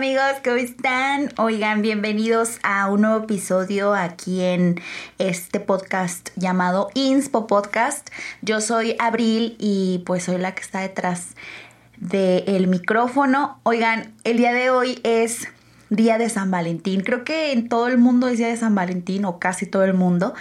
amigos, 0.00 0.40
¿cómo 0.42 0.56
están? 0.56 1.28
Oigan, 1.36 1.82
bienvenidos 1.82 2.58
a 2.62 2.88
un 2.88 3.02
nuevo 3.02 3.24
episodio 3.24 3.92
aquí 3.92 4.40
en 4.40 4.80
este 5.18 5.60
podcast 5.60 6.30
llamado 6.36 6.88
Inspo 6.94 7.46
Podcast. 7.46 8.08
Yo 8.40 8.62
soy 8.62 8.96
Abril 8.98 9.56
y 9.58 10.02
pues 10.06 10.24
soy 10.24 10.38
la 10.38 10.54
que 10.54 10.62
está 10.62 10.80
detrás 10.80 11.36
del 11.98 12.66
micrófono. 12.66 13.60
Oigan, 13.62 14.14
el 14.24 14.38
día 14.38 14.54
de 14.54 14.70
hoy 14.70 15.00
es 15.02 15.48
día 15.90 16.16
de 16.16 16.30
San 16.30 16.50
Valentín. 16.50 17.02
Creo 17.02 17.22
que 17.22 17.52
en 17.52 17.68
todo 17.68 17.86
el 17.86 17.98
mundo 17.98 18.28
es 18.28 18.38
día 18.38 18.48
de 18.48 18.56
San 18.56 18.74
Valentín 18.74 19.26
o 19.26 19.38
casi 19.38 19.66
todo 19.66 19.84
el 19.84 19.92
mundo. 19.92 20.32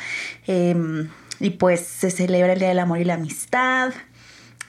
Em, 0.48 1.10
y 1.42 1.50
pues 1.50 1.82
se 1.82 2.12
celebra 2.12 2.54
el 2.54 2.60
Día 2.60 2.70
del 2.70 2.80
Amor 2.80 3.00
y 3.00 3.04
la 3.04 3.16
Amistad. 3.16 3.92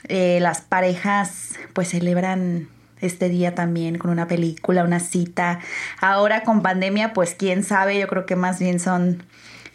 Eh, 0.09 0.39
las 0.41 0.59
parejas 0.59 1.51
pues 1.71 1.87
celebran 1.87 2.67
este 3.01 3.29
día 3.29 3.55
también 3.55 3.97
con 3.97 4.11
una 4.11 4.27
película, 4.27 4.83
una 4.83 4.99
cita. 4.99 5.59
Ahora 5.99 6.43
con 6.43 6.61
pandemia, 6.61 7.13
pues 7.13 7.35
quién 7.35 7.63
sabe, 7.63 7.99
yo 7.99 8.07
creo 8.07 8.25
que 8.25 8.35
más 8.35 8.59
bien 8.59 8.79
son 8.79 9.23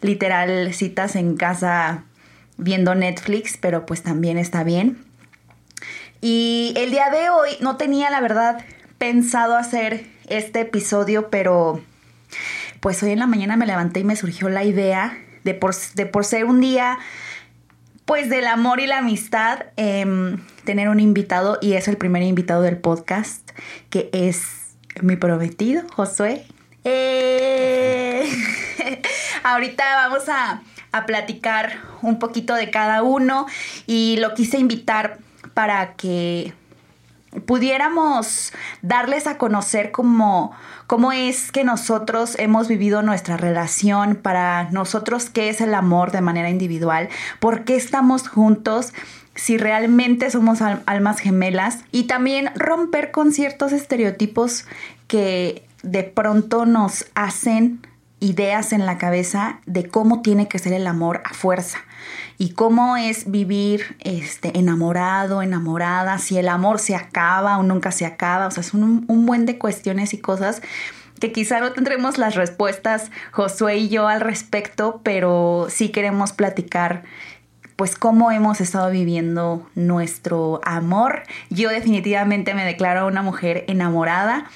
literal 0.00 0.72
citas 0.72 1.16
en 1.16 1.36
casa 1.36 2.04
viendo 2.56 2.94
Netflix, 2.94 3.58
pero 3.60 3.86
pues 3.86 4.02
también 4.02 4.38
está 4.38 4.64
bien. 4.64 5.04
Y 6.20 6.72
el 6.76 6.90
día 6.90 7.10
de 7.10 7.28
hoy 7.28 7.50
no 7.60 7.76
tenía 7.76 8.10
la 8.10 8.20
verdad 8.20 8.64
pensado 8.98 9.56
hacer 9.56 10.06
este 10.28 10.60
episodio, 10.60 11.28
pero 11.30 11.82
pues 12.80 13.02
hoy 13.02 13.10
en 13.10 13.18
la 13.18 13.26
mañana 13.26 13.56
me 13.56 13.66
levanté 13.66 14.00
y 14.00 14.04
me 14.04 14.16
surgió 14.16 14.48
la 14.48 14.64
idea 14.64 15.18
de 15.44 15.54
por, 15.54 15.74
de 15.94 16.06
por 16.06 16.24
ser 16.24 16.44
un 16.44 16.60
día 16.60 16.98
pues 18.06 18.30
del 18.30 18.46
amor 18.46 18.80
y 18.80 18.86
la 18.86 18.98
amistad, 18.98 19.66
em, 19.76 20.38
tener 20.64 20.88
un 20.88 21.00
invitado 21.00 21.58
y 21.60 21.74
es 21.74 21.88
el 21.88 21.96
primer 21.96 22.22
invitado 22.22 22.62
del 22.62 22.78
podcast, 22.78 23.50
que 23.90 24.08
es 24.12 24.76
mi 25.02 25.16
prometido, 25.16 25.82
Josué. 25.92 26.46
Eh, 26.84 28.24
ahorita 29.42 29.84
vamos 29.96 30.28
a, 30.28 30.62
a 30.92 31.04
platicar 31.04 31.80
un 32.00 32.20
poquito 32.20 32.54
de 32.54 32.70
cada 32.70 33.02
uno 33.02 33.46
y 33.86 34.16
lo 34.18 34.34
quise 34.34 34.58
invitar 34.58 35.18
para 35.52 35.94
que 35.94 36.52
pudiéramos 37.44 38.52
darles 38.82 39.26
a 39.26 39.38
conocer 39.38 39.90
cómo, 39.90 40.52
cómo 40.86 41.12
es 41.12 41.52
que 41.52 41.64
nosotros 41.64 42.36
hemos 42.38 42.68
vivido 42.68 43.02
nuestra 43.02 43.36
relación, 43.36 44.16
para 44.16 44.70
nosotros 44.70 45.30
qué 45.30 45.48
es 45.48 45.60
el 45.60 45.74
amor 45.74 46.12
de 46.12 46.20
manera 46.20 46.50
individual, 46.50 47.08
por 47.40 47.64
qué 47.64 47.76
estamos 47.76 48.28
juntos, 48.28 48.92
si 49.34 49.58
realmente 49.58 50.30
somos 50.30 50.60
almas 50.62 51.18
gemelas 51.18 51.80
y 51.92 52.04
también 52.04 52.50
romper 52.56 53.10
con 53.10 53.32
ciertos 53.32 53.72
estereotipos 53.72 54.64
que 55.08 55.66
de 55.82 56.02
pronto 56.04 56.66
nos 56.66 57.06
hacen 57.14 57.80
ideas 58.20 58.72
en 58.72 58.86
la 58.86 58.98
cabeza 58.98 59.60
de 59.66 59.88
cómo 59.88 60.22
tiene 60.22 60.48
que 60.48 60.58
ser 60.58 60.72
el 60.72 60.86
amor 60.86 61.22
a 61.24 61.34
fuerza 61.34 61.78
y 62.38 62.50
cómo 62.50 62.96
es 62.96 63.30
vivir 63.30 63.96
este, 64.00 64.58
enamorado, 64.58 65.42
enamorada, 65.42 66.18
si 66.18 66.38
el 66.38 66.48
amor 66.48 66.78
se 66.78 66.94
acaba 66.94 67.58
o 67.58 67.62
nunca 67.62 67.92
se 67.92 68.06
acaba, 68.06 68.46
o 68.46 68.50
sea, 68.50 68.62
son 68.62 68.82
un, 68.82 69.04
un 69.08 69.26
buen 69.26 69.46
de 69.46 69.58
cuestiones 69.58 70.14
y 70.14 70.18
cosas 70.18 70.62
que 71.20 71.32
quizá 71.32 71.60
no 71.60 71.72
tendremos 71.72 72.18
las 72.18 72.34
respuestas 72.34 73.10
Josué 73.32 73.76
y 73.78 73.88
yo 73.88 74.08
al 74.08 74.20
respecto, 74.20 75.00
pero 75.02 75.68
sí 75.70 75.88
queremos 75.88 76.32
platicar 76.32 77.04
pues 77.76 77.94
cómo 77.94 78.32
hemos 78.32 78.60
estado 78.62 78.90
viviendo 78.90 79.68
nuestro 79.74 80.60
amor. 80.64 81.22
Yo 81.50 81.68
definitivamente 81.68 82.54
me 82.54 82.64
declaro 82.64 83.06
una 83.06 83.22
mujer 83.22 83.64
enamorada. 83.68 84.46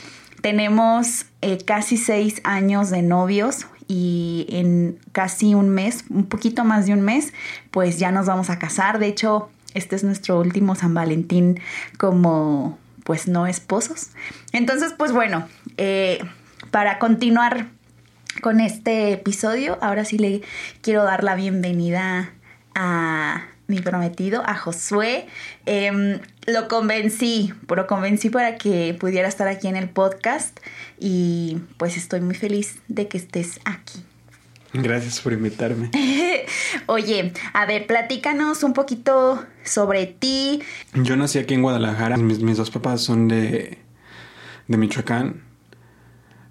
Tenemos 0.40 1.26
eh, 1.42 1.58
casi 1.64 1.96
seis 1.96 2.40
años 2.44 2.90
de 2.90 3.02
novios 3.02 3.66
y 3.88 4.46
en 4.50 4.98
casi 5.12 5.54
un 5.54 5.68
mes, 5.68 6.04
un 6.10 6.26
poquito 6.26 6.64
más 6.64 6.86
de 6.86 6.92
un 6.92 7.00
mes, 7.00 7.32
pues 7.70 7.98
ya 7.98 8.12
nos 8.12 8.26
vamos 8.26 8.48
a 8.48 8.58
casar. 8.58 8.98
De 8.98 9.06
hecho, 9.06 9.50
este 9.74 9.96
es 9.96 10.04
nuestro 10.04 10.40
último 10.40 10.74
San 10.74 10.94
Valentín 10.94 11.60
como 11.98 12.78
pues 13.04 13.26
no 13.26 13.46
esposos. 13.46 14.10
Entonces, 14.52 14.94
pues 14.96 15.12
bueno, 15.12 15.48
eh, 15.76 16.20
para 16.70 16.98
continuar 16.98 17.66
con 18.40 18.60
este 18.60 19.12
episodio, 19.12 19.78
ahora 19.82 20.04
sí 20.04 20.18
le 20.18 20.42
quiero 20.82 21.02
dar 21.02 21.24
la 21.24 21.34
bienvenida 21.34 22.30
a 22.74 23.42
mi 23.70 23.80
prometido, 23.80 24.42
a 24.44 24.54
Josué. 24.54 25.26
Em, 25.64 26.18
lo 26.46 26.68
convencí, 26.68 27.54
lo 27.74 27.86
convencí 27.86 28.28
para 28.28 28.56
que 28.56 28.94
pudiera 28.98 29.28
estar 29.28 29.48
aquí 29.48 29.68
en 29.68 29.76
el 29.76 29.88
podcast 29.88 30.58
y 30.98 31.58
pues 31.78 31.96
estoy 31.96 32.20
muy 32.20 32.34
feliz 32.34 32.80
de 32.88 33.08
que 33.08 33.16
estés 33.16 33.60
aquí. 33.64 34.04
Gracias 34.72 35.20
por 35.20 35.32
invitarme. 35.32 35.90
Oye, 36.86 37.32
a 37.54 37.66
ver, 37.66 37.86
platícanos 37.86 38.62
un 38.62 38.72
poquito 38.72 39.44
sobre 39.64 40.06
ti. 40.06 40.62
Yo 40.94 41.16
nací 41.16 41.38
aquí 41.38 41.54
en 41.54 41.62
Guadalajara. 41.62 42.16
Mis, 42.16 42.40
mis 42.40 42.56
dos 42.56 42.70
papás 42.70 43.00
son 43.00 43.26
de, 43.26 43.78
de 44.68 44.76
Michoacán. 44.76 45.42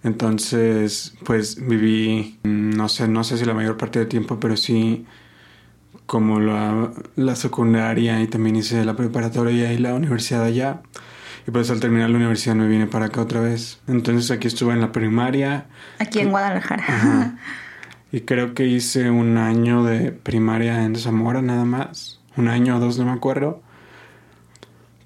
Entonces, 0.03 1.13
pues 1.25 1.65
viví, 1.65 2.39
no 2.43 2.89
sé, 2.89 3.07
no 3.07 3.23
sé 3.23 3.37
si 3.37 3.45
la 3.45 3.53
mayor 3.53 3.77
parte 3.77 3.99
del 3.99 4.07
tiempo, 4.07 4.39
pero 4.39 4.55
sí 4.57 5.05
como 6.09 6.39
la, 6.39 6.89
la 7.15 7.35
secundaria 7.35 8.19
y 8.19 8.25
también 8.25 8.55
hice 8.55 8.83
la 8.83 8.95
preparatoria 8.95 9.71
y 9.71 9.77
la 9.77 9.93
universidad 9.93 10.43
allá. 10.43 10.81
Y 11.47 11.51
pues 11.51 11.69
al 11.69 11.79
terminar 11.79 12.09
la 12.09 12.17
universidad 12.17 12.55
me 12.55 12.67
vine 12.67 12.87
para 12.87 13.05
acá 13.05 13.21
otra 13.21 13.41
vez. 13.41 13.79
Entonces 13.87 14.31
aquí 14.31 14.47
estuve 14.47 14.73
en 14.73 14.81
la 14.81 14.91
primaria. 14.91 15.67
Aquí 15.99 16.21
en 16.21 16.31
Guadalajara. 16.31 17.37
Y 18.11 18.21
creo 18.21 18.55
que 18.55 18.65
hice 18.65 19.11
un 19.11 19.37
año 19.37 19.83
de 19.83 20.11
primaria 20.11 20.83
en 20.83 20.95
Zamora 20.95 21.43
nada 21.43 21.63
más. 21.63 22.19
Un 22.37 22.47
año 22.47 22.77
o 22.77 22.79
dos, 22.79 22.97
no 22.97 23.05
me 23.05 23.11
acuerdo. 23.11 23.61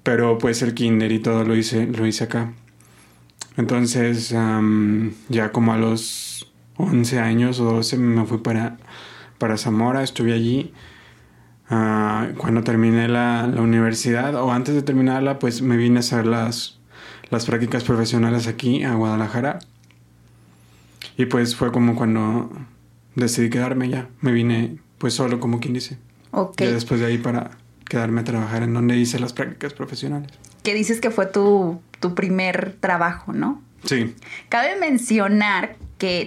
Pero 0.02 0.38
pues 0.38 0.62
el 0.62 0.72
kinder 0.72 1.12
y 1.12 1.18
todo 1.18 1.44
lo 1.44 1.54
hice, 1.54 1.86
lo 1.86 2.06
hice 2.06 2.24
acá. 2.24 2.54
Entonces 3.58 4.34
ya 5.28 5.52
como 5.52 5.74
a 5.74 5.76
los 5.76 6.50
11 6.78 7.18
años 7.18 7.60
o 7.60 7.64
12 7.64 7.98
me 7.98 8.24
fui 8.24 8.38
para, 8.38 8.78
para 9.36 9.58
Zamora, 9.58 10.02
estuve 10.02 10.32
allí 10.32 10.72
Ah, 11.70 12.28
cuando 12.36 12.62
terminé 12.62 13.08
la, 13.08 13.46
la, 13.46 13.62
universidad 13.62 14.34
o 14.34 14.52
antes 14.52 14.74
de 14.74 14.82
terminarla, 14.82 15.38
pues 15.38 15.62
me 15.62 15.76
vine 15.76 15.96
a 15.96 16.00
hacer 16.00 16.26
las, 16.26 16.78
las 17.30 17.46
prácticas 17.46 17.84
profesionales 17.84 18.46
aquí 18.46 18.84
a 18.84 18.94
Guadalajara. 18.94 19.60
Y 21.16 21.26
pues 21.26 21.56
fue 21.56 21.72
como 21.72 21.96
cuando 21.96 22.50
decidí 23.14 23.48
quedarme 23.48 23.88
ya. 23.88 24.08
Me 24.20 24.32
vine 24.32 24.78
pues 24.98 25.14
solo, 25.14 25.40
como 25.40 25.60
quien 25.60 25.74
dice. 25.74 25.98
Ok. 26.32 26.60
Y 26.60 26.66
después 26.66 27.00
de 27.00 27.06
ahí 27.06 27.18
para 27.18 27.50
quedarme 27.88 28.22
a 28.22 28.24
trabajar 28.24 28.62
en 28.62 28.74
donde 28.74 28.96
hice 28.96 29.18
las 29.18 29.32
prácticas 29.32 29.72
profesionales. 29.72 30.30
Que 30.62 30.74
dices 30.74 31.00
que 31.00 31.10
fue 31.10 31.26
tu, 31.26 31.80
tu 32.00 32.14
primer 32.14 32.76
trabajo, 32.80 33.32
¿no? 33.32 33.62
Sí. 33.84 34.14
Cabe 34.48 34.76
mencionar 34.76 35.76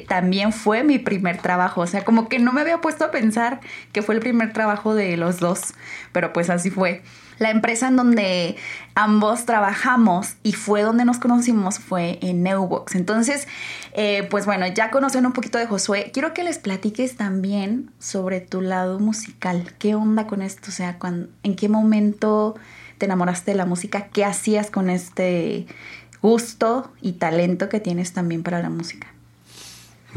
también 0.08 0.54
fue 0.54 0.84
mi 0.84 1.00
primer 1.00 1.42
trabajo. 1.42 1.82
O 1.82 1.88
sea, 1.88 2.04
como 2.04 2.30
que 2.30 2.40
no 2.40 2.54
me 2.54 2.62
había 2.62 2.82
puesto 2.82 3.06
a 3.06 3.12
pensar 3.12 3.60
que 3.92 4.02
fue 4.02 4.16
el 4.16 4.22
primer 4.22 4.54
trabajo 4.54 4.96
de 4.96 5.18
los 5.18 5.40
dos, 5.40 5.74
pero 6.12 6.34
pues 6.34 6.50
así 6.50 6.70
fue. 6.70 7.04
La 7.40 7.52
empresa 7.52 7.88
en 7.88 7.96
donde 7.96 8.56
ambos 8.96 9.46
trabajamos 9.46 10.36
y 10.42 10.54
fue 10.54 10.82
donde 10.82 11.06
nos 11.06 11.20
conocimos 11.20 11.78
fue 11.78 12.18
en 12.22 12.42
Neubox. 12.42 12.96
Entonces, 12.96 13.48
eh, 13.94 14.28
pues 14.30 14.46
bueno, 14.46 14.66
ya 14.66 14.90
conocen 14.90 15.26
un 15.26 15.34
poquito 15.34 15.60
de 15.60 15.68
Josué. 15.68 16.10
Quiero 16.12 16.34
que 16.34 16.44
les 16.44 16.58
platiques 16.58 17.16
también 17.16 17.92
sobre 18.00 18.42
tu 18.42 18.62
lado 18.62 18.98
musical. 19.00 19.74
¿Qué 19.78 19.94
onda 19.94 20.26
con 20.26 20.42
esto? 20.42 20.70
O 20.70 20.74
sea, 20.74 20.98
¿en 21.44 21.56
qué 21.56 21.70
momento 21.70 22.56
te 22.98 23.06
enamoraste 23.06 23.52
de 23.52 23.58
la 23.58 23.66
música? 23.68 24.08
¿Qué 24.08 24.26
hacías 24.26 24.72
con 24.72 24.90
este 24.90 25.68
gusto 26.24 26.92
y 27.02 27.14
talento 27.14 27.70
que 27.70 27.80
tienes 27.80 28.14
también 28.14 28.42
para 28.42 28.62
la 28.62 28.72
música? 28.72 29.08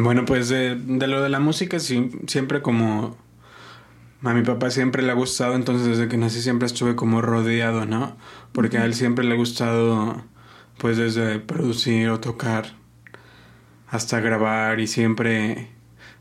Bueno, 0.02 0.24
pues 0.24 0.48
de, 0.48 0.76
lo 0.76 1.22
de 1.22 1.28
la 1.28 1.40
música, 1.40 1.78
sí, 1.78 2.10
siempre 2.26 2.62
como 2.62 3.18
a 4.22 4.32
mi 4.32 4.42
papá 4.42 4.70
siempre 4.70 5.02
le 5.02 5.10
ha 5.10 5.14
gustado, 5.14 5.54
entonces 5.54 5.86
desde 5.88 6.08
que 6.08 6.16
nací 6.16 6.40
siempre 6.40 6.66
estuve 6.66 6.96
como 6.96 7.20
rodeado, 7.20 7.84
¿no? 7.84 8.16
Porque 8.52 8.78
a 8.78 8.86
él 8.86 8.94
siempre 8.94 9.26
le 9.26 9.34
ha 9.34 9.36
gustado, 9.36 10.24
pues 10.78 10.96
desde 10.96 11.38
producir 11.38 12.08
o 12.08 12.18
tocar 12.18 12.72
hasta 13.88 14.20
grabar 14.20 14.80
y 14.80 14.86
siempre, 14.86 15.68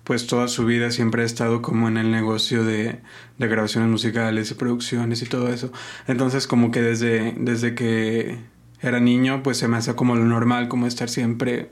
pues 0.04 0.28
toda 0.28 0.50
su 0.50 0.66
vida 0.66 0.92
siempre 0.92 1.24
ha 1.24 1.26
estado 1.26 1.62
como 1.62 1.88
en 1.88 1.98
el 1.98 2.12
negocio 2.12 2.66
de, 2.66 3.00
de 3.38 3.48
grabaciones 3.48 3.90
musicales 3.90 4.52
y 4.52 4.56
producciones 4.56 5.22
y 5.22 5.26
todo 5.26 5.48
eso. 5.54 5.72
Entonces 6.08 6.48
como 6.48 6.72
que 6.72 6.82
desde, 6.82 7.34
desde 7.38 7.76
que 7.76 8.40
era 8.82 9.00
niño, 9.00 9.42
pues 9.42 9.58
se 9.58 9.70
me 9.70 9.78
hace 9.78 9.96
como 9.96 10.16
lo 10.16 10.26
normal, 10.26 10.68
como 10.68 10.86
estar 10.86 11.08
siempre, 11.08 11.72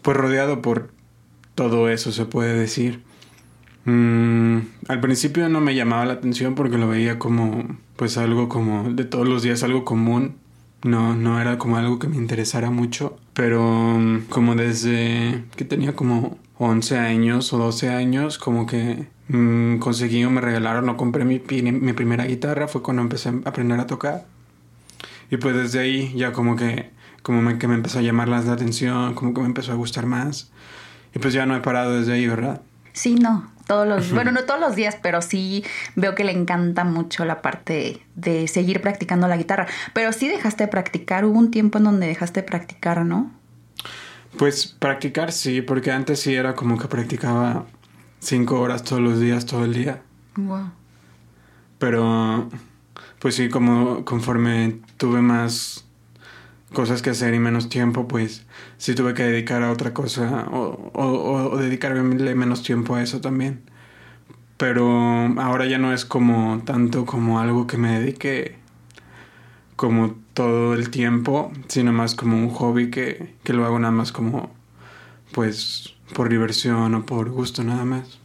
pues 0.00 0.16
rodeado 0.16 0.62
por 0.62 1.01
todo 1.54 1.88
eso 1.88 2.12
se 2.12 2.24
puede 2.24 2.58
decir. 2.58 3.02
Mm, 3.84 4.58
al 4.88 5.00
principio 5.00 5.48
no 5.48 5.60
me 5.60 5.74
llamaba 5.74 6.04
la 6.04 6.12
atención 6.14 6.54
porque 6.54 6.78
lo 6.78 6.88
veía 6.88 7.18
como 7.18 7.76
pues 7.96 8.16
algo 8.16 8.48
como 8.48 8.92
de 8.92 9.04
todos 9.04 9.28
los 9.28 9.42
días, 9.42 9.62
algo 9.62 9.84
común, 9.84 10.36
no, 10.84 11.14
no 11.14 11.40
era 11.40 11.58
como 11.58 11.76
algo 11.76 11.98
que 11.98 12.08
me 12.08 12.16
interesara 12.16 12.70
mucho, 12.70 13.18
pero 13.34 13.62
mm, 13.98 14.26
como 14.28 14.54
desde 14.54 15.44
que 15.56 15.64
tenía 15.64 15.94
como 15.94 16.38
11 16.58 16.98
años 16.98 17.52
o 17.52 17.58
12 17.58 17.88
años, 17.90 18.38
como 18.38 18.66
que 18.66 19.06
mm, 19.28 19.78
conseguí 19.78 20.24
o 20.24 20.30
me 20.30 20.40
regalaron 20.40 20.88
o 20.88 20.96
compré 20.96 21.24
mi, 21.24 21.40
mi 21.40 21.92
primera 21.92 22.24
guitarra, 22.24 22.68
fue 22.68 22.82
cuando 22.82 23.02
empecé 23.02 23.30
a 23.30 23.34
aprender 23.44 23.80
a 23.80 23.86
tocar. 23.86 24.26
Y 25.30 25.38
pues 25.38 25.56
desde 25.56 25.80
ahí 25.80 26.12
ya 26.14 26.32
como 26.32 26.56
que, 26.56 26.90
como 27.22 27.42
me, 27.42 27.58
que 27.58 27.66
me 27.66 27.74
empezó 27.74 27.98
a 27.98 28.02
llamar 28.02 28.28
la 28.28 28.38
atención, 28.38 29.14
como 29.14 29.32
que 29.34 29.40
me 29.40 29.46
empezó 29.46 29.72
a 29.72 29.76
gustar 29.76 30.06
más. 30.06 30.51
Y 31.14 31.18
pues 31.18 31.34
ya 31.34 31.46
no 31.46 31.56
he 31.56 31.60
parado 31.60 31.98
desde 31.98 32.12
ahí, 32.12 32.26
¿verdad? 32.26 32.60
Sí, 32.92 33.14
no, 33.14 33.50
todos 33.66 33.86
los, 33.86 34.12
bueno, 34.12 34.32
no 34.32 34.44
todos 34.44 34.60
los 34.60 34.76
días, 34.76 34.96
pero 35.02 35.22
sí 35.22 35.64
veo 35.96 36.14
que 36.14 36.24
le 36.24 36.32
encanta 36.32 36.84
mucho 36.84 37.24
la 37.24 37.42
parte 37.42 38.02
de 38.14 38.48
seguir 38.48 38.80
practicando 38.80 39.28
la 39.28 39.36
guitarra. 39.36 39.66
Pero 39.92 40.12
sí 40.12 40.28
dejaste 40.28 40.64
de 40.64 40.68
practicar, 40.68 41.24
hubo 41.24 41.38
un 41.38 41.50
tiempo 41.50 41.78
en 41.78 41.84
donde 41.84 42.06
dejaste 42.06 42.42
de 42.42 42.46
practicar, 42.46 43.04
¿no? 43.04 43.30
Pues 44.38 44.66
practicar 44.66 45.32
sí, 45.32 45.62
porque 45.62 45.90
antes 45.90 46.20
sí 46.20 46.34
era 46.34 46.54
como 46.54 46.78
que 46.78 46.88
practicaba 46.88 47.66
cinco 48.20 48.60
horas 48.60 48.82
todos 48.82 49.02
los 49.02 49.20
días, 49.20 49.46
todo 49.46 49.64
el 49.64 49.74
día. 49.74 50.02
Wow. 50.36 50.70
Pero, 51.78 52.48
pues 53.18 53.34
sí, 53.34 53.48
como 53.48 54.04
conforme 54.04 54.80
tuve 54.96 55.20
más 55.20 55.84
cosas 56.72 57.02
que 57.02 57.10
hacer 57.10 57.34
y 57.34 57.38
menos 57.38 57.68
tiempo, 57.68 58.08
pues 58.08 58.46
sí 58.82 58.96
tuve 58.96 59.14
que 59.14 59.22
dedicar 59.22 59.62
a 59.62 59.70
otra 59.70 59.94
cosa 59.94 60.48
o, 60.50 60.90
o, 60.92 61.56
dedicarle 61.56 62.02
menos 62.02 62.64
tiempo 62.64 62.96
a 62.96 63.02
eso 63.02 63.20
también. 63.20 63.62
Pero 64.56 64.88
ahora 65.40 65.66
ya 65.66 65.78
no 65.78 65.92
es 65.92 66.04
como 66.04 66.60
tanto 66.64 67.06
como 67.06 67.38
algo 67.38 67.68
que 67.68 67.76
me 67.76 68.00
dedique 68.00 68.56
como 69.76 70.16
todo 70.34 70.74
el 70.74 70.90
tiempo, 70.90 71.52
sino 71.68 71.92
más 71.92 72.16
como 72.16 72.36
un 72.36 72.50
hobby 72.50 72.90
que, 72.90 73.36
que 73.44 73.52
lo 73.52 73.64
hago 73.64 73.78
nada 73.78 73.92
más 73.92 74.10
como 74.10 74.52
pues 75.30 75.94
por 76.12 76.28
diversión 76.28 76.92
o 76.96 77.06
por 77.06 77.30
gusto 77.30 77.62
nada 77.62 77.84
más. 77.84 78.18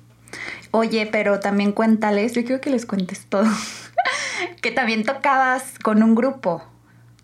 Oye, 0.72 1.08
pero 1.12 1.40
también 1.40 1.72
cuéntales, 1.72 2.34
yo 2.34 2.44
quiero 2.44 2.62
que 2.62 2.72
les 2.72 2.88
cuentes 2.88 3.28
todo, 3.28 3.46
que 4.64 4.72
también 4.72 5.04
tocabas 5.04 5.78
con 5.84 6.02
un 6.02 6.16
grupo. 6.16 6.64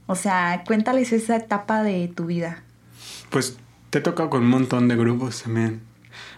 O 0.06 0.14
sea, 0.16 0.64
cuéntales 0.68 1.12
esa 1.14 1.38
etapa 1.38 1.82
de 1.82 2.08
tu 2.10 2.28
vida. 2.28 2.62
Pues 3.34 3.58
te 3.90 3.98
he 3.98 4.02
tocado 4.02 4.30
con 4.30 4.44
un 4.44 4.50
montón 4.50 4.88
de 4.88 4.96
grupos 4.96 5.42
también. 5.42 5.82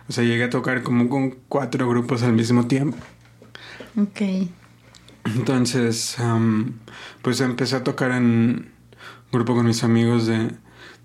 O 0.07 0.13
sea, 0.13 0.23
llegué 0.23 0.45
a 0.45 0.49
tocar 0.49 0.81
como 0.81 1.09
con 1.09 1.31
cuatro 1.49 1.89
grupos 1.89 2.23
al 2.23 2.31
mismo 2.31 2.67
tiempo. 2.67 2.95
Ok. 4.01 4.47
Entonces, 5.25 6.15
pues 7.21 7.41
empecé 7.41 7.75
a 7.75 7.83
tocar 7.83 8.11
en 8.11 8.23
un 8.23 8.71
grupo 9.33 9.55
con 9.55 9.65
mis 9.65 9.83
amigos 9.83 10.25
de, 10.25 10.51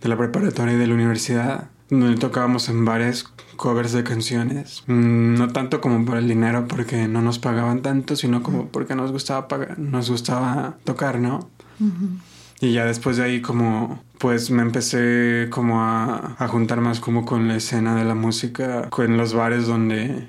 de 0.00 0.08
la 0.08 0.16
preparatoria 0.16 0.74
y 0.74 0.78
de 0.78 0.86
la 0.86 0.94
universidad, 0.94 1.70
donde 1.88 2.16
tocábamos 2.20 2.68
en 2.68 2.84
bares 2.84 3.24
covers 3.56 3.90
de 3.90 4.04
canciones. 4.04 4.84
Mm, 4.86 5.34
no 5.34 5.48
tanto 5.48 5.80
como 5.80 6.04
por 6.04 6.18
el 6.18 6.28
dinero, 6.28 6.68
porque 6.68 7.08
no 7.08 7.20
nos 7.20 7.40
pagaban 7.40 7.82
tanto, 7.82 8.14
sino 8.14 8.44
como 8.44 8.68
porque 8.68 8.94
nos 8.94 9.10
gustaba 9.10 9.48
pagar, 9.48 9.76
nos 9.80 10.08
gustaba 10.08 10.76
tocar, 10.84 11.18
¿no? 11.18 11.50
Y 12.60 12.72
ya 12.72 12.84
después 12.84 13.16
de 13.16 13.24
ahí 13.24 13.40
como 13.40 14.02
pues 14.20 14.50
me 14.50 14.60
empecé 14.60 15.48
como 15.48 15.80
a, 15.80 16.36
a, 16.38 16.46
juntar 16.46 16.82
más 16.82 17.00
como 17.00 17.24
con 17.24 17.48
la 17.48 17.56
escena 17.56 17.96
de 17.96 18.04
la 18.04 18.14
música, 18.14 18.90
con 18.90 19.16
los 19.16 19.32
bares 19.32 19.66
donde, 19.66 20.28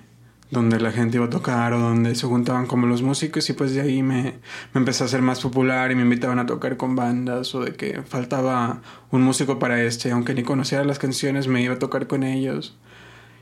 donde 0.49 0.79
la 0.79 0.93
gente 0.93 1.17
iba 1.17 1.25
a 1.25 1.29
tocar 1.29 1.73
o 1.73 1.79
donde 1.79 2.15
se 2.15 2.25
juntaban 2.25 2.67
como 2.67 2.87
los 2.87 3.01
músicos. 3.01 3.49
Y 3.49 3.53
pues 3.53 3.73
de 3.73 3.81
ahí 3.81 4.01
me, 4.01 4.35
me 4.73 4.79
empecé 4.79 5.03
a 5.03 5.07
hacer 5.07 5.21
más 5.21 5.41
popular 5.41 5.91
y 5.91 5.95
me 5.95 6.03
invitaban 6.03 6.39
a 6.39 6.45
tocar 6.45 6.77
con 6.77 6.95
bandas 6.95 7.53
o 7.53 7.65
de 7.65 7.73
que 7.73 8.01
faltaba 8.03 8.81
un 9.11 9.23
músico 9.23 9.59
para 9.59 9.83
este, 9.83 10.09
aunque 10.11 10.33
ni 10.33 10.43
conociera 10.43 10.85
las 10.85 10.99
canciones 10.99 11.49
me 11.49 11.61
iba 11.61 11.73
a 11.73 11.79
tocar 11.79 12.07
con 12.07 12.23
ellos. 12.23 12.77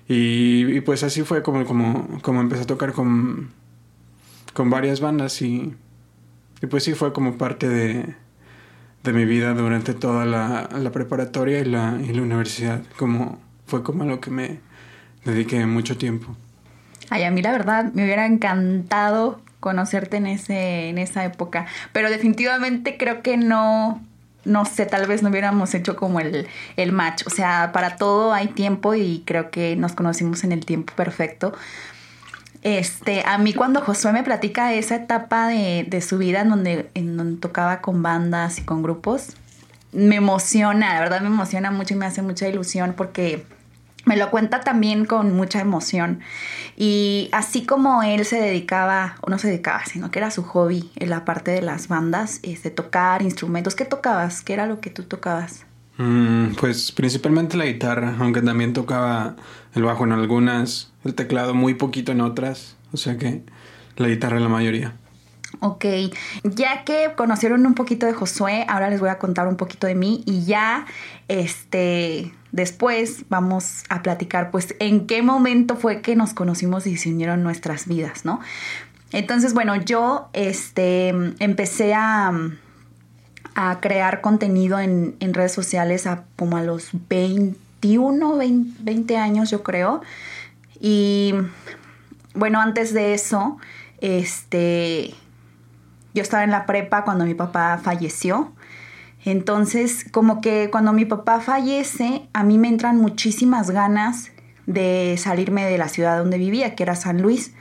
Y, 0.08 0.66
y 0.66 0.82
pues 0.82 1.04
así 1.04 1.22
fue 1.22 1.44
como, 1.44 1.64
como, 1.66 2.20
como 2.24 2.42
empecé 2.42 2.64
a 2.64 2.68
tocar 2.68 2.94
con, 2.94 3.52
con 4.54 4.72
varias 4.72 5.00
bandas. 5.00 5.44
Y, 5.44 5.76
y 6.60 6.66
pues 6.66 6.84
sí 6.86 6.96
fue 6.96 7.14
como 7.14 7.38
parte 7.38 7.70
de 7.70 8.16
de 9.04 9.14
mi 9.14 9.26
vida 9.26 9.54
durante 9.54 9.94
toda 9.94 10.26
la, 10.26 10.70
la 10.72 10.92
preparatoria 10.92 11.60
y 11.60 11.66
la, 11.66 11.98
y 12.02 12.14
la, 12.14 12.22
universidad. 12.22 12.82
Como, 12.98 13.40
fue 13.66 13.84
como 13.84 14.06
lo 14.06 14.20
que 14.20 14.32
me 14.32 14.60
dediqué 15.26 15.66
mucho 15.66 15.98
tiempo. 15.98 16.36
Ay, 17.10 17.24
a 17.24 17.32
mí 17.32 17.42
la 17.42 17.52
verdad 17.52 17.92
me 17.94 18.04
hubiera 18.04 18.26
encantado 18.26 19.42
conocerte 19.60 20.18
en, 20.18 20.28
ese, 20.28 20.90
en 20.90 20.98
esa 20.98 21.26
época, 21.26 21.66
pero 21.92 22.10
definitivamente 22.10 22.98
creo 22.98 23.22
que 23.22 23.36
no, 23.36 24.02
no 24.46 24.66
sé, 24.66 24.86
tal 24.86 25.06
vez 25.08 25.22
no 25.22 25.30
hubiéramos 25.30 25.74
hecho 25.74 25.96
como 25.96 26.20
el, 26.20 26.48
el 26.78 26.92
match. 26.92 27.24
O 27.26 27.30
sea, 27.30 27.72
para 27.74 27.96
todo 27.96 28.34
hay 28.34 28.48
tiempo 28.48 28.96
y 28.96 29.24
creo 29.26 29.50
que 29.50 29.76
nos 29.76 29.94
conocimos 29.94 30.44
en 30.44 30.52
el 30.52 30.66
tiempo 30.66 30.94
perfecto. 30.96 31.54
Este, 32.62 33.24
a 33.26 33.38
mí 33.38 33.54
cuando 33.54 33.82
Josué 33.82 34.12
me 34.12 34.24
platica 34.24 34.74
esa 34.74 34.96
etapa 34.96 35.48
de, 35.48 35.86
de 35.88 36.02
su 36.02 36.18
vida 36.18 36.42
en 36.42 36.50
donde, 36.50 36.90
en 36.94 37.16
donde 37.16 37.40
tocaba 37.40 37.82
con 37.82 38.04
bandas 38.04 38.60
y 38.60 38.64
con 38.64 38.84
grupos, 38.84 39.36
me 39.92 40.16
emociona, 40.18 40.94
la 40.94 41.00
verdad 41.00 41.22
me 41.22 41.28
emociona 41.28 41.72
mucho 41.72 41.94
y 41.94 41.98
me 41.98 42.06
hace 42.06 42.22
mucha 42.22 42.48
ilusión 42.48 42.94
porque 42.96 43.46
me 44.06 44.18
lo 44.18 44.30
cuenta 44.32 44.62
también 44.62 45.06
con 45.06 45.36
mucha 45.36 45.60
emoción. 45.62 46.20
Y 46.76 47.30
así 47.32 47.66
como 47.66 48.04
él 48.04 48.26
se 48.26 48.40
dedicaba, 48.40 49.16
o 49.22 49.30
no 49.30 49.38
se 49.38 49.48
dedicaba, 49.48 49.86
sino 49.86 50.12
que 50.12 50.20
era 50.20 50.32
su 50.32 50.44
hobby 50.44 50.90
en 50.96 51.10
la 51.10 51.26
parte 51.26 51.52
de 51.52 51.62
las 51.62 51.88
bandas, 51.88 52.40
este, 52.44 52.72
tocar 52.72 53.22
instrumentos. 53.22 53.76
¿Qué 53.76 53.86
tocabas? 53.86 54.42
¿Qué 54.42 54.54
era 54.54 54.66
lo 54.66 54.80
que 54.80 54.90
tú 54.90 55.04
tocabas? 55.04 55.66
Mm, 55.98 56.56
pues 56.56 56.92
principalmente 56.92 57.58
la 57.58 57.66
guitarra, 57.66 58.16
aunque 58.20 58.42
también 58.42 58.74
tocaba 58.74 59.36
el 59.76 59.84
bajo 59.84 60.06
en 60.06 60.14
algunas, 60.14 60.89
el 61.04 61.16
teclado 61.16 61.54
muy 61.54 61.74
poquito 61.74 62.12
en 62.12 62.22
otras, 62.22 62.76
o 62.92 62.98
sea 62.98 63.18
que 63.18 63.44
la 63.96 64.08
guitarra 64.08 64.38
en 64.38 64.44
la 64.44 64.50
mayoría. 64.50 64.96
Ok, 65.62 65.86
ya 66.44 66.84
que 66.86 67.12
conocieron 67.18 67.66
un 67.66 67.74
poquito 67.74 68.06
de 68.06 68.14
Josué, 68.14 68.66
ahora 68.70 68.90
les 68.90 69.00
voy 69.00 69.10
a 69.10 69.18
contar 69.18 69.48
un 69.48 69.58
poquito 69.58 69.88
de 69.88 69.96
mí 69.96 70.24
y 70.26 70.46
ya, 70.46 70.86
este, 71.28 72.32
después 72.52 73.26
vamos 73.30 73.84
a 73.90 74.02
platicar, 74.02 74.52
pues, 74.52 74.76
en 74.80 75.08
qué 75.08 75.22
momento 75.22 75.76
fue 75.76 76.02
que 76.02 76.16
nos 76.16 76.34
conocimos 76.34 76.88
y 76.88 76.98
se 76.98 77.10
unieron 77.10 77.44
nuestras 77.44 77.88
vidas, 77.88 78.26
¿no? 78.26 78.40
Entonces, 79.12 79.54
bueno, 79.54 79.76
yo, 79.76 80.30
este, 80.34 81.10
empecé 81.40 81.94
a, 81.96 82.32
a 83.56 83.80
crear 83.82 84.22
contenido 84.22 84.80
en, 84.80 85.16
en 85.20 85.34
redes 85.34 85.52
sociales 85.52 86.06
a 86.06 86.26
como 86.38 86.58
a 86.58 86.64
los 86.64 86.92
21, 87.10 88.38
20 88.38 89.18
años, 89.18 89.50
yo 89.50 89.64
creo. 89.64 90.02
Y 90.80 91.34
bueno, 92.34 92.62
antes 92.62 92.94
de 92.94 93.14
eso, 93.14 93.58
este, 94.00 95.14
yo 96.14 96.22
estaba 96.22 96.44
en 96.44 96.52
la 96.52 96.66
prepa 96.66 97.04
cuando 97.04 97.26
mi 97.26 97.34
papá 97.34 97.80
falleció. 97.84 98.54
Entonces, 99.26 100.06
como 100.12 100.40
que 100.40 100.70
cuando 100.72 100.94
mi 100.94 101.06
papá 101.06 101.42
fallece, 101.42 102.28
a 102.34 102.44
mí 102.44 102.58
me 102.58 102.70
entran 102.70 102.98
muchísimas 102.98 103.70
ganas 103.72 104.32
de 104.66 105.16
salirme 105.18 105.66
de 105.66 105.78
la 105.78 105.90
ciudad 105.90 106.18
donde 106.18 106.38
vivía, 106.38 106.76
que 106.76 106.84
era 106.84 106.96
San 106.96 107.22
Luis. 107.22 107.54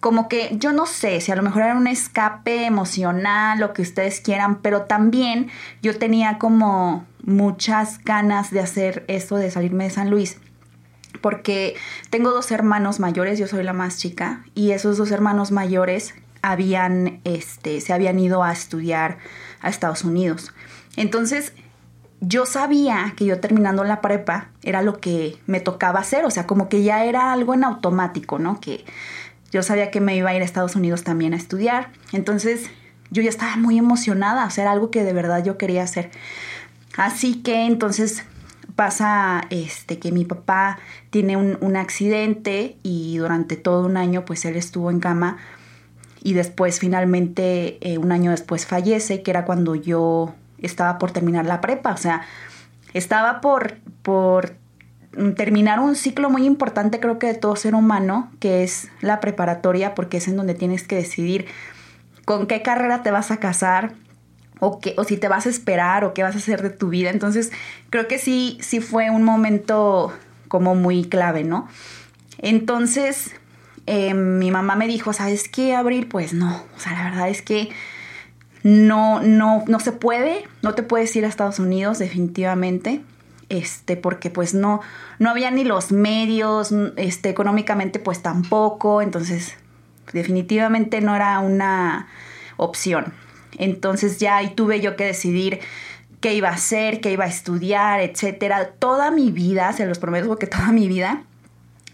Como 0.00 0.28
que 0.28 0.56
yo 0.58 0.72
no 0.72 0.86
sé 0.86 1.20
si 1.20 1.30
a 1.30 1.36
lo 1.36 1.42
mejor 1.42 1.62
era 1.62 1.76
un 1.76 1.86
escape 1.86 2.64
emocional, 2.64 3.60
lo 3.60 3.74
que 3.74 3.82
ustedes 3.82 4.20
quieran, 4.20 4.62
pero 4.62 4.82
también 4.82 5.50
yo 5.82 5.98
tenía 5.98 6.38
como 6.38 7.04
muchas 7.22 8.02
ganas 8.02 8.50
de 8.50 8.60
hacer 8.60 9.04
esto 9.08 9.36
de 9.36 9.50
salirme 9.50 9.84
de 9.84 9.90
San 9.90 10.10
Luis 10.10 10.40
porque 11.20 11.74
tengo 12.10 12.30
dos 12.30 12.50
hermanos 12.50 13.00
mayores, 13.00 13.38
yo 13.38 13.46
soy 13.46 13.64
la 13.64 13.72
más 13.72 13.98
chica, 13.98 14.44
y 14.54 14.72
esos 14.72 14.96
dos 14.96 15.10
hermanos 15.10 15.50
mayores 15.50 16.14
habían, 16.42 17.20
este, 17.24 17.80
se 17.80 17.92
habían 17.92 18.18
ido 18.18 18.42
a 18.42 18.52
estudiar 18.52 19.18
a 19.60 19.68
Estados 19.68 20.04
Unidos. 20.04 20.52
Entonces, 20.96 21.52
yo 22.20 22.46
sabía 22.46 23.14
que 23.16 23.24
yo 23.24 23.40
terminando 23.40 23.84
la 23.84 24.00
prepa 24.00 24.48
era 24.62 24.82
lo 24.82 25.00
que 25.00 25.38
me 25.46 25.60
tocaba 25.60 26.00
hacer, 26.00 26.24
o 26.24 26.30
sea, 26.30 26.46
como 26.46 26.68
que 26.68 26.82
ya 26.82 27.04
era 27.04 27.32
algo 27.32 27.54
en 27.54 27.64
automático, 27.64 28.38
¿no? 28.38 28.60
Que 28.60 28.84
yo 29.50 29.62
sabía 29.62 29.90
que 29.90 30.00
me 30.00 30.16
iba 30.16 30.30
a 30.30 30.34
ir 30.34 30.42
a 30.42 30.44
Estados 30.44 30.76
Unidos 30.76 31.02
también 31.02 31.32
a 31.34 31.36
estudiar. 31.36 31.90
Entonces, 32.12 32.70
yo 33.10 33.22
ya 33.22 33.30
estaba 33.30 33.56
muy 33.56 33.78
emocionada 33.78 34.42
a 34.42 34.46
hacer 34.46 34.66
algo 34.66 34.90
que 34.90 35.02
de 35.02 35.12
verdad 35.12 35.42
yo 35.44 35.58
quería 35.58 35.82
hacer. 35.82 36.10
Así 36.96 37.42
que 37.42 37.66
entonces 37.66 38.24
pasa 38.74 39.42
este 39.50 39.98
que 39.98 40.12
mi 40.12 40.24
papá 40.24 40.78
tiene 41.10 41.36
un, 41.36 41.76
accidente 41.76 42.76
y 42.82 43.18
durante 43.18 43.56
todo 43.56 43.86
un 43.86 43.96
año 43.96 44.24
pues 44.24 44.44
él 44.44 44.56
estuvo 44.56 44.90
en 44.90 45.00
cama 45.00 45.38
y 46.22 46.34
después 46.34 46.78
finalmente 46.78 47.78
eh, 47.80 47.98
un 47.98 48.12
año 48.12 48.30
después 48.30 48.66
fallece, 48.66 49.22
que 49.22 49.30
era 49.30 49.44
cuando 49.44 49.74
yo 49.74 50.34
estaba 50.58 50.98
por 50.98 51.10
terminar 51.12 51.46
la 51.46 51.60
prepa, 51.60 51.92
o 51.92 51.96
sea, 51.96 52.22
estaba 52.92 53.40
por, 53.40 53.78
por 54.02 54.54
terminar 55.36 55.80
un 55.80 55.96
ciclo 55.96 56.30
muy 56.30 56.44
importante 56.44 57.00
creo 57.00 57.18
que 57.18 57.28
de 57.28 57.34
todo 57.34 57.56
ser 57.56 57.74
humano, 57.74 58.30
que 58.38 58.62
es 58.62 58.88
la 59.00 59.20
preparatoria, 59.20 59.94
porque 59.94 60.18
es 60.18 60.28
en 60.28 60.36
donde 60.36 60.54
tienes 60.54 60.86
que 60.86 60.96
decidir 60.96 61.46
con 62.24 62.46
qué 62.46 62.62
carrera 62.62 63.02
te 63.02 63.10
vas 63.10 63.30
a 63.30 63.38
casar, 63.38 63.94
o, 64.60 64.80
o 64.96 65.04
si 65.04 65.16
te 65.16 65.28
vas 65.28 65.46
a 65.46 65.48
esperar 65.48 66.04
o 66.04 66.14
qué 66.14 66.22
vas 66.22 66.34
a 66.34 66.38
hacer 66.38 66.62
de 66.62 66.70
tu 66.70 66.88
vida. 66.88 67.10
Entonces, 67.10 67.50
creo 67.90 68.06
que 68.06 68.18
sí, 68.18 68.58
sí 68.60 68.80
fue 68.80 69.10
un 69.10 69.24
momento 69.24 70.12
como 70.48 70.74
muy 70.74 71.04
clave, 71.04 71.44
¿no? 71.44 71.68
Entonces, 72.38 73.32
eh, 73.86 74.14
mi 74.14 74.50
mamá 74.50 74.76
me 74.76 74.86
dijo, 74.86 75.12
¿sabes 75.12 75.48
qué, 75.48 75.74
Abril? 75.74 76.06
Pues 76.06 76.32
no, 76.32 76.64
o 76.76 76.80
sea, 76.80 76.92
la 76.92 77.04
verdad 77.04 77.28
es 77.28 77.42
que 77.42 77.70
no, 78.62 79.20
no, 79.22 79.64
no 79.66 79.80
se 79.80 79.92
puede, 79.92 80.44
no 80.62 80.74
te 80.74 80.82
puedes 80.82 81.14
ir 81.16 81.24
a 81.24 81.28
Estados 81.28 81.58
Unidos 81.58 81.98
definitivamente, 81.98 83.00
este, 83.48 83.96
porque 83.96 84.30
pues 84.30 84.54
no, 84.54 84.80
no 85.18 85.30
había 85.30 85.50
ni 85.50 85.64
los 85.64 85.92
medios, 85.92 86.72
este, 86.96 87.30
económicamente 87.30 87.98
pues 87.98 88.22
tampoco, 88.22 89.02
entonces 89.02 89.56
definitivamente 90.12 91.00
no 91.00 91.16
era 91.16 91.38
una 91.40 92.08
opción. 92.56 93.12
Entonces 93.60 94.18
ya 94.18 94.38
ahí 94.38 94.54
tuve 94.54 94.80
yo 94.80 94.96
que 94.96 95.04
decidir 95.04 95.60
qué 96.20 96.34
iba 96.34 96.48
a 96.48 96.54
hacer, 96.54 97.00
qué 97.00 97.12
iba 97.12 97.24
a 97.24 97.28
estudiar, 97.28 98.00
etcétera. 98.00 98.72
Toda 98.78 99.10
mi 99.10 99.30
vida, 99.30 99.72
se 99.72 99.86
los 99.86 99.98
prometo 99.98 100.36
que 100.36 100.46
toda 100.46 100.72
mi 100.72 100.88
vida, 100.88 101.22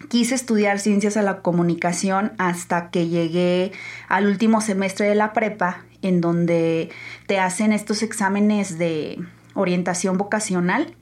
quise 0.08 0.34
estudiar 0.34 0.78
ciencias 0.78 1.14
de 1.14 1.22
la 1.22 1.42
comunicación 1.42 2.32
hasta 2.38 2.90
que 2.90 3.08
llegué 3.08 3.72
al 4.08 4.26
último 4.26 4.60
semestre 4.60 5.08
de 5.08 5.14
la 5.14 5.32
prepa, 5.32 5.84
en 6.02 6.20
donde 6.20 6.90
te 7.26 7.38
hacen 7.38 7.72
estos 7.72 8.02
exámenes 8.02 8.78
de 8.78 9.18
orientación 9.54 10.18
vocacional 10.18 10.94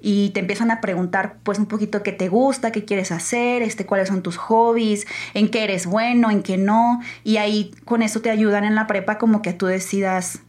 y 0.00 0.30
te 0.30 0.40
empiezan 0.40 0.70
a 0.70 0.80
preguntar 0.80 1.36
pues 1.42 1.58
un 1.58 1.66
poquito 1.66 2.02
qué 2.02 2.12
te 2.12 2.28
gusta, 2.28 2.72
qué 2.72 2.84
quieres 2.84 3.12
hacer, 3.12 3.62
este, 3.62 3.86
cuáles 3.86 4.08
son 4.08 4.22
tus 4.22 4.36
hobbies, 4.36 5.06
en 5.34 5.48
qué 5.48 5.64
eres 5.64 5.86
bueno, 5.86 6.30
en 6.30 6.42
qué 6.42 6.56
no, 6.56 7.00
y 7.24 7.38
ahí 7.38 7.72
con 7.84 8.02
eso 8.02 8.20
te 8.20 8.30
ayudan 8.30 8.64
en 8.64 8.74
la 8.74 8.86
prepa 8.86 9.18
como 9.18 9.42
que 9.42 9.52
tú 9.52 9.66
decidas 9.66 10.40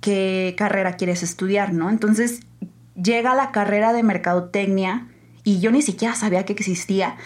qué 0.00 0.54
carrera 0.56 0.94
quieres 0.94 1.22
estudiar, 1.22 1.72
¿no? 1.72 1.90
Entonces 1.90 2.40
llega 2.94 3.34
la 3.34 3.50
carrera 3.50 3.92
de 3.92 4.02
mercadotecnia 4.02 5.06
y 5.44 5.60
yo 5.60 5.70
ni 5.70 5.82
siquiera 5.82 6.14
sabía 6.14 6.44
que 6.44 6.52
existía. 6.52 7.16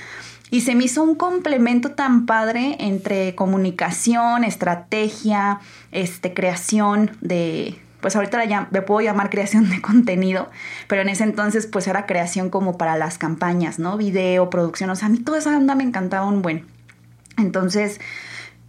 Y 0.51 0.61
se 0.61 0.75
me 0.75 0.85
hizo 0.85 1.03
un 1.03 1.15
complemento 1.15 1.93
tan 1.93 2.27
padre 2.27 2.77
entre 2.79 3.35
comunicación, 3.35 4.45
estrategia, 4.45 5.61
este, 5.93 6.35
creación 6.35 7.13
de, 7.23 7.82
pues 8.03 8.17
ahorita 8.17 8.45
la, 8.45 8.69
me 8.71 8.83
puedo 8.83 9.01
llamar 9.01 9.31
creación 9.31 9.71
de 9.71 9.81
contenido, 9.81 10.51
pero 10.89 11.01
en 11.01 11.09
ese 11.09 11.25
entonces 11.25 11.67
pues 11.67 11.87
era 11.87 12.05
creación 12.05 12.51
como 12.51 12.77
para 12.77 12.99
las 12.99 13.17
campañas, 13.17 13.79
¿no? 13.79 13.97
Video, 13.97 14.51
producción, 14.51 14.91
o 14.91 14.97
sea, 14.97 15.07
a 15.07 15.11
mí 15.11 15.19
toda 15.19 15.39
esa 15.39 15.57
onda 15.57 15.75
me 15.75 15.85
encantaba 15.85 16.27
un 16.27 16.43
buen. 16.43 16.67
Entonces 17.39 18.01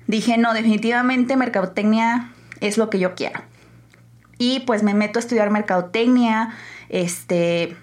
dije, 0.07 0.37
no, 0.37 0.53
definitivamente 0.53 1.35
mercadotecnia 1.35 2.31
es 2.61 2.77
lo 2.77 2.89
que 2.89 2.99
yo 2.99 3.15
quiero. 3.15 3.41
Y 4.37 4.61
pues 4.61 4.83
me 4.83 4.93
meto 4.93 5.19
a 5.19 5.21
estudiar 5.21 5.49
mercadotecnia, 5.49 6.51
este, 6.89 7.75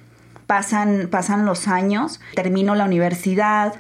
pasan, 0.47 1.09
pasan 1.11 1.47
los 1.47 1.67
años, 1.67 2.21
termino 2.35 2.77
la 2.77 2.85
universidad, 2.85 3.75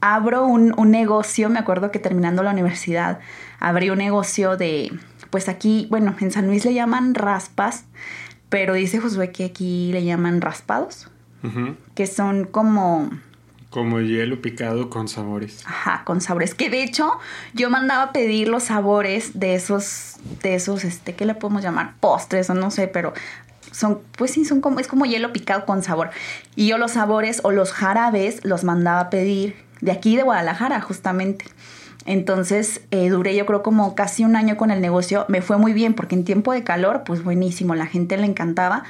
abro 0.00 0.46
un, 0.46 0.74
un 0.76 0.90
negocio, 0.92 1.50
me 1.50 1.58
acuerdo 1.58 1.90
que 1.90 1.98
terminando 1.98 2.44
la 2.44 2.52
universidad, 2.52 3.18
abrí 3.58 3.90
un 3.90 3.98
negocio 3.98 4.56
de 4.56 4.92
pues 5.30 5.48
aquí, 5.48 5.86
bueno, 5.90 6.14
en 6.20 6.30
San 6.30 6.46
Luis 6.46 6.64
le 6.64 6.74
llaman 6.74 7.14
raspas, 7.14 7.84
pero 8.48 8.74
dice 8.74 8.98
Josué 8.98 9.32
que 9.32 9.44
aquí 9.44 9.90
le 9.92 10.04
llaman 10.04 10.40
raspados, 10.40 11.08
que 11.94 12.06
son 12.06 12.44
como... 12.44 13.10
Como 13.70 14.00
hielo 14.00 14.40
picado 14.40 14.88
con 14.88 15.06
sabores. 15.06 15.62
Ajá, 15.66 16.02
con 16.04 16.20
sabores. 16.20 16.54
Que 16.54 16.70
de 16.70 16.82
hecho 16.82 17.18
yo 17.52 17.68
mandaba 17.68 18.12
pedir 18.12 18.48
los 18.48 18.64
sabores 18.64 19.38
de 19.38 19.54
esos, 19.54 20.16
de 20.42 20.54
esos, 20.54 20.84
este, 20.84 21.14
¿qué 21.14 21.26
le 21.26 21.34
podemos 21.34 21.62
llamar? 21.62 21.94
Postres 22.00 22.48
o 22.48 22.54
no 22.54 22.70
sé, 22.70 22.88
pero 22.88 23.12
son, 23.72 24.00
pues 24.16 24.30
sí, 24.30 24.44
son 24.44 24.60
como, 24.60 24.80
es 24.80 24.88
como 24.88 25.04
hielo 25.04 25.32
picado 25.32 25.66
con 25.66 25.82
sabor. 25.82 26.10
Y 26.54 26.66
yo 26.68 26.78
los 26.78 26.92
sabores 26.92 27.40
o 27.44 27.50
los 27.50 27.72
jarabes 27.72 28.44
los 28.44 28.64
mandaba 28.64 29.10
pedir 29.10 29.56
de 29.80 29.92
aquí 29.92 30.16
de 30.16 30.22
Guadalajara, 30.22 30.80
justamente. 30.80 31.44
Entonces 32.06 32.80
eh, 32.90 33.08
duré 33.08 33.36
yo 33.36 33.44
creo 33.46 33.62
como 33.62 33.94
casi 33.94 34.24
un 34.24 34.36
año 34.36 34.56
con 34.56 34.70
el 34.70 34.80
negocio. 34.80 35.26
Me 35.28 35.42
fue 35.42 35.58
muy 35.58 35.72
bien 35.72 35.94
porque 35.94 36.14
en 36.14 36.24
tiempo 36.24 36.52
de 36.52 36.62
calor, 36.62 37.02
pues 37.04 37.22
buenísimo, 37.22 37.74
la 37.74 37.86
gente 37.86 38.16
le 38.16 38.26
encantaba. 38.26 38.84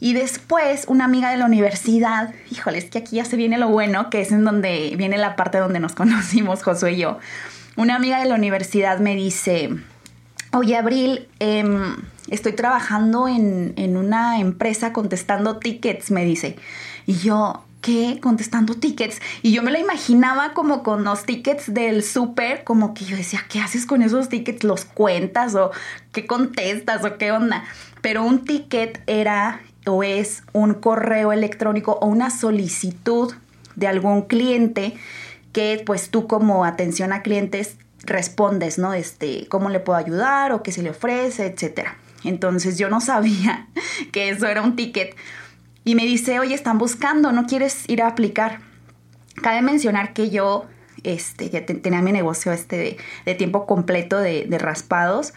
Y 0.00 0.12
después 0.12 0.84
una 0.88 1.04
amiga 1.04 1.30
de 1.30 1.36
la 1.36 1.46
universidad, 1.46 2.32
híjole, 2.50 2.78
es 2.78 2.86
que 2.86 2.98
aquí 2.98 3.16
ya 3.16 3.24
se 3.24 3.36
viene 3.36 3.58
lo 3.58 3.68
bueno, 3.68 4.10
que 4.10 4.20
es 4.20 4.30
en 4.30 4.44
donde 4.44 4.94
viene 4.96 5.18
la 5.18 5.36
parte 5.36 5.58
donde 5.58 5.80
nos 5.80 5.94
conocimos, 5.94 6.62
Josué 6.62 6.92
y 6.92 6.98
yo. 6.98 7.18
Una 7.76 7.96
amiga 7.96 8.18
de 8.18 8.26
la 8.26 8.34
universidad 8.34 8.98
me 8.98 9.14
dice, 9.14 9.70
oye 10.52 10.76
Abril, 10.76 11.28
em, 11.38 11.96
estoy 12.28 12.52
trabajando 12.52 13.28
en, 13.28 13.72
en 13.76 13.96
una 13.96 14.40
empresa 14.40 14.92
contestando 14.92 15.58
tickets, 15.58 16.10
me 16.10 16.24
dice. 16.24 16.56
Y 17.06 17.14
yo, 17.14 17.64
¿qué? 17.80 18.18
Contestando 18.20 18.74
tickets. 18.74 19.20
Y 19.42 19.52
yo 19.52 19.62
me 19.62 19.70
la 19.70 19.78
imaginaba 19.78 20.52
como 20.52 20.82
con 20.82 21.04
los 21.04 21.24
tickets 21.24 21.72
del 21.72 22.02
súper, 22.02 22.64
como 22.64 22.94
que 22.94 23.04
yo 23.04 23.16
decía, 23.16 23.44
¿qué 23.48 23.60
haces 23.60 23.86
con 23.86 24.02
esos 24.02 24.28
tickets? 24.28 24.64
¿Los 24.64 24.84
cuentas 24.84 25.54
o 25.54 25.70
qué 26.12 26.26
contestas 26.26 27.04
o 27.04 27.18
qué 27.18 27.32
onda? 27.32 27.64
Pero 28.00 28.22
un 28.22 28.44
ticket 28.44 29.02
era 29.06 29.60
o 29.86 30.02
es 30.02 30.42
un 30.52 30.74
correo 30.74 31.32
electrónico 31.32 31.98
o 32.00 32.06
una 32.06 32.30
solicitud 32.30 33.34
de 33.76 33.86
algún 33.86 34.22
cliente 34.22 34.94
que 35.52 35.82
pues 35.84 36.10
tú 36.10 36.26
como 36.26 36.64
atención 36.64 37.12
a 37.12 37.22
clientes 37.22 37.76
respondes, 38.04 38.78
¿no? 38.78 38.94
Este, 38.94 39.46
cómo 39.48 39.70
le 39.70 39.80
puedo 39.80 39.98
ayudar 39.98 40.52
o 40.52 40.62
qué 40.62 40.72
se 40.72 40.82
le 40.82 40.90
ofrece, 40.90 41.46
etcétera. 41.46 41.96
Entonces 42.24 42.78
yo 42.78 42.88
no 42.88 43.00
sabía 43.00 43.68
que 44.12 44.30
eso 44.30 44.46
era 44.46 44.62
un 44.62 44.76
ticket 44.76 45.14
y 45.88 45.94
me 45.94 46.04
dice, 46.04 46.38
oye, 46.38 46.54
están 46.54 46.76
buscando, 46.76 47.32
¿no 47.32 47.46
quieres 47.46 47.88
ir 47.88 48.02
a 48.02 48.08
aplicar? 48.08 48.58
Cabe 49.42 49.62
mencionar 49.62 50.12
que 50.12 50.28
yo 50.28 50.66
este, 51.02 51.48
ya 51.48 51.64
tenía 51.64 52.02
mi 52.02 52.12
negocio 52.12 52.52
este 52.52 52.98
de, 53.24 53.34
tiempo 53.36 53.64
completo 53.64 54.18
de, 54.18 54.46
raspados. 54.58 55.32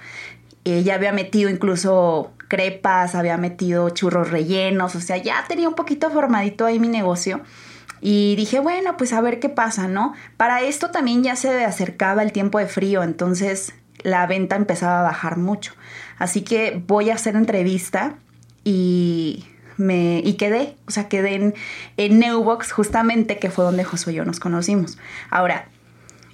Eh, 0.65 0.83
ya 0.83 0.95
había 0.95 1.13
metido 1.13 1.49
incluso 1.49 2.33
crepas, 2.49 3.15
había 3.15 3.37
metido 3.37 3.91
churros 3.91 4.29
rellenos, 4.29 4.93
o 4.95 4.99
sea, 4.99 5.15
ya 5.15 5.45
tenía 5.47 5.69
un 5.69 5.75
poquito 5.75 6.09
formadito 6.09 6.65
ahí 6.65 6.79
mi 6.79 6.89
negocio. 6.89 7.39
Y 8.01 8.35
dije, 8.35 8.59
bueno, 8.59 8.97
pues 8.97 9.13
a 9.13 9.21
ver 9.21 9.39
qué 9.39 9.47
pasa, 9.47 9.87
¿no? 9.87 10.15
Para 10.35 10.63
esto 10.63 10.91
también 10.91 11.23
ya 11.23 11.37
se 11.37 11.63
acercaba 11.63 12.23
el 12.23 12.33
tiempo 12.33 12.59
de 12.59 12.65
frío, 12.65 13.03
entonces 13.03 13.73
la 14.03 14.27
venta 14.27 14.57
empezaba 14.57 14.99
a 14.99 15.03
bajar 15.03 15.37
mucho. 15.37 15.75
Así 16.17 16.41
que 16.41 16.83
voy 16.87 17.09
a 17.09 17.13
hacer 17.13 17.37
entrevista 17.37 18.15
y 18.65 19.45
me, 19.77 20.21
y 20.23 20.33
quedé, 20.33 20.75
o 20.87 20.91
sea, 20.91 21.07
quedé 21.07 21.35
en, 21.35 21.53
en 21.97 22.19
Neubox 22.19 22.71
justamente, 22.71 23.37
que 23.39 23.49
fue 23.49 23.65
donde 23.65 23.83
Josué 23.83 24.13
y 24.13 24.15
yo 24.17 24.25
nos 24.25 24.39
conocimos. 24.39 24.97
Ahora, 25.29 25.65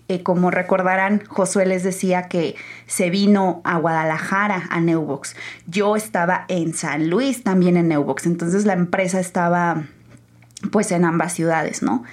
eh, 0.09 0.23
como 0.23 0.51
recordarán, 0.51 1.23
Josué 1.27 1.65
les 1.65 1.83
decía 1.83 2.29
que 2.29 2.55
se 2.85 3.09
vino 3.09 3.61
a 3.65 3.77
Guadalajara, 3.77 4.63
a 4.69 4.79
Neubox. 4.79 5.35
Yo 5.67 5.95
estaba 5.97 6.45
en 6.47 6.73
San 6.73 7.09
Luis, 7.09 7.43
también 7.43 7.75
en 7.75 7.89
Neubox. 7.89 8.25
Entonces 8.25 8.65
la 8.65 8.73
empresa 8.73 9.19
estaba 9.19 9.83
pues 10.71 10.91
en 10.91 11.03
ambas 11.03 11.33
ciudades, 11.33 11.83
¿no? 11.83 12.03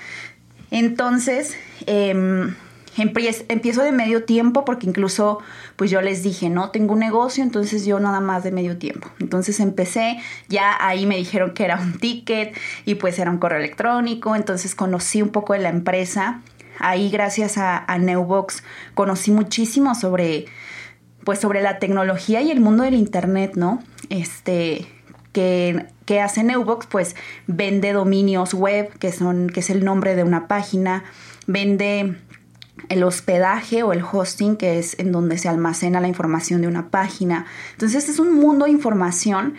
Entonces, 0.70 1.56
eh, 1.86 2.52
empiezo 2.96 3.82
de 3.82 3.92
medio 3.92 4.24
tiempo 4.24 4.64
porque 4.64 4.86
incluso 4.86 5.38
pues 5.76 5.90
yo 5.90 6.00
les 6.00 6.22
dije, 6.22 6.50
no, 6.50 6.70
tengo 6.70 6.92
un 6.92 7.00
negocio, 7.00 7.42
entonces 7.42 7.84
yo 7.84 7.98
nada 8.00 8.20
más 8.20 8.44
de 8.44 8.52
medio 8.52 8.78
tiempo. 8.78 9.08
Entonces 9.20 9.60
empecé, 9.60 10.18
ya 10.48 10.76
ahí 10.80 11.06
me 11.06 11.16
dijeron 11.16 11.54
que 11.54 11.64
era 11.64 11.80
un 11.80 11.98
ticket 11.98 12.56
y 12.84 12.96
pues 12.96 13.18
era 13.18 13.30
un 13.30 13.38
correo 13.38 13.58
electrónico, 13.58 14.36
entonces 14.36 14.74
conocí 14.74 15.22
un 15.22 15.30
poco 15.30 15.52
de 15.52 15.60
la 15.60 15.70
empresa. 15.70 16.42
Ahí 16.78 17.10
gracias 17.10 17.58
a, 17.58 17.84
a 17.84 17.98
Neubox 17.98 18.62
conocí 18.94 19.30
muchísimo 19.30 19.94
sobre 19.94 20.46
pues 21.24 21.40
sobre 21.40 21.62
la 21.62 21.78
tecnología 21.78 22.42
y 22.42 22.50
el 22.50 22.60
mundo 22.60 22.84
del 22.84 22.94
internet, 22.94 23.52
¿no? 23.56 23.82
Este, 24.10 24.86
que, 25.32 25.86
que, 26.04 26.20
hace 26.20 26.44
Neubox, 26.44 26.86
pues 26.86 27.16
vende 27.46 27.92
dominios 27.92 28.54
web, 28.54 28.92
que 28.98 29.10
son, 29.10 29.48
que 29.48 29.60
es 29.60 29.70
el 29.70 29.84
nombre 29.84 30.14
de 30.14 30.22
una 30.22 30.46
página, 30.46 31.04
vende 31.46 32.16
el 32.88 33.02
hospedaje 33.02 33.82
o 33.82 33.92
el 33.92 34.02
hosting, 34.02 34.56
que 34.56 34.78
es 34.78 34.98
en 34.98 35.12
donde 35.12 35.38
se 35.38 35.48
almacena 35.48 36.00
la 36.00 36.08
información 36.08 36.60
de 36.60 36.68
una 36.68 36.88
página. 36.88 37.46
Entonces 37.72 38.08
es 38.08 38.18
un 38.18 38.34
mundo 38.34 38.64
de 38.66 38.70
información 38.70 39.54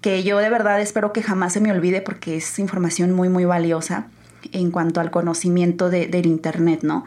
que 0.00 0.22
yo 0.22 0.38
de 0.38 0.50
verdad 0.50 0.80
espero 0.80 1.12
que 1.12 1.22
jamás 1.22 1.52
se 1.52 1.60
me 1.60 1.72
olvide 1.72 2.00
porque 2.00 2.36
es 2.36 2.58
información 2.58 3.12
muy, 3.12 3.28
muy 3.28 3.44
valiosa 3.44 4.06
en 4.52 4.70
cuanto 4.70 5.00
al 5.00 5.10
conocimiento 5.10 5.90
de, 5.90 6.06
del 6.06 6.26
Internet, 6.26 6.80
¿no? 6.82 7.04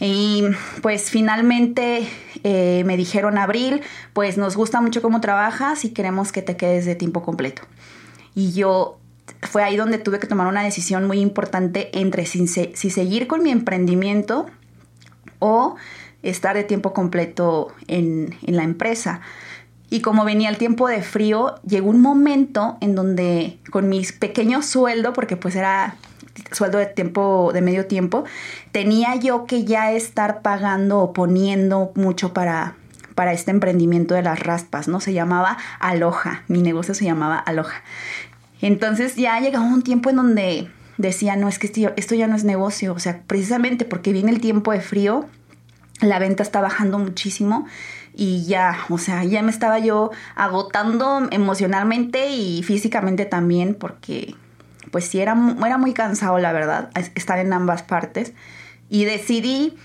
Y 0.00 0.44
pues 0.80 1.10
finalmente 1.10 2.08
eh, 2.44 2.82
me 2.86 2.96
dijeron, 2.96 3.36
Abril, 3.36 3.82
pues 4.12 4.38
nos 4.38 4.56
gusta 4.56 4.80
mucho 4.80 5.02
cómo 5.02 5.20
trabajas 5.20 5.84
y 5.84 5.90
queremos 5.90 6.30
que 6.30 6.42
te 6.42 6.56
quedes 6.56 6.86
de 6.86 6.94
tiempo 6.94 7.22
completo. 7.22 7.62
Y 8.34 8.52
yo 8.52 8.98
fue 9.42 9.64
ahí 9.64 9.76
donde 9.76 9.98
tuve 9.98 10.20
que 10.20 10.26
tomar 10.26 10.46
una 10.46 10.62
decisión 10.62 11.06
muy 11.06 11.18
importante 11.20 11.90
entre 11.98 12.26
si, 12.26 12.46
si 12.46 12.90
seguir 12.90 13.26
con 13.26 13.42
mi 13.42 13.50
emprendimiento 13.50 14.46
o 15.38 15.76
estar 16.22 16.56
de 16.56 16.64
tiempo 16.64 16.92
completo 16.92 17.72
en, 17.86 18.36
la 18.46 18.62
empresa. 18.62 19.20
Y 19.90 20.00
como 20.00 20.24
venía 20.24 20.50
el 20.50 20.58
tiempo 20.58 20.88
de 20.88 21.02
frío, 21.02 21.54
llegó 21.66 21.88
un 21.88 22.02
momento 22.02 22.76
en 22.80 22.94
donde 22.94 23.58
con 23.70 23.88
mis 23.88 24.12
pequeños 24.12 24.66
sueldo, 24.66 25.12
porque 25.12 25.36
pues 25.36 25.56
era 25.56 25.96
sueldo 26.52 26.78
de 26.78 26.86
tiempo, 26.86 27.50
de 27.52 27.62
medio 27.62 27.86
tiempo, 27.86 28.24
tenía 28.70 29.16
yo 29.16 29.46
que 29.46 29.64
ya 29.64 29.92
estar 29.92 30.42
pagando 30.42 30.98
o 30.98 31.12
poniendo 31.12 31.92
mucho 31.94 32.32
para, 32.32 32.74
para 33.14 33.32
este 33.32 33.50
emprendimiento 33.50 34.14
de 34.14 34.22
las 34.22 34.40
raspas, 34.40 34.88
¿no? 34.88 35.00
Se 35.00 35.12
llamaba 35.12 35.56
Aloja, 35.80 36.44
mi 36.48 36.62
negocio 36.62 36.94
se 36.94 37.04
llamaba 37.04 37.38
Aloja. 37.38 37.82
Entonces 38.60 39.16
ya 39.16 39.38
llegaba 39.40 39.64
un 39.64 39.82
tiempo 39.82 40.10
en 40.10 40.16
donde 40.16 40.70
decía, 40.98 41.36
no, 41.36 41.48
es 41.48 41.58
que 41.58 41.92
esto, 41.96 42.14
ya 42.14 42.26
no 42.26 42.36
es 42.36 42.44
negocio, 42.44 42.92
o 42.92 42.98
sea, 42.98 43.22
precisamente 43.26 43.84
porque 43.84 44.12
viene 44.12 44.30
el 44.30 44.40
tiempo 44.40 44.72
de 44.72 44.80
frío, 44.80 45.26
la 46.00 46.18
venta 46.18 46.42
está 46.42 46.60
bajando 46.60 46.98
muchísimo 46.98 47.66
y 48.14 48.44
ya, 48.44 48.76
o 48.88 48.98
sea, 48.98 49.24
ya 49.24 49.42
me 49.42 49.50
estaba 49.50 49.78
yo 49.78 50.10
agotando 50.34 51.28
emocionalmente 51.30 52.30
y 52.30 52.62
físicamente 52.62 53.24
también 53.24 53.74
porque 53.74 54.34
pues 54.90 55.04
sí 55.04 55.20
era, 55.20 55.36
era 55.64 55.78
muy 55.78 55.92
cansado 55.92 56.38
la 56.38 56.52
verdad 56.52 56.90
estar 57.14 57.38
en 57.38 57.52
ambas 57.52 57.82
partes 57.82 58.32
y 58.88 59.04
decidí 59.04 59.76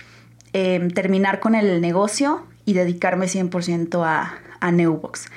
em, 0.54 0.90
terminar 0.90 1.40
con 1.40 1.56
el 1.56 1.82
negocio 1.82 2.46
y 2.66 2.74
dedicarme 2.74 3.28
100% 3.28 4.04
a, 4.06 4.34
a 4.60 4.72
Newbox. 4.72 5.28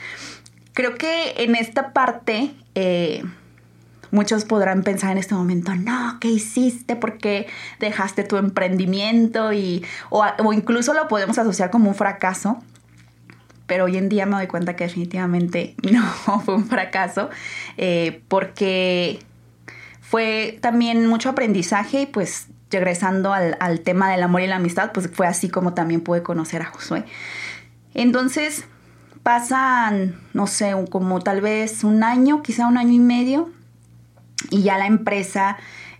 Creo 0.72 0.94
que 0.94 1.42
en 1.42 1.54
esta 1.54 1.92
parte 1.92 2.54
eh, 2.74 3.24
muchos 4.16 4.46
podrán 4.46 4.82
pensar 4.82 5.12
en 5.12 5.18
este 5.18 5.34
momento, 5.34 5.74
no, 5.74 6.18
¿qué 6.20 6.28
hiciste? 6.28 6.96
¿Por 6.96 7.18
qué 7.18 7.46
dejaste 7.78 8.24
tu 8.24 8.38
emprendimiento? 8.38 9.52
Y, 9.52 9.84
o, 10.08 10.24
incluso 10.54 10.94
lo 10.94 11.06
podemos 11.06 11.38
asociar 11.38 11.70
como 11.70 11.90
un 11.90 11.94
fracaso 11.94 12.58
pero 13.66 13.86
hoy 13.86 13.96
en 13.96 14.08
día 14.08 14.26
me 14.26 14.36
doy 14.36 14.46
cuenta 14.46 14.76
que 14.76 14.84
definitivamente 14.84 15.74
no 15.92 16.40
fue 16.40 16.54
un 16.54 16.66
fracaso, 16.66 17.30
eh, 17.76 18.22
porque 18.28 19.18
fue 20.00 20.56
también 20.62 21.06
mucho 21.08 21.30
aprendizaje 21.30 22.02
y 22.02 22.06
pues 22.06 22.46
regresando 22.70 23.32
al, 23.32 23.56
al, 23.58 23.80
tema 23.80 24.08
del 24.12 24.22
amor 24.22 24.42
y 24.42 24.46
la 24.46 24.56
amistad, 24.56 24.92
pues 24.92 25.10
fue 25.12 25.26
así 25.26 25.48
como 25.48 25.74
también 25.74 26.00
pude 26.00 26.22
conocer 26.22 26.62
a 26.62 26.66
Josué. 26.66 27.04
Entonces 27.92 28.66
pasan, 29.24 30.14
no 30.32 30.46
sé, 30.46 30.72
como 30.88 31.18
tal 31.18 31.40
vez 31.40 31.82
un 31.82 32.04
año, 32.04 32.44
quizá 32.44 32.68
un 32.68 32.78
año 32.78 32.92
y 32.92 33.00
medio, 33.00 33.50
y 34.50 34.62
ya 34.62 34.78
la 34.78 34.86
empresa, 34.86 35.56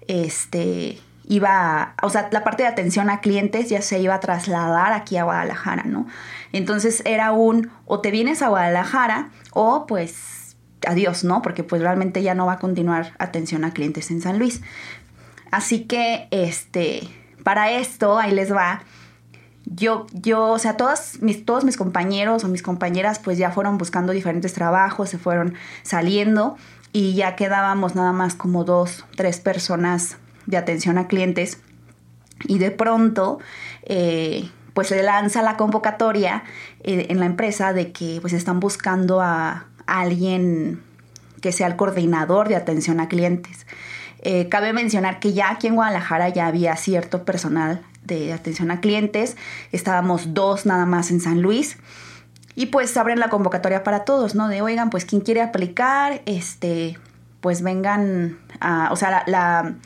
este, 0.09 0.99
iba, 1.29 1.95
o 2.03 2.11
sea, 2.11 2.29
la 2.31 2.45
parte 2.45 2.63
de 2.63 2.69
atención 2.69 3.11
a 3.11 3.21
clientes 3.21 3.69
ya 3.69 3.83
se 3.83 3.99
iba 3.99 4.15
a 4.15 4.21
trasladar 4.21 4.93
aquí 4.93 5.17
a 5.17 5.25
Guadalajara, 5.25 5.85
¿no? 5.85 6.07
Entonces 6.53 7.03
era 7.05 7.33
un, 7.33 7.71
o 7.85 8.01
te 8.01 8.11
vienes 8.11 8.43
a 8.43 8.49
Guadalajara 8.49 9.31
o 9.53 9.87
pues 9.87 10.57
adiós, 10.87 11.25
¿no? 11.25 11.43
Porque 11.43 11.65
pues 11.65 11.83
realmente 11.83 12.23
ya 12.23 12.35
no 12.35 12.47
va 12.47 12.55
a 12.55 12.59
continuar 12.59 13.13
atención 13.19 13.65
a 13.65 13.73
clientes 13.73 14.11
en 14.11 14.21
San 14.21 14.39
Luis. 14.39 14.63
Así 15.51 15.85
que, 15.85 16.29
este, 16.31 17.09
para 17.43 17.71
esto, 17.71 18.19
ahí 18.19 18.33
les 18.33 18.53
va. 18.53 18.83
Yo, 19.67 20.07
yo, 20.13 20.47
o 20.47 20.59
sea, 20.59 20.77
todos 20.77 21.21
mis, 21.21 21.45
todos 21.45 21.65
mis 21.65 21.77
compañeros 21.77 22.45
o 22.45 22.49
mis 22.49 22.63
compañeras 22.63 23.19
pues 23.19 23.37
ya 23.37 23.51
fueron 23.51 23.79
buscando 23.79 24.13
diferentes 24.13 24.53
trabajos, 24.55 25.11
se 25.11 25.19
fueron 25.19 25.55
saliendo 25.83 26.57
y 26.93 27.15
ya 27.15 27.37
quedábamos 27.37 27.95
nada 27.95 28.13
más 28.13 28.35
como 28.35 28.65
dos, 28.65 29.05
tres 29.17 29.41
personas 29.41 30.19
de 30.47 30.57
atención 30.57 30.99
a 30.99 31.09
clientes 31.09 31.59
y 32.45 32.59
de 32.59 32.71
pronto 32.71 33.39
eh, 33.83 34.49
pues 34.75 34.89
se 34.89 35.03
lanza 35.03 35.43
la 35.43 35.57
convocatoria 35.57 36.45
eh, 36.85 37.07
en 37.09 37.19
la 37.19 37.27
empresa 37.27 37.73
de 37.73 37.93
que 37.93 38.19
pues 38.21 38.33
están 38.33 38.61
buscando 38.61 39.21
a, 39.21 39.67
alguien 39.87 40.83
que 41.41 41.53
sea 41.53 41.69
el 41.69 41.77
coordinador 41.77 42.49
de 42.49 42.57
atención 42.57 42.99
a 42.99 43.09
clientes. 43.09 43.67
Eh, 44.23 44.49
cabe 44.49 44.73
mencionar 44.73 45.21
que 45.21 45.33
ya 45.33 45.51
aquí 45.51 45.67
en 45.67 45.75
Guadalajara 45.75 46.29
ya 46.29 46.47
había 46.47 46.77
cierto 46.77 47.25
personal 47.25 47.83
de 48.05 48.33
atención 48.33 48.71
a 48.71 48.81
clientes, 48.81 49.37
estábamos 49.73 50.33
dos 50.35 50.65
nada 50.65 50.87
más 50.87 51.11
en 51.11 51.21
San 51.21 51.43
Luis 51.43 51.77
y 52.55 52.67
pues 52.67 52.97
abren 52.97 53.19
la 53.19 53.29
convocatoria 53.29 53.83
para 53.83 54.05
todos, 54.05 54.35
¿no? 54.35 54.49
De 54.49 54.63
oigan, 54.63 54.91
pues 54.91 55.05
quien 55.05 55.21
quiere 55.21 55.43
aplicar, 55.43 56.23
este, 56.27 56.99
pues 57.41 57.63
vengan 57.63 58.39
a, 58.61 58.91
o 58.93 58.97
sea, 58.97 59.25
la 59.27 59.77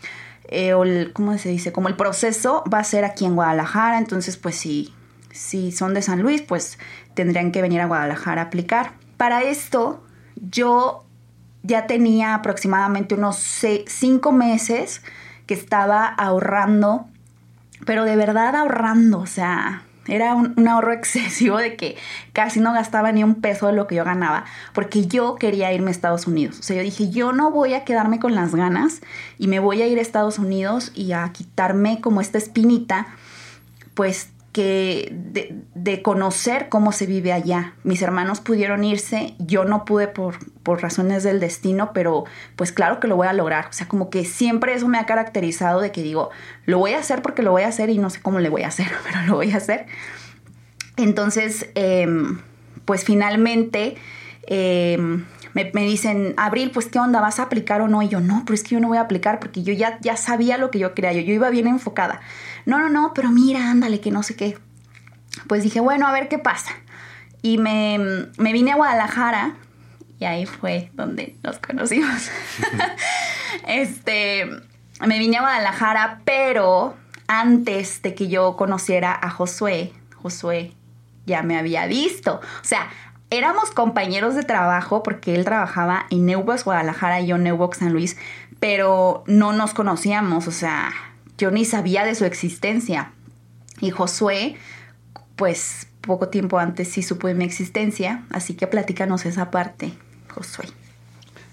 eh, 0.50 0.70
el, 0.70 1.12
¿cómo 1.12 1.38
se 1.38 1.48
dice? 1.48 1.72
Como 1.72 1.88
el 1.88 1.96
proceso 1.96 2.64
va 2.72 2.80
a 2.80 2.84
ser 2.84 3.04
aquí 3.04 3.24
en 3.24 3.36
Guadalajara, 3.36 3.98
entonces 3.98 4.36
pues 4.36 4.56
si, 4.56 4.92
si 5.30 5.72
son 5.72 5.94
de 5.94 6.02
San 6.02 6.20
Luis, 6.20 6.42
pues 6.42 6.78
tendrían 7.14 7.52
que 7.52 7.62
venir 7.62 7.80
a 7.80 7.86
Guadalajara 7.86 8.42
a 8.42 8.44
aplicar. 8.46 8.92
Para 9.16 9.42
esto 9.44 10.02
yo 10.34 11.06
ya 11.62 11.86
tenía 11.86 12.34
aproximadamente 12.34 13.14
unos 13.14 13.36
cinco 13.86 14.32
meses 14.32 15.02
que 15.46 15.54
estaba 15.54 16.06
ahorrando, 16.06 17.06
pero 17.84 18.04
de 18.04 18.16
verdad 18.16 18.54
ahorrando, 18.56 19.18
o 19.18 19.26
sea, 19.26 19.82
era 20.06 20.34
un, 20.34 20.66
ahorro 20.66 20.92
excesivo 20.94 21.58
de 21.58 21.76
que 21.76 21.96
casi 22.32 22.60
no 22.60 22.72
gastaba 22.72 23.12
ni 23.12 23.24
un 23.24 23.36
peso 23.36 23.66
de 23.66 23.72
lo 23.72 23.86
que 23.86 23.96
yo 23.96 24.04
ganaba, 24.04 24.44
porque 24.72 25.06
yo 25.06 25.36
quería 25.36 25.72
irme 25.72 25.88
a 25.88 25.90
Estados 25.92 26.26
Unidos. 26.26 26.58
O 26.60 26.62
sea, 26.62 26.76
yo 26.76 26.82
dije, 26.82 27.10
yo 27.10 27.32
no 27.32 27.50
voy 27.50 27.74
a 27.74 27.84
quedarme 27.84 28.18
con 28.18 28.34
las 28.34 28.54
ganas 28.54 29.00
y 29.38 29.48
me 29.48 29.60
voy 29.60 29.82
a 29.82 29.86
ir 29.86 29.98
a 29.98 30.02
Estados 30.02 30.38
Unidos 30.38 30.92
y 30.94 31.12
a 31.12 31.28
quitarme 31.32 32.00
como 32.00 32.20
esta 32.20 32.38
espinita, 32.38 33.06
pues 33.94 34.30
que 34.52 35.12
de, 35.74 36.02
conocer 36.02 36.68
cómo 36.68 36.92
se 36.92 37.06
vive 37.06 37.32
allá. 37.32 37.74
Mis 37.84 38.02
hermanos 38.02 38.40
pudieron 38.40 38.82
irse, 38.82 39.34
yo 39.38 39.64
no 39.64 39.84
pude 39.84 40.08
por, 40.08 40.36
por 40.62 40.82
razones 40.82 41.22
del 41.22 41.38
destino, 41.38 41.92
pero 41.92 42.24
pues 42.56 42.72
claro 42.72 42.98
que 42.98 43.06
lo 43.06 43.16
voy 43.16 43.28
a 43.28 43.32
lograr. 43.32 43.66
O 43.68 43.72
sea, 43.72 43.86
como 43.86 44.10
que 44.10 44.24
siempre 44.24 44.74
eso 44.74 44.88
me 44.88 44.98
ha 44.98 45.06
caracterizado 45.06 45.80
de 45.80 45.92
que 45.92 46.02
digo, 46.02 46.30
lo 46.66 46.78
voy 46.78 46.92
a 46.92 46.98
hacer 46.98 47.22
porque 47.22 47.42
lo 47.42 47.52
voy 47.52 47.62
a 47.62 47.68
hacer 47.68 47.90
y 47.90 47.98
no 47.98 48.10
sé 48.10 48.20
cómo 48.20 48.40
le 48.40 48.48
voy 48.48 48.62
a 48.62 48.68
hacer, 48.68 48.88
pero 49.04 49.22
lo 49.26 49.36
voy 49.36 49.52
a 49.52 49.58
hacer. 49.58 49.86
Entonces, 50.96 51.68
em, 51.74 52.40
pues 52.84 53.04
finalmente 53.04 53.96
em, 54.46 55.24
me, 55.54 55.70
me, 55.74 55.84
dicen, 55.84 56.34
Abril, 56.36 56.70
pues 56.72 56.86
qué 56.86 56.98
onda, 56.98 57.20
¿vas 57.20 57.38
a 57.40 57.44
aplicar 57.44 57.80
o 57.80 57.88
no? 57.88 58.02
Y 58.02 58.08
yo, 58.08 58.20
no, 58.20 58.42
pero 58.44 58.54
es 58.54 58.62
que 58.62 58.70
yo 58.70 58.80
no 58.80 58.88
voy 58.88 58.98
a 58.98 59.02
aplicar 59.02 59.40
porque 59.40 59.62
yo 59.62 59.72
ya, 59.72 59.98
ya 60.00 60.16
sabía 60.16 60.58
lo 60.58 60.70
que 60.70 60.78
yo 60.78 60.94
quería, 60.94 61.12
yo, 61.12 61.20
yo 61.20 61.34
iba 61.34 61.50
bien 61.50 61.66
enfocada 61.66 62.20
no, 62.66 62.78
no, 62.78 62.88
no, 62.88 63.12
pero 63.14 63.30
mira, 63.30 63.70
ándale, 63.70 64.00
que 64.00 64.10
no 64.10 64.22
sé 64.22 64.36
qué. 64.36 64.58
Pues 65.46 65.62
dije, 65.62 65.80
bueno, 65.80 66.06
a 66.06 66.12
ver 66.12 66.28
qué 66.28 66.38
pasa. 66.38 66.72
Y 67.42 67.58
me, 67.58 67.98
me 68.36 68.52
vine 68.52 68.72
a 68.72 68.76
Guadalajara 68.76 69.56
y 70.18 70.24
ahí 70.24 70.46
fue 70.46 70.90
donde 70.94 71.36
nos 71.42 71.58
conocimos. 71.58 72.30
este, 73.66 74.46
me 75.06 75.18
vine 75.18 75.38
a 75.38 75.40
Guadalajara, 75.40 76.20
pero 76.24 76.96
antes 77.26 78.02
de 78.02 78.14
que 78.14 78.28
yo 78.28 78.56
conociera 78.56 79.18
a 79.20 79.30
Josué, 79.30 79.92
Josué 80.16 80.74
ya 81.26 81.42
me 81.42 81.56
había 81.56 81.86
visto. 81.86 82.40
O 82.60 82.64
sea, 82.64 82.90
éramos 83.30 83.70
compañeros 83.70 84.34
de 84.34 84.42
trabajo 84.42 85.02
porque 85.02 85.34
él 85.34 85.44
trabajaba 85.44 86.06
en 86.10 86.26
Neubox 86.26 86.64
Guadalajara 86.64 87.20
y 87.20 87.28
yo 87.28 87.36
en 87.36 87.44
Neubox 87.44 87.78
San 87.78 87.92
Luis, 87.92 88.16
pero 88.58 89.24
no 89.26 89.52
nos 89.52 89.72
conocíamos, 89.72 90.48
o 90.48 90.52
sea, 90.52 90.92
yo 91.38 91.50
ni 91.50 91.64
sabía 91.64 92.04
de 92.04 92.14
su 92.14 92.24
existencia. 92.24 93.12
Y 93.80 93.90
Josué, 93.90 94.56
pues 95.36 95.86
poco 96.02 96.28
tiempo 96.28 96.58
antes 96.58 96.88
sí 96.88 97.02
supo 97.02 97.28
de 97.28 97.34
mi 97.34 97.44
existencia, 97.44 98.24
así 98.30 98.54
que 98.54 98.66
platícanos 98.66 99.24
esa 99.24 99.50
parte, 99.50 99.92
Josué. 100.28 100.66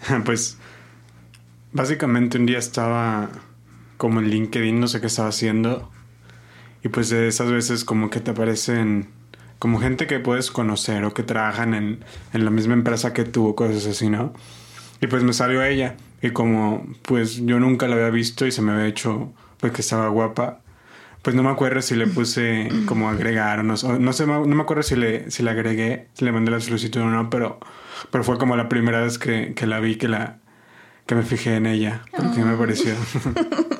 Pues 0.25 0.57
básicamente 1.71 2.37
un 2.37 2.45
día 2.45 2.59
estaba 2.59 3.29
como 3.97 4.19
en 4.19 4.29
LinkedIn, 4.29 4.79
no 4.79 4.87
sé 4.87 5.01
qué 5.01 5.07
estaba 5.07 5.29
haciendo, 5.29 5.91
y 6.83 6.89
pues 6.89 7.09
de 7.09 7.27
esas 7.27 7.51
veces 7.51 7.83
como 7.83 8.09
que 8.09 8.19
te 8.19 8.31
aparecen 8.31 9.09
como 9.59 9.79
gente 9.79 10.07
que 10.07 10.19
puedes 10.19 10.51
conocer 10.51 11.03
o 11.03 11.13
que 11.13 11.23
trabajan 11.23 11.73
en, 11.73 12.03
en 12.33 12.45
la 12.45 12.51
misma 12.51 12.73
empresa 12.73 13.13
que 13.13 13.23
tú 13.23 13.47
o 13.47 13.55
cosas 13.55 13.85
así, 13.85 14.09
¿no? 14.09 14.33
Y 15.01 15.07
pues 15.07 15.23
me 15.23 15.33
salió 15.33 15.63
ella, 15.63 15.95
y 16.21 16.31
como 16.31 16.85
pues 17.03 17.37
yo 17.45 17.59
nunca 17.59 17.87
la 17.87 17.95
había 17.95 18.09
visto 18.09 18.45
y 18.45 18.51
se 18.51 18.61
me 18.61 18.71
había 18.71 18.87
hecho 18.87 19.33
pues 19.59 19.73
que 19.73 19.81
estaba 19.81 20.07
guapa. 20.09 20.61
Pues 21.21 21.35
no 21.35 21.43
me 21.43 21.49
acuerdo 21.49 21.81
si 21.81 21.95
le 21.95 22.07
puse 22.07 22.69
como 22.85 23.09
agregar 23.09 23.59
o 23.59 23.63
no, 23.63 23.73
no 23.73 24.13
sé, 24.13 24.25
no 24.25 24.45
me 24.45 24.61
acuerdo 24.61 24.83
si 24.83 24.95
le, 24.95 25.29
si 25.29 25.43
le 25.43 25.51
agregué, 25.51 26.07
si 26.13 26.23
le 26.23 26.31
mandé 26.31 26.51
la 26.51 26.61
solicitud 26.61 27.01
o 27.01 27.05
no, 27.05 27.29
pero, 27.29 27.59
pero 28.11 28.23
fue 28.23 28.37
como 28.37 28.55
la 28.55 28.69
primera 28.69 29.01
vez 29.01 29.17
que, 29.17 29.53
que 29.53 29.67
la 29.67 29.81
vi, 29.81 29.97
que, 29.97 30.07
la, 30.07 30.39
que 31.05 31.15
me 31.15 31.23
fijé 31.23 31.55
en 31.55 31.65
ella, 31.65 32.03
porque 32.15 32.45
me 32.45 32.55
pareció. 32.55 32.93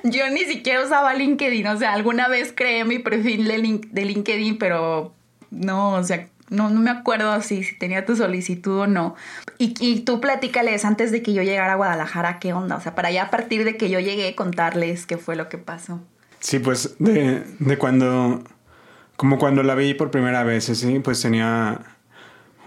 Yo 0.10 0.28
ni 0.30 0.40
siquiera 0.40 0.84
usaba 0.84 1.14
LinkedIn, 1.14 1.66
o 1.66 1.78
sea, 1.78 1.92
alguna 1.92 2.28
vez 2.28 2.52
creé 2.54 2.84
mi 2.84 2.98
perfil 2.98 3.46
de, 3.46 4.04
LinkedIn, 4.04 4.58
pero 4.58 5.12
no, 5.50 5.92
o 5.92 6.02
sea, 6.04 6.28
no, 6.48 6.70
no 6.70 6.80
me 6.80 6.90
acuerdo 6.90 7.40
si, 7.42 7.62
si 7.62 7.78
tenía 7.78 8.04
tu 8.04 8.16
solicitud 8.16 8.80
o 8.80 8.86
no. 8.86 9.14
Y, 9.58 9.74
y, 9.80 10.00
tú 10.00 10.20
platícales 10.20 10.84
antes 10.84 11.12
de 11.12 11.22
que 11.22 11.32
yo 11.32 11.42
llegara 11.42 11.74
a 11.74 11.76
Guadalajara, 11.76 12.38
¿qué 12.38 12.52
onda? 12.52 12.76
O 12.76 12.80
sea, 12.80 12.94
para 12.94 13.10
ya 13.10 13.24
a 13.24 13.30
partir 13.30 13.64
de 13.64 13.76
que 13.76 13.90
yo 13.90 14.00
llegué, 14.00 14.34
contarles 14.34 15.06
qué 15.06 15.16
fue 15.16 15.36
lo 15.36 15.48
que 15.48 15.58
pasó. 15.58 16.00
Sí, 16.40 16.58
pues 16.58 16.96
de, 16.98 17.44
de 17.58 17.78
cuando, 17.78 18.42
como 19.16 19.38
cuando 19.38 19.62
la 19.62 19.74
vi 19.74 19.94
por 19.94 20.10
primera 20.10 20.42
vez, 20.42 20.64
¿sí? 20.64 20.98
pues 21.00 21.20
tenía, 21.20 21.80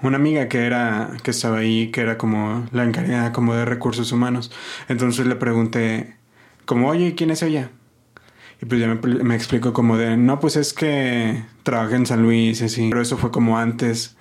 una 0.03 0.17
amiga 0.17 0.49
que 0.49 0.65
era, 0.65 1.11
que 1.23 1.31
estaba 1.31 1.59
ahí, 1.59 1.89
que 1.89 2.01
era 2.01 2.17
como 2.17 2.67
la 2.71 2.83
encargada 2.83 3.31
como 3.31 3.55
de 3.55 3.65
recursos 3.65 4.11
humanos. 4.11 4.51
Entonces 4.89 5.25
le 5.25 5.35
pregunté, 5.35 6.17
como, 6.65 6.89
oye, 6.89 7.15
¿quién 7.15 7.31
es 7.31 7.41
ella? 7.43 7.71
Y 8.61 8.65
pues 8.65 8.79
ya 8.79 8.87
me, 8.87 9.23
me 9.23 9.35
explicó 9.35 9.73
como 9.73 9.97
de, 9.97 10.15
no, 10.15 10.39
pues 10.39 10.55
es 10.55 10.73
que 10.73 11.43
trabaja 11.63 11.95
en 11.95 12.05
San 12.05 12.21
Luis, 12.23 12.61
así. 12.61 12.87
Pero 12.89 13.01
eso 13.01 13.17
fue 13.17 13.31
como 13.31 13.57
antes 13.57 14.15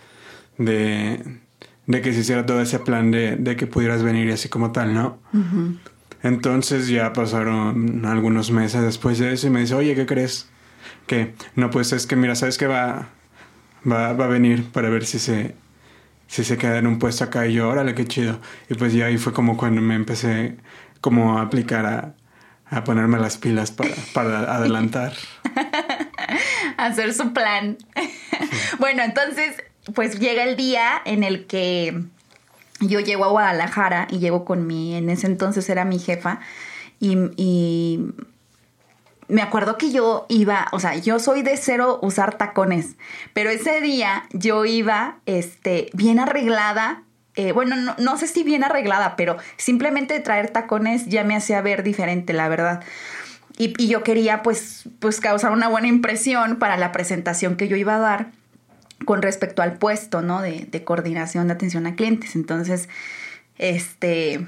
de, 0.58 1.40
de 1.86 2.00
que 2.00 2.12
se 2.12 2.20
hiciera 2.20 2.46
todo 2.46 2.60
ese 2.60 2.78
plan 2.78 3.10
de, 3.10 3.36
de 3.36 3.56
que 3.56 3.66
pudieras 3.66 4.02
venir 4.02 4.26
y 4.28 4.32
así 4.32 4.48
como 4.48 4.72
tal, 4.72 4.94
¿no? 4.94 5.18
Entonces 6.22 6.88
ya 6.88 7.12
pasaron 7.12 8.04
algunos 8.04 8.50
meses 8.50 8.82
después 8.82 9.18
de 9.18 9.32
eso 9.32 9.46
y 9.46 9.50
me 9.50 9.60
dice, 9.60 9.74
oye, 9.74 9.94
¿qué 9.94 10.06
crees? 10.06 10.48
Que 11.06 11.34
no, 11.56 11.70
pues 11.70 11.92
es 11.92 12.06
que 12.06 12.16
mira, 12.16 12.34
¿sabes 12.34 12.58
que 12.58 12.66
va, 12.66 13.10
va, 13.90 14.12
va 14.12 14.24
a 14.24 14.28
venir 14.28 14.70
para 14.70 14.88
ver 14.88 15.04
si 15.04 15.18
se, 15.18 15.56
si 16.28 16.44
se 16.44 16.56
queda 16.58 16.78
en 16.78 16.86
un 16.86 16.98
puesto 16.98 17.24
acá? 17.24 17.46
Y 17.46 17.54
yo, 17.54 17.68
órale, 17.68 17.94
qué 17.94 18.06
chido. 18.06 18.40
Y 18.70 18.74
pues 18.74 18.92
ya 18.92 19.06
ahí 19.06 19.18
fue 19.18 19.32
como 19.32 19.56
cuando 19.56 19.80
me 19.80 19.94
empecé 19.94 20.56
como 21.00 21.38
a 21.38 21.42
aplicar 21.42 21.86
a, 21.86 22.14
a 22.72 22.84
ponerme 22.84 23.18
las 23.18 23.36
pilas 23.36 23.70
para, 23.70 23.94
para 24.14 24.56
adelantar. 24.56 25.12
Hacer 26.78 27.12
su 27.12 27.32
plan. 27.34 27.76
bueno, 28.78 29.02
entonces, 29.02 29.62
pues 29.94 30.18
llega 30.18 30.42
el 30.44 30.56
día 30.56 31.02
en 31.04 31.22
el 31.22 31.46
que 31.46 32.02
yo 32.80 33.00
llego 33.00 33.26
a 33.26 33.28
Guadalajara 33.28 34.08
y 34.10 34.18
llego 34.18 34.46
con 34.46 34.66
mi, 34.66 34.94
en 34.94 35.10
ese 35.10 35.26
entonces 35.26 35.68
era 35.68 35.84
mi 35.84 35.98
jefa, 35.98 36.40
y, 36.98 37.16
y, 37.36 38.00
me 39.28 39.42
acuerdo 39.42 39.76
que 39.76 39.92
yo 39.92 40.26
iba, 40.28 40.68
o 40.72 40.80
sea, 40.80 40.96
yo 40.96 41.18
soy 41.18 41.42
de 41.42 41.56
cero 41.56 41.98
usar 42.02 42.36
tacones, 42.36 42.96
pero 43.32 43.50
ese 43.50 43.80
día 43.80 44.24
yo 44.32 44.64
iba, 44.64 45.18
este, 45.26 45.90
bien 45.94 46.18
arreglada. 46.18 47.02
Eh, 47.34 47.52
bueno, 47.52 47.76
no, 47.76 47.94
no 47.98 48.16
sé 48.18 48.26
si 48.26 48.42
bien 48.42 48.62
arreglada, 48.62 49.16
pero 49.16 49.36
simplemente 49.56 50.20
traer 50.20 50.50
tacones 50.50 51.06
ya 51.06 51.24
me 51.24 51.34
hacía 51.34 51.62
ver 51.62 51.82
diferente, 51.82 52.32
la 52.32 52.48
verdad. 52.48 52.82
Y, 53.58 53.74
y, 53.82 53.88
yo 53.88 54.02
quería 54.02 54.42
pues, 54.42 54.84
pues 54.98 55.20
causar 55.20 55.52
una 55.52 55.68
buena 55.68 55.88
impresión 55.88 56.56
para 56.56 56.76
la 56.76 56.92
presentación 56.92 57.56
que 57.56 57.68
yo 57.68 57.76
iba 57.76 57.96
a 57.96 58.00
dar 58.00 58.30
con 59.04 59.22
respecto 59.22 59.62
al 59.62 59.74
puesto, 59.74 60.22
¿no? 60.22 60.42
De, 60.42 60.66
de, 60.70 60.84
coordinación 60.84 61.46
de 61.48 61.54
atención 61.54 61.86
a 61.86 61.94
clientes. 61.94 62.34
Entonces, 62.34 62.88
este, 63.58 64.46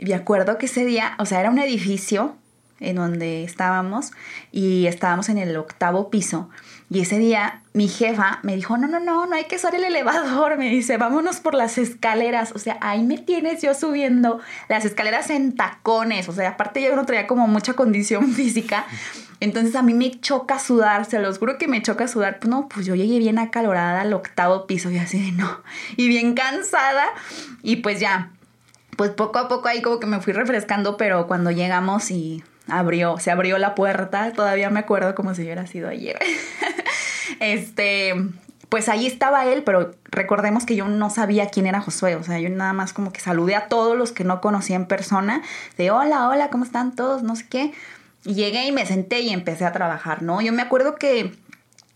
me 0.00 0.14
acuerdo 0.14 0.58
que 0.58 0.66
ese 0.66 0.84
día, 0.84 1.14
o 1.18 1.26
sea, 1.26 1.40
era 1.40 1.50
un 1.50 1.58
edificio 1.58 2.36
en 2.80 2.96
donde 2.96 3.44
estábamos 3.44 4.12
y 4.50 4.86
estábamos 4.86 5.28
en 5.28 5.38
el 5.38 5.56
octavo 5.56 6.10
piso. 6.10 6.48
Y 6.92 7.00
ese 7.00 7.18
día 7.18 7.62
mi 7.72 7.86
jefa 7.86 8.40
me 8.42 8.56
dijo, 8.56 8.76
no, 8.76 8.88
no, 8.88 8.98
no, 8.98 9.26
no 9.26 9.36
hay 9.36 9.44
que 9.44 9.56
usar 9.56 9.76
el 9.76 9.84
elevador. 9.84 10.58
Me 10.58 10.70
dice, 10.70 10.96
vámonos 10.96 11.38
por 11.38 11.54
las 11.54 11.78
escaleras. 11.78 12.52
O 12.52 12.58
sea, 12.58 12.78
ahí 12.80 13.04
me 13.04 13.16
tienes 13.16 13.62
yo 13.62 13.74
subiendo 13.74 14.40
las 14.68 14.84
escaleras 14.84 15.30
en 15.30 15.54
tacones. 15.54 16.28
O 16.28 16.32
sea, 16.32 16.50
aparte 16.50 16.82
yo 16.82 16.96
no 16.96 17.06
traía 17.06 17.28
como 17.28 17.46
mucha 17.46 17.74
condición 17.74 18.32
física. 18.34 18.86
Entonces 19.38 19.76
a 19.76 19.82
mí 19.82 19.94
me 19.94 20.20
choca 20.20 20.58
sudar, 20.58 21.04
se 21.04 21.20
los 21.20 21.38
juro 21.38 21.58
que 21.58 21.68
me 21.68 21.80
choca 21.80 22.08
sudar. 22.08 22.40
Pues 22.40 22.50
no, 22.50 22.68
pues 22.68 22.86
yo 22.86 22.96
llegué 22.96 23.18
bien 23.20 23.38
acalorada 23.38 24.00
al 24.00 24.12
octavo 24.12 24.66
piso 24.66 24.90
y 24.90 24.98
así 24.98 25.22
de 25.22 25.32
no. 25.32 25.60
Y 25.96 26.08
bien 26.08 26.34
cansada. 26.34 27.06
Y 27.62 27.76
pues 27.76 28.00
ya, 28.00 28.32
pues 28.96 29.12
poco 29.12 29.38
a 29.38 29.48
poco 29.48 29.68
ahí 29.68 29.80
como 29.80 30.00
que 30.00 30.06
me 30.06 30.20
fui 30.20 30.32
refrescando, 30.32 30.96
pero 30.96 31.28
cuando 31.28 31.52
llegamos 31.52 32.10
y 32.10 32.42
abrió, 32.70 33.18
se 33.18 33.30
abrió 33.30 33.58
la 33.58 33.74
puerta, 33.74 34.32
todavía 34.32 34.70
me 34.70 34.80
acuerdo 34.80 35.14
como 35.14 35.34
si 35.34 35.42
hubiera 35.42 35.66
sido 35.66 35.88
ayer. 35.88 36.18
este, 37.40 38.14
pues 38.68 38.88
ahí 38.88 39.06
estaba 39.06 39.46
él, 39.46 39.62
pero 39.64 39.92
recordemos 40.04 40.64
que 40.64 40.76
yo 40.76 40.86
no 40.86 41.10
sabía 41.10 41.48
quién 41.48 41.66
era 41.66 41.80
Josué, 41.80 42.16
o 42.16 42.22
sea, 42.22 42.38
yo 42.38 42.48
nada 42.48 42.72
más 42.72 42.92
como 42.92 43.12
que 43.12 43.20
saludé 43.20 43.56
a 43.56 43.68
todos 43.68 43.98
los 43.98 44.12
que 44.12 44.24
no 44.24 44.40
conocía 44.40 44.76
en 44.76 44.86
persona, 44.86 45.42
de 45.76 45.90
hola, 45.90 46.28
hola, 46.28 46.50
¿cómo 46.50 46.64
están 46.64 46.94
todos? 46.94 47.22
No 47.22 47.36
sé 47.36 47.46
qué. 47.48 47.72
Y 48.24 48.34
llegué 48.34 48.66
y 48.66 48.72
me 48.72 48.86
senté 48.86 49.20
y 49.20 49.30
empecé 49.30 49.64
a 49.64 49.72
trabajar, 49.72 50.22
¿no? 50.22 50.40
Yo 50.40 50.52
me 50.52 50.62
acuerdo 50.62 50.96
que 50.96 51.34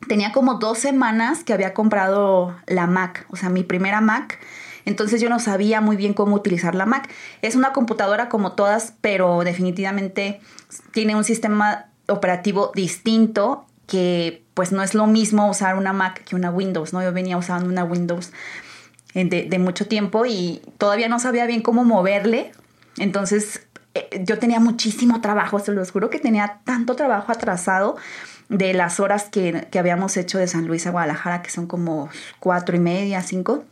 tenía 0.09 0.33
como 0.33 0.55
dos 0.55 0.79
semanas 0.79 1.45
que 1.45 1.53
había 1.53 1.75
comprado 1.75 2.57
la 2.67 2.87
Mac, 2.87 3.27
o 3.31 3.37
sea, 3.37 3.51
mi 3.51 3.63
primera 3.63 4.01
Mac. 4.01 4.39
Entonces 4.85 5.21
yo 5.21 5.29
no 5.29 5.39
sabía 5.39 5.81
muy 5.81 5.97
bien 5.97 6.15
cómo 6.15 6.37
utilizar 6.37 6.75
la 6.75 6.87
Mac. 6.87 7.11
Es 7.43 7.55
una 7.55 7.73
computadora 7.73 8.29
como 8.29 8.53
todas, 8.53 8.95
pero 9.01 9.43
definitivamente 9.45 10.41
tiene 10.93 11.17
un 11.17 11.25
sistema 11.25 11.87
operativo 12.09 12.71
distinto 12.75 13.67
que 13.87 14.43
pues 14.55 14.73
no 14.73 14.83
es 14.83 14.95
lo 14.95 15.07
mismo 15.07 15.49
usar 15.49 15.77
una 15.77 15.93
Mac 15.93 16.23
que 16.25 16.37
una 16.37 16.51
Windows, 16.51 16.93
¿no? 16.93 17.03
Yo 17.03 17.13
venía 17.13 17.37
usando 17.37 17.69
una 17.69 17.85
Windows 17.85 18.33
de, 19.15 19.59
mucho 19.59 19.87
tiempo 19.87 20.27
y 20.27 20.61
todavía 20.79 21.09
no 21.09 21.19
sabía 21.19 21.47
bien 21.47 21.63
cómo 21.63 21.85
moverle. 21.85 22.53
Entonces 22.99 23.67
eh, 23.95 24.23
yo 24.25 24.39
tenía 24.39 24.61
muchísimo 24.61 25.21
trabajo, 25.21 25.59
se 25.59 25.73
los 25.73 25.91
juro 25.91 26.11
que 26.11 26.19
tenía 26.19 26.61
tanto 26.65 26.97
trabajo 26.97 27.33
atrasado 27.33 27.97
de 28.49 28.75
las 28.75 29.01
horas 29.01 29.25
que, 29.31 29.67
que 29.71 29.79
habíamos 29.79 30.17
hecho 30.17 30.39
de 30.39 30.47
San 30.47 30.67
Luis 30.67 30.87
a 30.87 30.91
Guadalajara, 30.91 31.43
que 31.43 31.51
son 31.51 31.67
como 31.67 32.09
cuatro 32.41 32.77
y 32.77 32.81
media, 32.81 33.23
cinco. 33.23 33.65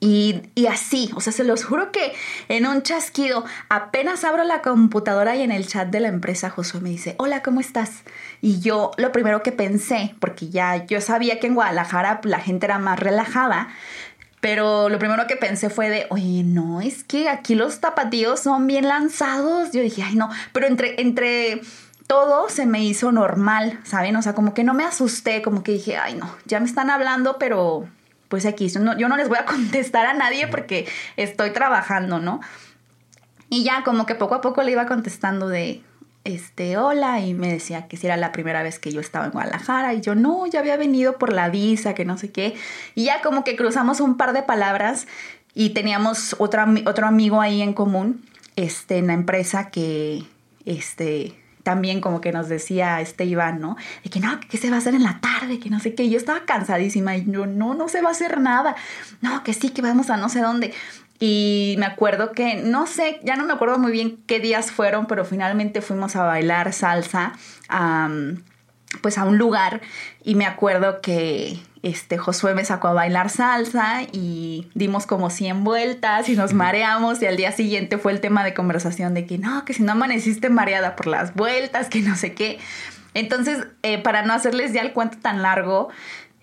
Y, 0.00 0.42
así, 0.66 1.10
o 1.14 1.20
sea, 1.20 1.32
se 1.32 1.44
los 1.44 1.64
juro 1.64 1.92
que 1.92 2.14
en 2.48 2.66
un 2.66 2.82
chasquido, 2.82 3.44
apenas 3.68 4.24
abro 4.24 4.42
la 4.44 4.62
computadora 4.62 5.36
y 5.36 5.42
en 5.42 5.52
el 5.52 5.66
chat 5.66 5.88
de 5.88 6.00
la 6.00 6.08
empresa 6.08 6.48
Josué 6.48 6.80
me 6.80 6.88
dice, 6.88 7.14
hola, 7.18 7.42
¿cómo 7.42 7.60
estás? 7.60 8.02
Y 8.40 8.60
yo 8.60 8.92
lo 8.96 9.12
primero 9.12 9.42
que 9.42 9.52
pensé, 9.52 10.14
porque 10.20 10.48
ya 10.48 10.86
yo 10.86 11.00
sabía 11.02 11.38
que 11.38 11.48
en 11.48 11.54
Guadalajara 11.54 12.20
la 12.24 12.38
gente 12.38 12.64
era 12.66 12.78
más 12.78 12.98
relajada, 12.98 13.68
pero 14.40 14.88
lo 14.88 14.98
primero 14.98 15.26
que 15.26 15.36
pensé 15.36 15.70
fue 15.70 15.88
de, 15.90 16.06
oye, 16.10 16.42
no, 16.44 16.80
es 16.80 17.04
que 17.04 17.28
aquí 17.28 17.54
los 17.54 17.80
tapatíos 17.80 18.40
son 18.40 18.66
bien 18.66 18.88
lanzados. 18.88 19.72
Yo 19.72 19.80
dije, 19.80 20.02
ay, 20.02 20.16
no, 20.16 20.28
pero 20.52 20.66
entre, 20.66 21.00
entre 21.00 21.62
todo 22.06 22.48
se 22.48 22.66
me 22.66 22.84
hizo 22.84 23.10
normal, 23.12 23.80
¿saben? 23.84 24.16
O 24.16 24.22
sea, 24.22 24.34
como 24.34 24.52
que 24.52 24.64
no 24.64 24.74
me 24.74 24.84
asusté, 24.84 25.40
como 25.40 25.62
que 25.62 25.72
dije, 25.72 25.96
ay, 25.96 26.14
no, 26.14 26.34
ya 26.44 26.60
me 26.60 26.66
están 26.66 26.90
hablando, 26.90 27.38
pero 27.38 27.88
pues 28.28 28.46
aquí, 28.46 28.68
yo 28.68 28.80
no, 28.80 28.96
yo 28.98 29.08
no 29.08 29.16
les 29.16 29.28
voy 29.28 29.38
a 29.38 29.44
contestar 29.46 30.06
a 30.06 30.14
nadie 30.14 30.46
porque 30.48 30.86
estoy 31.16 31.50
trabajando, 31.50 32.18
¿no? 32.18 32.40
Y 33.50 33.64
ya 33.64 33.84
como 33.84 34.06
que 34.06 34.14
poco 34.14 34.34
a 34.34 34.40
poco 34.40 34.62
le 34.62 34.72
iba 34.72 34.86
contestando 34.86 35.48
de, 35.48 35.82
este, 36.24 36.78
hola, 36.78 37.20
y 37.20 37.34
me 37.34 37.52
decía 37.52 37.86
que 37.86 37.96
si 37.96 38.06
era 38.06 38.16
la 38.16 38.32
primera 38.32 38.62
vez 38.62 38.78
que 38.78 38.90
yo 38.90 39.00
estaba 39.00 39.26
en 39.26 39.32
Guadalajara, 39.32 39.94
y 39.94 40.00
yo 40.00 40.14
no, 40.14 40.46
ya 40.46 40.60
había 40.60 40.76
venido 40.76 41.18
por 41.18 41.32
la 41.32 41.50
visa, 41.50 41.94
que 41.94 42.04
no 42.04 42.18
sé 42.18 42.32
qué, 42.32 42.54
y 42.94 43.04
ya 43.04 43.20
como 43.22 43.44
que 43.44 43.56
cruzamos 43.56 44.00
un 44.00 44.16
par 44.16 44.32
de 44.32 44.42
palabras 44.42 45.06
y 45.54 45.70
teníamos 45.70 46.34
otra, 46.38 46.66
otro 46.86 47.06
amigo 47.06 47.40
ahí 47.40 47.62
en 47.62 47.74
común, 47.74 48.24
este, 48.56 48.98
en 48.98 49.08
la 49.08 49.12
empresa 49.12 49.70
que, 49.70 50.24
este, 50.64 51.34
también 51.64 52.00
como 52.00 52.20
que 52.20 52.30
nos 52.30 52.48
decía 52.48 53.00
este 53.00 53.24
Iván, 53.24 53.60
¿no? 53.60 53.76
De 54.04 54.10
que 54.10 54.20
no, 54.20 54.38
que 54.38 54.58
se 54.58 54.70
va 54.70 54.76
a 54.76 54.78
hacer 54.78 54.94
en 54.94 55.02
la 55.02 55.18
tarde, 55.20 55.58
que 55.58 55.70
no 55.70 55.80
sé 55.80 55.94
qué. 55.94 56.08
Yo 56.08 56.18
estaba 56.18 56.44
cansadísima 56.44 57.16
y 57.16 57.24
yo, 57.28 57.46
no, 57.46 57.74
no 57.74 57.88
se 57.88 58.02
va 58.02 58.10
a 58.10 58.12
hacer 58.12 58.38
nada. 58.38 58.76
No, 59.22 59.42
que 59.42 59.54
sí, 59.54 59.70
que 59.70 59.82
vamos 59.82 60.10
a 60.10 60.16
no 60.16 60.28
sé 60.28 60.40
dónde. 60.40 60.72
Y 61.18 61.76
me 61.78 61.86
acuerdo 61.86 62.32
que, 62.32 62.56
no 62.56 62.86
sé, 62.86 63.18
ya 63.24 63.36
no 63.36 63.46
me 63.46 63.54
acuerdo 63.54 63.78
muy 63.78 63.92
bien 63.92 64.18
qué 64.26 64.40
días 64.40 64.70
fueron, 64.70 65.06
pero 65.06 65.24
finalmente 65.24 65.80
fuimos 65.80 66.16
a 66.16 66.24
bailar 66.24 66.72
salsa, 66.72 67.32
um, 67.72 68.42
pues 69.00 69.16
a 69.16 69.24
un 69.24 69.38
lugar. 69.38 69.80
Y 70.22 70.34
me 70.34 70.44
acuerdo 70.44 71.00
que 71.00 71.60
este, 71.84 72.16
Josué 72.16 72.54
me 72.54 72.64
sacó 72.64 72.88
a 72.88 72.92
bailar 72.94 73.28
salsa 73.28 74.04
y 74.10 74.68
dimos 74.74 75.06
como 75.06 75.28
100 75.28 75.64
vueltas 75.64 76.30
y 76.30 76.34
nos 76.34 76.54
mareamos 76.54 77.20
y 77.20 77.26
al 77.26 77.36
día 77.36 77.52
siguiente 77.52 77.98
fue 77.98 78.12
el 78.12 78.20
tema 78.20 78.42
de 78.42 78.54
conversación 78.54 79.12
de 79.12 79.26
que 79.26 79.36
no, 79.36 79.66
que 79.66 79.74
si 79.74 79.82
no 79.82 79.92
amaneciste 79.92 80.48
mareada 80.48 80.96
por 80.96 81.06
las 81.06 81.34
vueltas, 81.34 81.88
que 81.90 82.00
no 82.00 82.16
sé 82.16 82.32
qué. 82.32 82.58
Entonces, 83.12 83.66
eh, 83.82 83.98
para 83.98 84.22
no 84.22 84.32
hacerles 84.32 84.72
ya 84.72 84.80
el 84.80 84.94
cuento 84.94 85.18
tan 85.18 85.42
largo, 85.42 85.90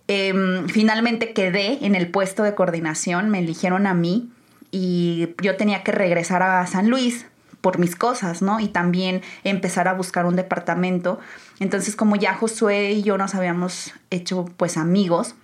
eh, 0.07 0.31
finalmente 0.67 1.33
quedé 1.33 1.83
en 1.87 1.95
el 1.95 2.11
puesto 2.11 2.43
de 2.43 2.53
coordinación, 2.53 3.31
me 3.31 3.39
eligieron 3.39 3.87
a 3.87 3.95
mí 3.95 4.29
y 4.69 5.29
yo 5.41 5.57
tenía 5.57 5.81
que 5.81 5.91
regresar 5.91 6.43
a 6.43 6.67
San 6.67 6.87
Luis 6.87 7.25
por 7.61 7.77
mis 7.79 7.95
cosas, 7.95 8.41
¿no? 8.41 8.59
Y 8.59 8.67
también 8.67 9.21
empezar 9.43 9.87
a 9.87 9.93
buscar 9.93 10.25
un 10.25 10.35
departamento. 10.35 11.19
Entonces, 11.59 11.95
como 11.95 12.15
ya 12.15 12.33
Josué 12.33 12.91
y 12.91 13.03
yo 13.03 13.17
nos 13.17 13.35
habíamos 13.35 13.93
hecho 14.09 14.45
pues 14.57 14.77
amigos, 14.77 15.35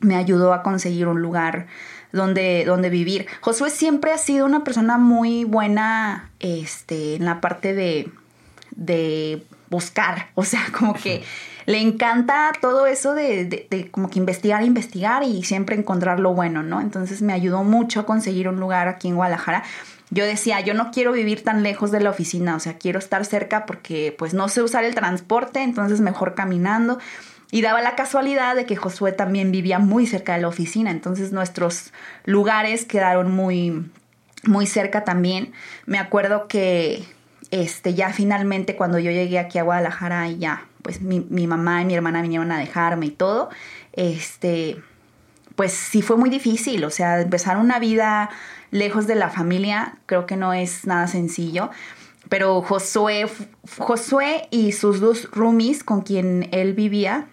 me 0.00 0.16
ayudó 0.16 0.52
a 0.52 0.62
conseguir 0.62 1.08
un 1.08 1.22
lugar 1.22 1.66
donde, 2.12 2.64
donde 2.66 2.90
vivir. 2.90 3.26
Josué 3.40 3.70
siempre 3.70 4.12
ha 4.12 4.18
sido 4.18 4.44
una 4.44 4.64
persona 4.64 4.98
muy 4.98 5.44
buena 5.44 6.30
este, 6.40 7.16
en 7.16 7.24
la 7.24 7.40
parte 7.40 7.74
de, 7.74 8.10
de 8.72 9.44
buscar, 9.70 10.28
o 10.34 10.44
sea, 10.44 10.62
como 10.78 10.94
que 10.94 11.24
le 11.66 11.80
encanta 11.80 12.52
todo 12.60 12.86
eso 12.86 13.14
de, 13.14 13.44
de, 13.44 13.66
de, 13.70 13.90
como 13.90 14.08
que 14.08 14.18
investigar, 14.18 14.62
investigar 14.62 15.24
y 15.24 15.42
siempre 15.42 15.76
encontrar 15.76 16.20
lo 16.20 16.32
bueno, 16.32 16.62
¿no? 16.62 16.80
Entonces 16.80 17.22
me 17.22 17.32
ayudó 17.32 17.64
mucho 17.64 18.00
a 18.00 18.06
conseguir 18.06 18.48
un 18.48 18.60
lugar 18.60 18.86
aquí 18.86 19.08
en 19.08 19.16
Guadalajara 19.16 19.64
yo 20.10 20.24
decía, 20.24 20.60
yo 20.60 20.74
no 20.74 20.90
quiero 20.90 21.12
vivir 21.12 21.42
tan 21.42 21.62
lejos 21.62 21.90
de 21.90 22.00
la 22.00 22.10
oficina, 22.10 22.54
o 22.54 22.60
sea, 22.60 22.78
quiero 22.78 22.98
estar 22.98 23.24
cerca 23.24 23.66
porque 23.66 24.14
pues 24.16 24.34
no 24.34 24.48
sé 24.48 24.62
usar 24.62 24.84
el 24.84 24.94
transporte, 24.94 25.62
entonces 25.62 26.00
mejor 26.00 26.34
caminando. 26.34 26.98
Y 27.50 27.62
daba 27.62 27.80
la 27.80 27.94
casualidad 27.94 28.56
de 28.56 28.66
que 28.66 28.76
Josué 28.76 29.12
también 29.12 29.52
vivía 29.52 29.78
muy 29.78 30.06
cerca 30.06 30.34
de 30.34 30.42
la 30.42 30.48
oficina, 30.48 30.90
entonces 30.90 31.32
nuestros 31.32 31.92
lugares 32.24 32.84
quedaron 32.84 33.32
muy, 33.32 33.88
muy 34.44 34.66
cerca 34.66 35.04
también. 35.04 35.52
Me 35.86 35.98
acuerdo 35.98 36.48
que 36.48 37.04
este, 37.50 37.94
ya 37.94 38.12
finalmente 38.12 38.76
cuando 38.76 38.98
yo 38.98 39.10
llegué 39.10 39.38
aquí 39.38 39.58
a 39.58 39.62
Guadalajara 39.62 40.28
y 40.28 40.38
ya, 40.38 40.66
pues 40.82 41.00
mi, 41.00 41.20
mi 41.30 41.46
mamá 41.46 41.82
y 41.82 41.84
mi 41.84 41.94
hermana 41.94 42.22
vinieron 42.22 42.50
a 42.52 42.58
dejarme 42.58 43.06
y 43.06 43.10
todo, 43.10 43.50
este, 43.92 44.76
pues 45.56 45.72
sí 45.72 46.02
fue 46.02 46.16
muy 46.16 46.30
difícil, 46.30 46.84
o 46.84 46.90
sea, 46.90 47.20
empezar 47.20 47.56
una 47.56 47.78
vida 47.78 48.30
lejos 48.76 49.06
de 49.06 49.14
la 49.14 49.30
familia 49.30 49.96
creo 50.06 50.26
que 50.26 50.36
no 50.36 50.52
es 50.52 50.86
nada 50.86 51.06
sencillo. 51.06 51.70
Pero 52.28 52.60
Josué, 52.60 53.26
Josué 53.78 54.48
y 54.50 54.72
sus 54.72 55.00
dos 55.00 55.30
roomies 55.30 55.84
con 55.84 56.02
quien 56.02 56.48
él 56.50 56.74
vivía, 56.74 57.28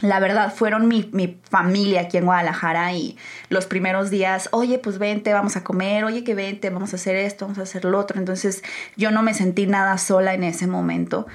la 0.00 0.20
verdad, 0.20 0.54
fueron 0.54 0.86
mi, 0.86 1.08
mi, 1.12 1.40
familia 1.50 2.02
aquí 2.02 2.18
en 2.18 2.26
Guadalajara 2.26 2.92
y 2.92 3.16
los 3.48 3.66
primeros 3.66 4.10
días, 4.10 4.48
oye, 4.52 4.78
pues 4.78 4.98
vente, 4.98 5.32
vamos 5.32 5.56
a 5.56 5.64
comer, 5.64 6.04
oye, 6.04 6.22
que 6.22 6.34
vente, 6.34 6.70
vamos 6.70 6.92
a 6.92 6.96
hacer 6.96 7.16
esto, 7.16 7.46
vamos 7.46 7.58
a 7.58 7.62
hacer 7.62 7.84
lo 7.84 7.98
otro. 7.98 8.18
Entonces 8.18 8.62
yo 8.96 9.10
no 9.10 9.22
me 9.22 9.34
sentí 9.34 9.66
nada 9.66 9.98
sola 9.98 10.34
en 10.34 10.44
ese 10.44 10.66
momento. 10.66 11.26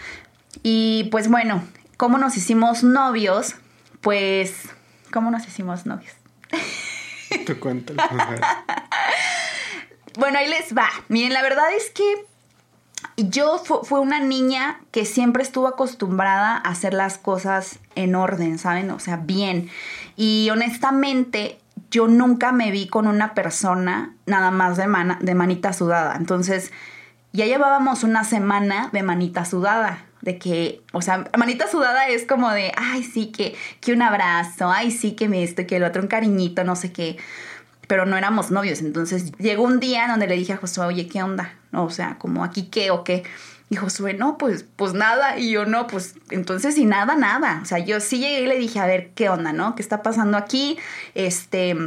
Y 0.62 1.10
pues 1.12 1.30
bueno, 1.30 1.64
¿cómo 1.98 2.18
nos 2.18 2.38
hicimos 2.38 2.84
novios? 2.84 3.56
Pues, 4.02 4.70
¿cómo 5.12 5.32
nos 5.32 5.48
hicimos 5.48 5.86
novios? 5.86 6.14
Te 7.46 7.56
cuento. 7.56 7.94
bueno, 10.20 10.38
ahí 10.38 10.48
les 10.48 10.76
va. 10.76 10.90
Miren, 11.10 11.34
la 11.34 11.42
verdad 11.42 11.74
es 11.76 11.90
que 11.90 12.04
yo 13.18 13.60
fue 13.60 14.00
una 14.00 14.20
niña 14.20 14.80
que 14.92 15.06
siempre 15.06 15.44
estuvo 15.44 15.68
acostumbrada 15.68 16.56
a 16.56 16.70
hacer 16.70 16.94
las 16.94 17.18
cosas 17.18 17.80
en 17.96 18.16
orden, 18.16 18.58
¿saben? 18.58 18.90
O 18.92 19.00
sea, 19.00 19.18
bien. 19.18 19.70
Y 20.16 20.50
honestamente, 20.52 21.60
yo 21.92 22.08
nunca 22.08 22.52
me 22.52 22.72
vi 22.72 22.88
con 22.88 23.08
una 23.08 23.34
persona 23.34 24.16
nada 24.26 24.52
más 24.52 24.78
de, 24.78 24.86
de 25.20 25.36
manita 25.36 25.74
sudada. 25.74 26.16
Entonces, 26.16 26.72
ya 27.34 27.46
llevábamos 27.46 28.04
una 28.04 28.24
semana 28.24 28.90
de 28.92 29.04
manita 29.04 29.46
sudada. 29.46 30.06
De 30.22 30.40
que, 30.40 30.82
o 30.94 31.02
sea, 31.02 31.30
manita 31.38 31.68
sudada 31.68 32.08
es 32.08 32.26
como 32.26 32.50
de, 32.52 32.72
ay, 32.78 33.04
sí, 33.04 33.28
que, 33.28 33.56
que 33.82 33.92
un 33.92 34.02
abrazo, 34.02 34.72
ay, 34.72 34.90
sí, 34.90 35.12
que 35.12 35.28
me 35.28 35.44
esto, 35.44 35.68
que 35.68 35.76
el 35.76 35.84
otro, 35.84 36.02
un 36.02 36.08
cariñito, 36.08 36.64
no 36.64 36.78
sé 36.78 36.94
qué 36.94 37.18
pero 37.94 38.08
no 38.08 38.18
éramos 38.18 38.50
novios. 38.50 38.82
Entonces 38.82 39.34
llegó 39.34 39.62
un 39.62 39.80
día 39.80 40.08
donde 40.08 40.26
le 40.26 40.34
dije 40.34 40.54
a 40.54 40.58
Josué, 40.58 40.84
oye, 40.84 41.08
¿qué 41.08 41.22
onda? 41.22 41.54
O 41.72 41.92
sea, 41.92 42.18
como 42.18 42.44
aquí 42.44 42.64
qué 42.72 42.90
o 42.90 43.04
qué. 43.04 43.22
Y 43.70 43.76
Josué, 43.76 44.16
no, 44.16 44.40
pues, 44.40 44.66
pues 44.76 44.96
nada. 44.96 45.38
Y 45.38 45.52
yo, 45.52 45.68
no, 45.68 45.86
pues 45.86 46.16
entonces 46.32 46.76
y 46.80 46.86
nada, 46.86 47.16
nada. 47.16 47.60
O 47.62 47.66
sea, 47.66 47.78
yo 47.78 48.00
sí 48.00 48.18
llegué 48.18 48.42
y 48.42 48.48
le 48.48 48.58
dije, 48.58 48.80
a 48.80 48.88
ver, 48.88 49.12
¿qué 49.14 49.30
onda, 49.30 49.54
no? 49.54 49.76
¿Qué 49.76 49.84
está 49.84 50.02
pasando 50.02 50.40
aquí? 50.40 50.80
Este, 51.14 51.78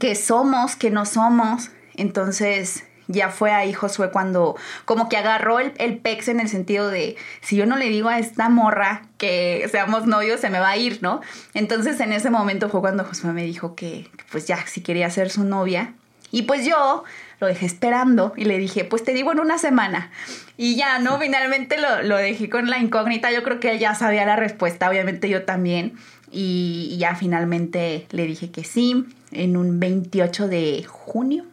¿qué 0.00 0.14
somos? 0.14 0.76
¿Qué 0.76 0.90
no 0.90 1.04
somos? 1.04 1.72
Entonces, 1.94 2.84
ya 3.08 3.30
fue 3.30 3.50
ahí 3.50 3.72
Josué 3.72 4.10
cuando 4.10 4.54
como 4.84 5.08
que 5.08 5.16
agarró 5.16 5.58
el, 5.58 5.72
el, 5.78 5.96
pex 5.96 6.28
en 6.28 6.40
el 6.40 6.48
sentido 6.48 6.90
de, 6.90 7.16
si 7.40 7.56
yo 7.56 7.66
no 7.66 7.76
le 7.76 7.88
digo 7.88 8.08
a 8.08 8.18
esta 8.18 8.48
morra 8.48 9.02
que 9.16 9.66
seamos 9.70 10.06
novios, 10.06 10.40
se 10.40 10.50
me 10.50 10.60
va 10.60 10.68
a 10.68 10.76
ir, 10.76 10.98
¿no? 11.00 11.20
Entonces 11.54 11.98
en 12.00 12.12
ese 12.12 12.30
momento 12.30 12.68
fue 12.68 12.80
cuando 12.80 13.04
Josué 13.04 13.32
me 13.32 13.44
dijo 13.44 13.74
que 13.74 14.08
pues 14.30 14.46
ya, 14.46 14.64
si 14.66 14.82
quería 14.82 15.10
ser 15.10 15.30
su 15.30 15.42
novia. 15.42 15.94
Y 16.30 16.42
pues 16.42 16.66
yo 16.66 17.04
lo 17.40 17.46
dejé 17.46 17.64
esperando 17.64 18.34
y 18.36 18.44
le 18.44 18.58
dije, 18.58 18.84
pues 18.84 19.02
te 19.02 19.14
digo 19.14 19.32
en 19.32 19.40
una 19.40 19.56
semana. 19.56 20.10
Y 20.58 20.76
ya, 20.76 20.98
¿no? 20.98 21.18
Finalmente 21.18 21.78
lo, 21.78 22.02
lo 22.02 22.18
dejé 22.18 22.50
con 22.50 22.68
la 22.68 22.78
incógnita. 22.78 23.32
Yo 23.32 23.42
creo 23.42 23.60
que 23.60 23.70
él 23.70 23.78
ya 23.78 23.94
sabía 23.94 24.26
la 24.26 24.36
respuesta, 24.36 24.90
obviamente 24.90 25.30
yo 25.30 25.44
también. 25.44 25.94
Y, 26.30 26.90
y 26.92 26.98
ya 26.98 27.14
finalmente 27.14 28.06
le 28.10 28.26
dije 28.26 28.50
que 28.50 28.62
sí, 28.62 29.06
en 29.32 29.56
un 29.56 29.80
28 29.80 30.48
de 30.48 30.84
junio 30.86 31.46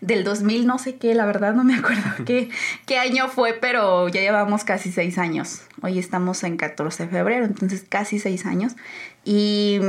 del 0.00 0.24
2000, 0.24 0.66
no 0.66 0.78
sé 0.78 0.96
qué, 0.96 1.14
la 1.14 1.26
verdad 1.26 1.54
no 1.54 1.64
me 1.64 1.74
acuerdo 1.76 2.02
qué, 2.26 2.50
qué 2.86 2.98
año 2.98 3.28
fue, 3.28 3.54
pero 3.54 4.08
ya 4.08 4.20
llevamos 4.20 4.64
casi 4.64 4.92
seis 4.92 5.18
años. 5.18 5.62
Hoy 5.82 5.98
estamos 5.98 6.42
en 6.44 6.56
14 6.56 7.04
de 7.04 7.08
febrero, 7.08 7.44
entonces 7.44 7.84
casi 7.88 8.18
seis 8.18 8.46
años. 8.46 8.74
Y 9.24 9.80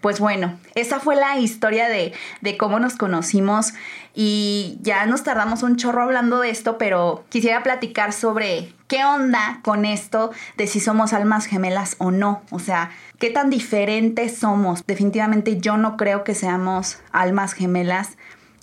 pues 0.00 0.20
bueno, 0.20 0.58
esa 0.74 1.00
fue 1.00 1.16
la 1.16 1.38
historia 1.38 1.88
de, 1.88 2.12
de 2.40 2.56
cómo 2.56 2.80
nos 2.80 2.96
conocimos 2.96 3.74
y 4.14 4.78
ya 4.80 5.06
nos 5.06 5.22
tardamos 5.22 5.62
un 5.62 5.76
chorro 5.76 6.02
hablando 6.02 6.40
de 6.40 6.50
esto, 6.50 6.78
pero 6.78 7.24
quisiera 7.28 7.62
platicar 7.62 8.12
sobre 8.12 8.72
qué 8.88 9.04
onda 9.04 9.60
con 9.62 9.84
esto 9.84 10.32
de 10.56 10.66
si 10.66 10.80
somos 10.80 11.12
almas 11.12 11.46
gemelas 11.46 11.96
o 11.98 12.10
no. 12.10 12.42
O 12.50 12.58
sea, 12.58 12.90
qué 13.18 13.30
tan 13.30 13.50
diferentes 13.50 14.36
somos. 14.36 14.84
Definitivamente 14.86 15.58
yo 15.60 15.76
no 15.76 15.96
creo 15.96 16.24
que 16.24 16.34
seamos 16.34 16.98
almas 17.12 17.52
gemelas 17.52 18.16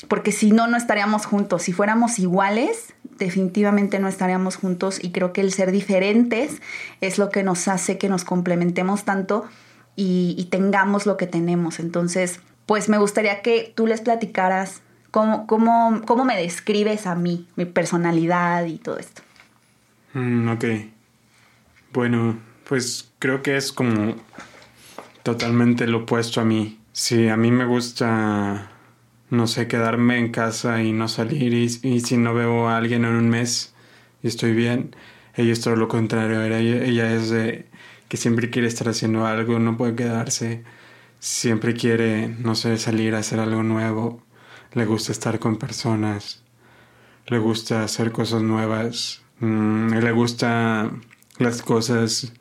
porque 0.08 0.32
si 0.32 0.52
no, 0.52 0.68
no 0.68 0.78
estaríamos 0.78 1.26
juntos. 1.26 1.64
Si 1.64 1.72
fuéramos 1.72 2.20
iguales, 2.20 2.94
definitivamente 3.18 4.00
no 4.00 4.08
estaríamos 4.08 4.56
juntos 4.58 5.04
y 5.04 5.12
creo 5.12 5.34
que 5.34 5.42
el 5.42 5.52
ser 5.52 5.72
diferentes 5.72 6.62
es 7.02 7.18
lo 7.18 7.30
que 7.30 7.44
nos 7.44 7.68
hace 7.68 7.98
que 7.98 8.10
nos 8.10 8.24
complementemos 8.24 9.06
tanto 9.06 9.46
y, 9.96 10.48
tengamos 10.52 11.06
lo 11.06 11.18
que 11.18 11.28
tenemos. 11.28 11.80
Entonces, 11.80 12.42
pues 12.66 12.90
me 12.90 12.98
gustaría 12.98 13.42
que 13.42 13.74
tú 13.76 13.88
les 13.88 14.02
platicaras 14.02 14.82
cómo, 15.12 15.48
cómo, 15.48 16.02
cómo 16.06 16.26
me 16.26 16.38
describes 16.38 17.08
a 17.08 17.16
mí, 17.16 17.48
mi 17.56 17.66
personalidad 17.66 18.66
y 18.66 18.78
todo 18.78 18.98
esto. 18.98 19.22
Mm, 20.14 20.50
ok. 20.50 20.66
Bueno, 21.94 22.38
pues 22.68 23.12
creo 23.20 23.42
que 23.42 23.56
es 23.56 23.72
como 23.72 24.16
totalmente 25.24 25.88
lo 25.88 26.00
opuesto 26.00 26.42
a 26.42 26.46
mí. 26.46 26.80
Sí, 26.92 27.30
a 27.30 27.38
mí 27.38 27.52
me 27.52 27.66
gusta 27.66 28.70
no 29.30 29.48
sé, 29.48 29.68
quedarme 29.68 30.18
en 30.18 30.32
casa 30.32 30.84
y 30.84 30.92
no 30.92 31.08
salir 31.08 31.54
y, 31.54 31.70
si 32.00 32.18
no 32.18 32.34
veo 32.34 32.68
a 32.68 32.78
alguien 32.78 33.06
en 33.06 33.16
un 33.16 33.30
mes 33.30 33.74
y 34.24 34.28
estoy 34.28 34.54
bien, 34.54 34.96
ella 35.36 35.54
es 35.54 35.62
todo 35.62 35.76
lo 35.76 35.88
contrario, 35.88 36.44
ella, 36.44 37.14
es 37.14 37.30
de 37.30 37.68
que 38.08 38.18
siempre 38.18 38.50
quiere 38.50 38.68
estar 38.68 38.88
haciendo 38.90 39.26
algo, 39.26 39.60
no 39.60 39.78
puede 39.78 39.96
quedarse, 39.96 40.64
siempre 41.20 41.74
quiere, 41.74 42.28
no 42.28 42.56
sé, 42.56 42.78
salir 42.78 43.16
a 43.16 43.20
hacer 43.20 43.40
algo 43.40 43.64
nuevo, 43.64 44.24
le 44.74 44.86
gusta 44.86 45.12
estar 45.12 45.40
con 45.40 45.58
personas, 45.58 46.44
le 47.28 47.40
gusta 47.40 47.84
hacer 47.84 48.12
cosas 48.12 48.42
nuevas, 48.44 49.24
mm, 49.40 49.96
le 49.96 50.12
gusta 50.12 50.92
las 51.40 51.62
cosas 51.62 52.34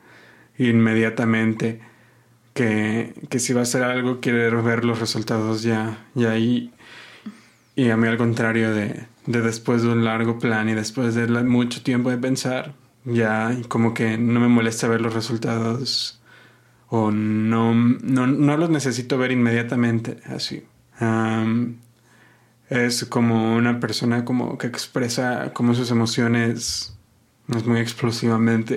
inmediatamente. 0.57 1.81
Que, 2.53 3.13
que, 3.29 3.39
si 3.39 3.51
va 3.51 3.61
a 3.61 3.63
hacer 3.63 3.83
algo 3.83 4.21
quiere 4.21 4.49
ver 4.49 4.85
los 4.85 4.99
resultados 4.99 5.63
ya, 5.63 6.07
y 6.15 6.23
ahí 6.23 6.73
y 7.75 7.89
a 7.89 7.97
mí 7.97 8.07
al 8.07 8.17
contrario 8.17 8.73
de, 8.73 9.05
de 9.25 9.41
después 9.41 9.81
de 9.83 9.89
un 9.89 10.05
largo 10.05 10.39
plan 10.39 10.69
y 10.69 10.73
después 10.73 11.15
de 11.15 11.27
mucho 11.27 11.83
tiempo 11.83 12.09
de 12.09 12.17
pensar, 12.17 12.73
ya 13.05 13.55
como 13.67 13.93
que 13.93 14.17
no 14.17 14.39
me 14.39 14.47
molesta 14.47 14.87
ver 14.87 15.01
los 15.01 15.13
resultados 15.13 16.21
o 16.87 17.11
no, 17.11 17.73
no, 17.73 18.27
no 18.27 18.57
los 18.57 18.69
necesito 18.69 19.17
ver 19.17 19.31
inmediatamente 19.31 20.17
así. 20.25 20.63
es 22.69 23.05
como 23.05 23.55
una 23.55 23.79
persona 23.79 24.25
como 24.25 24.57
que 24.57 24.67
expresa 24.67 25.53
como 25.53 25.73
sus 25.73 25.91
emociones 25.91 26.97
es 27.55 27.65
muy 27.65 27.79
explosivamente 27.79 28.75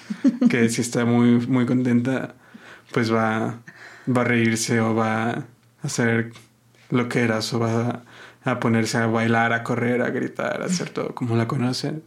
que 0.50 0.68
si 0.68 0.80
está 0.82 1.04
muy 1.04 1.46
muy 1.46 1.64
contenta 1.64 2.34
pues 2.92 3.12
va 3.12 3.60
va 4.08 4.20
a 4.22 4.24
reírse 4.24 4.80
o 4.80 4.94
va 4.94 5.30
a 5.30 5.46
hacer 5.82 6.32
lo 6.90 7.08
que 7.08 7.20
era 7.20 7.38
o 7.38 7.58
va 7.58 7.88
a 7.88 8.02
a 8.44 8.58
ponerse 8.60 8.98
a 8.98 9.06
bailar, 9.06 9.52
a 9.52 9.62
correr, 9.62 10.02
a 10.02 10.10
gritar, 10.10 10.62
a 10.62 10.66
hacer 10.66 10.90
todo 10.90 11.14
como 11.14 11.36
la 11.36 11.46
conocen. 11.46 12.02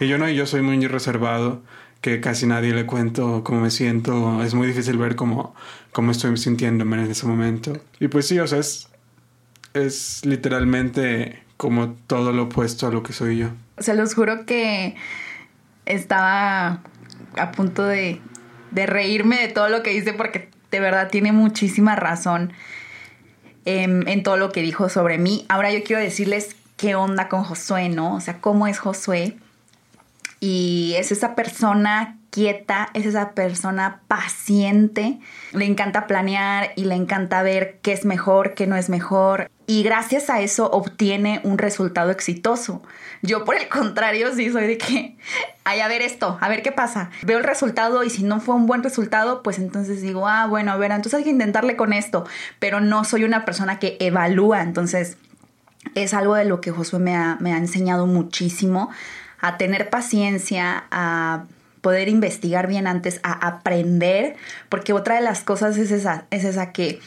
Y 0.00 0.08
yo 0.08 0.18
no, 0.18 0.28
yo 0.28 0.46
soy 0.46 0.62
muy 0.62 0.84
reservado, 0.86 1.62
que 2.00 2.20
casi 2.20 2.46
nadie 2.46 2.74
le 2.74 2.86
cuento 2.86 3.42
cómo 3.44 3.60
me 3.60 3.70
siento. 3.70 4.42
Es 4.42 4.54
muy 4.54 4.66
difícil 4.66 4.98
ver 4.98 5.16
cómo, 5.16 5.54
cómo 5.92 6.10
estoy 6.10 6.36
sintiéndome 6.36 6.96
en 7.02 7.10
ese 7.10 7.26
momento. 7.26 7.80
Y 8.00 8.08
pues 8.08 8.26
sí, 8.26 8.38
o 8.38 8.46
sea, 8.46 8.58
es, 8.58 8.88
es 9.74 10.24
literalmente 10.24 11.42
como 11.56 11.94
todo 12.06 12.32
lo 12.32 12.44
opuesto 12.44 12.86
a 12.86 12.90
lo 12.90 13.02
que 13.02 13.12
soy 13.12 13.38
yo. 13.38 13.48
Se 13.78 13.94
los 13.94 14.14
juro 14.14 14.44
que 14.44 14.96
estaba 15.86 16.82
a 17.36 17.52
punto 17.52 17.84
de, 17.84 18.20
de 18.70 18.86
reírme 18.86 19.40
de 19.40 19.48
todo 19.48 19.68
lo 19.68 19.82
que 19.82 19.90
dice 19.90 20.12
porque 20.12 20.50
de 20.70 20.80
verdad 20.80 21.08
tiene 21.10 21.32
muchísima 21.32 21.96
razón. 21.96 22.52
Em, 23.66 24.06
en, 24.06 24.22
todo 24.22 24.36
lo 24.36 24.52
que 24.52 24.62
dijo 24.62 24.88
sobre 24.88 25.18
mí. 25.18 25.44
Ahora 25.48 25.72
yo 25.72 25.82
quiero 25.82 26.00
decirles 26.00 26.54
qué 26.76 26.94
onda 26.94 27.28
con 27.28 27.42
Josué, 27.42 27.88
¿no? 27.88 28.14
O 28.14 28.20
sea, 28.20 28.40
cómo 28.40 28.68
es 28.68 28.78
Josué. 28.78 29.36
Y 30.40 30.94
es 30.96 31.12
esa 31.12 31.34
persona 31.34 32.18
inquieta, 32.36 32.88
es 32.92 33.06
esa 33.06 33.32
persona 33.32 34.02
paciente, 34.08 35.18
le 35.52 35.64
encanta 35.64 36.06
planear 36.06 36.72
y 36.76 36.84
le 36.84 36.94
encanta 36.94 37.42
ver 37.42 37.78
qué 37.80 37.92
es 37.92 38.04
mejor, 38.04 38.52
qué 38.52 38.66
no 38.66 38.76
es 38.76 38.90
mejor. 38.90 39.50
Y 39.66 39.82
gracias 39.82 40.28
a 40.28 40.40
eso 40.42 40.70
obtiene 40.70 41.40
un 41.44 41.56
resultado 41.56 42.10
exitoso. 42.10 42.82
Yo 43.22 43.44
por 43.44 43.56
el 43.56 43.68
contrario 43.68 44.34
sí 44.34 44.50
soy 44.50 44.66
de 44.66 44.78
que, 44.78 45.16
ay, 45.64 45.80
a 45.80 45.88
ver 45.88 46.02
esto, 46.02 46.36
a 46.40 46.48
ver 46.48 46.62
qué 46.62 46.72
pasa. 46.72 47.10
Veo 47.22 47.38
el 47.38 47.44
resultado 47.44 48.04
y 48.04 48.10
si 48.10 48.22
no 48.22 48.38
fue 48.38 48.54
un 48.54 48.66
buen 48.66 48.82
resultado, 48.82 49.42
pues 49.42 49.58
entonces 49.58 50.02
digo, 50.02 50.28
ah, 50.28 50.46
bueno, 50.46 50.72
a 50.72 50.76
ver, 50.76 50.90
entonces 50.92 51.14
hay 51.14 51.24
que 51.24 51.30
intentarle 51.30 51.74
con 51.74 51.94
esto. 51.94 52.26
Pero 52.58 52.80
no 52.80 53.04
soy 53.04 53.24
una 53.24 53.46
persona 53.46 53.78
que 53.78 53.96
evalúa, 53.98 54.62
entonces 54.62 55.16
es 55.94 56.12
algo 56.12 56.34
de 56.34 56.44
lo 56.44 56.60
que 56.60 56.70
Josué 56.70 56.98
me 56.98 57.16
ha, 57.16 57.38
me 57.40 57.54
ha 57.54 57.56
enseñado 57.56 58.06
muchísimo, 58.06 58.90
a 59.40 59.56
tener 59.56 59.90
paciencia, 59.90 60.84
a 60.90 61.44
poder 61.80 62.08
investigar 62.08 62.66
bien 62.66 62.86
antes, 62.86 63.20
a 63.22 63.32
aprender, 63.46 64.36
porque 64.68 64.92
otra 64.92 65.14
de 65.14 65.20
las 65.20 65.44
cosas 65.44 65.76
es 65.78 65.90
esa, 65.90 66.24
es 66.30 66.44
esa 66.44 66.72
que, 66.72 67.00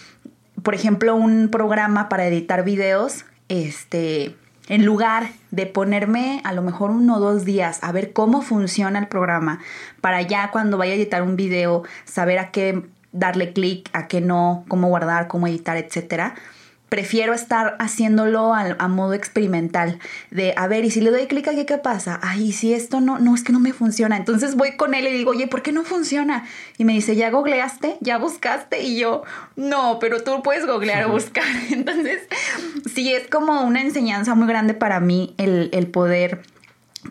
por 0.64 0.74
ejemplo, 0.74 1.16
un 1.16 1.50
programa 1.50 2.08
para 2.08 2.26
editar 2.28 2.64
videos, 2.64 3.26
este, 3.50 4.36
en 4.68 4.86
lugar 4.86 5.32
de 5.52 5.66
ponerme 5.66 6.42
a 6.46 6.54
lo 6.54 6.62
mejor 6.62 6.92
uno 6.92 7.18
o 7.18 7.20
dos 7.20 7.44
días 7.44 7.80
a 7.82 7.92
ver 7.92 8.14
cómo 8.14 8.42
funciona 8.42 9.00
el 9.00 9.08
programa, 9.08 9.60
para 10.00 10.22
ya 10.22 10.50
cuando 10.52 10.78
vaya 10.78 10.94
a 10.94 10.96
editar 10.96 11.24
un 11.24 11.36
video, 11.36 11.84
saber 12.06 12.40
a 12.40 12.52
qué 12.52 12.84
darle 13.12 13.52
clic, 13.52 13.90
a 13.92 14.08
qué 14.08 14.22
no, 14.22 14.64
cómo 14.68 14.88
guardar, 14.88 15.28
cómo 15.28 15.48
editar, 15.48 15.76
etcétera 15.76 16.36
prefiero 16.90 17.34
estar 17.34 17.76
haciéndolo 17.80 18.54
a, 18.54 18.88
modo 18.88 19.14
experimental, 19.14 20.00
de 20.32 20.54
a 20.58 20.68
ver, 20.68 20.84
y 20.84 20.92
si 20.92 21.02
le 21.02 21.12
doy 21.12 21.28
clic 21.28 21.48
aquí, 21.48 21.66
¿qué 21.66 21.78
pasa? 21.78 22.20
Ay, 22.24 22.52
si 22.52 22.74
esto 22.74 23.00
no, 23.00 23.20
no, 23.20 23.36
es 23.36 23.44
que 23.44 23.54
no 23.54 23.60
me 23.60 23.74
funciona. 23.74 24.18
Entonces 24.18 24.56
voy 24.56 24.76
con 24.76 24.94
él 24.94 25.08
y 25.08 25.12
digo, 25.12 25.32
oye, 25.32 25.48
¿por 25.48 25.62
qué 25.62 25.72
no 25.72 25.84
funciona? 25.84 26.46
Y 26.78 26.86
me 26.86 26.94
dice, 26.94 27.16
¿ya 27.16 27.30
googleaste? 27.30 27.98
¿Ya 28.02 28.18
buscaste? 28.18 28.82
Y 28.82 29.00
yo, 29.00 29.24
no, 29.56 30.00
pero 30.00 30.24
tú 30.24 30.42
puedes 30.42 30.66
googlear 30.66 31.06
o 31.06 31.12
buscar. 31.12 31.46
Entonces, 31.72 32.22
sí, 32.94 33.14
es 33.14 33.28
como 33.28 33.62
una 33.62 33.82
enseñanza 33.82 34.34
muy 34.36 34.48
grande 34.48 34.74
para 34.74 35.00
mí 35.00 35.36
el, 35.38 35.70
el 35.74 35.88
poder 35.88 36.42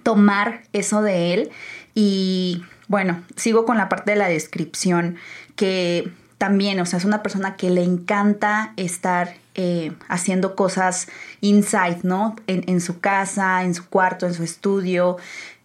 tomar 0.02 0.62
eso 0.72 1.02
de 1.02 1.34
él. 1.34 1.50
Y 1.94 2.62
bueno, 2.88 3.22
sigo 3.36 3.64
con 3.64 3.76
la 3.76 3.88
parte 3.88 4.10
de 4.10 4.16
la 4.16 4.28
descripción 4.28 5.16
que 5.54 6.10
también, 6.38 6.78
o 6.80 6.86
sea, 6.86 6.98
es 6.98 7.04
una 7.04 7.22
persona 7.22 7.56
que 7.56 7.68
le 7.70 7.82
encanta 7.82 8.72
estar 8.76 9.34
eh, 9.60 9.90
haciendo 10.06 10.54
cosas 10.54 11.08
inside, 11.40 11.98
¿no? 12.04 12.36
En, 12.46 12.80
su 12.80 13.00
casa, 13.00 13.64
en 13.64 13.74
su 13.74 13.88
cuarto, 13.88 14.24
en 14.24 14.32
su 14.32 14.44
estudio. 14.44 15.16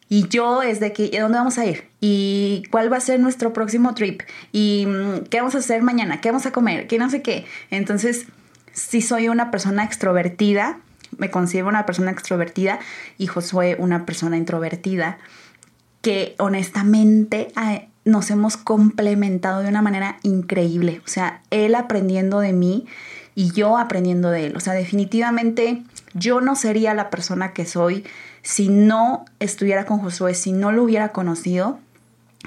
Y 0.09 0.27
yo 0.29 0.63
es 0.63 0.79
de 0.79 0.93
que, 0.93 1.15
¿a 1.15 1.21
dónde 1.21 1.37
vamos 1.37 1.59
a 1.59 1.65
ir? 1.67 1.89
¿Y 2.01 2.63
cuál 2.71 2.91
va 2.91 2.97
a 2.97 3.01
ser 3.01 3.19
nuestro 3.19 3.53
próximo 3.53 3.93
trip? 3.93 4.23
¿Y 4.51 4.87
mm, 4.87 5.25
qué 5.29 5.37
vamos 5.37 5.53
a 5.53 5.59
hacer 5.59 5.83
mañana? 5.83 6.21
¿Qué 6.21 6.29
vamos 6.29 6.47
a 6.47 6.51
comer? 6.51 6.87
¿Qué 6.87 6.97
no 6.97 7.07
sé 7.11 7.21
qué? 7.21 7.45
Entonces, 7.69 8.25
si 8.71 8.99
soy 8.99 9.29
una 9.29 9.51
persona 9.51 9.83
extrovertida, 9.83 10.79
me 11.15 11.29
considero 11.29 11.67
una 11.67 11.85
persona 11.85 12.09
extrovertida 12.09 12.79
y 13.19 13.27
Josué 13.27 13.75
una 13.77 14.07
persona 14.07 14.37
introvertida, 14.37 15.19
que 16.01 16.33
honestamente 16.39 17.49
nos 18.05 18.31
hemos 18.31 18.57
complementado 18.57 19.61
de 19.61 19.69
una 19.69 19.83
manera 19.83 20.17
increíble. 20.23 20.99
O 21.05 21.07
sea, 21.07 21.43
él 21.51 21.75
aprendiendo 21.75 22.39
de 22.39 22.53
mí 22.53 22.87
y 23.35 23.51
yo 23.51 23.77
aprendiendo 23.77 24.29
de 24.29 24.47
él. 24.47 24.55
O 24.55 24.59
sea, 24.59 24.73
definitivamente 24.73 25.83
yo 26.13 26.41
no 26.41 26.55
sería 26.55 26.93
la 26.93 27.09
persona 27.09 27.53
que 27.53 27.65
soy 27.65 28.05
si 28.41 28.69
no 28.69 29.25
estuviera 29.39 29.85
con 29.85 29.99
Josué, 29.99 30.33
si 30.35 30.51
no 30.51 30.71
lo 30.71 30.83
hubiera 30.83 31.09
conocido. 31.09 31.79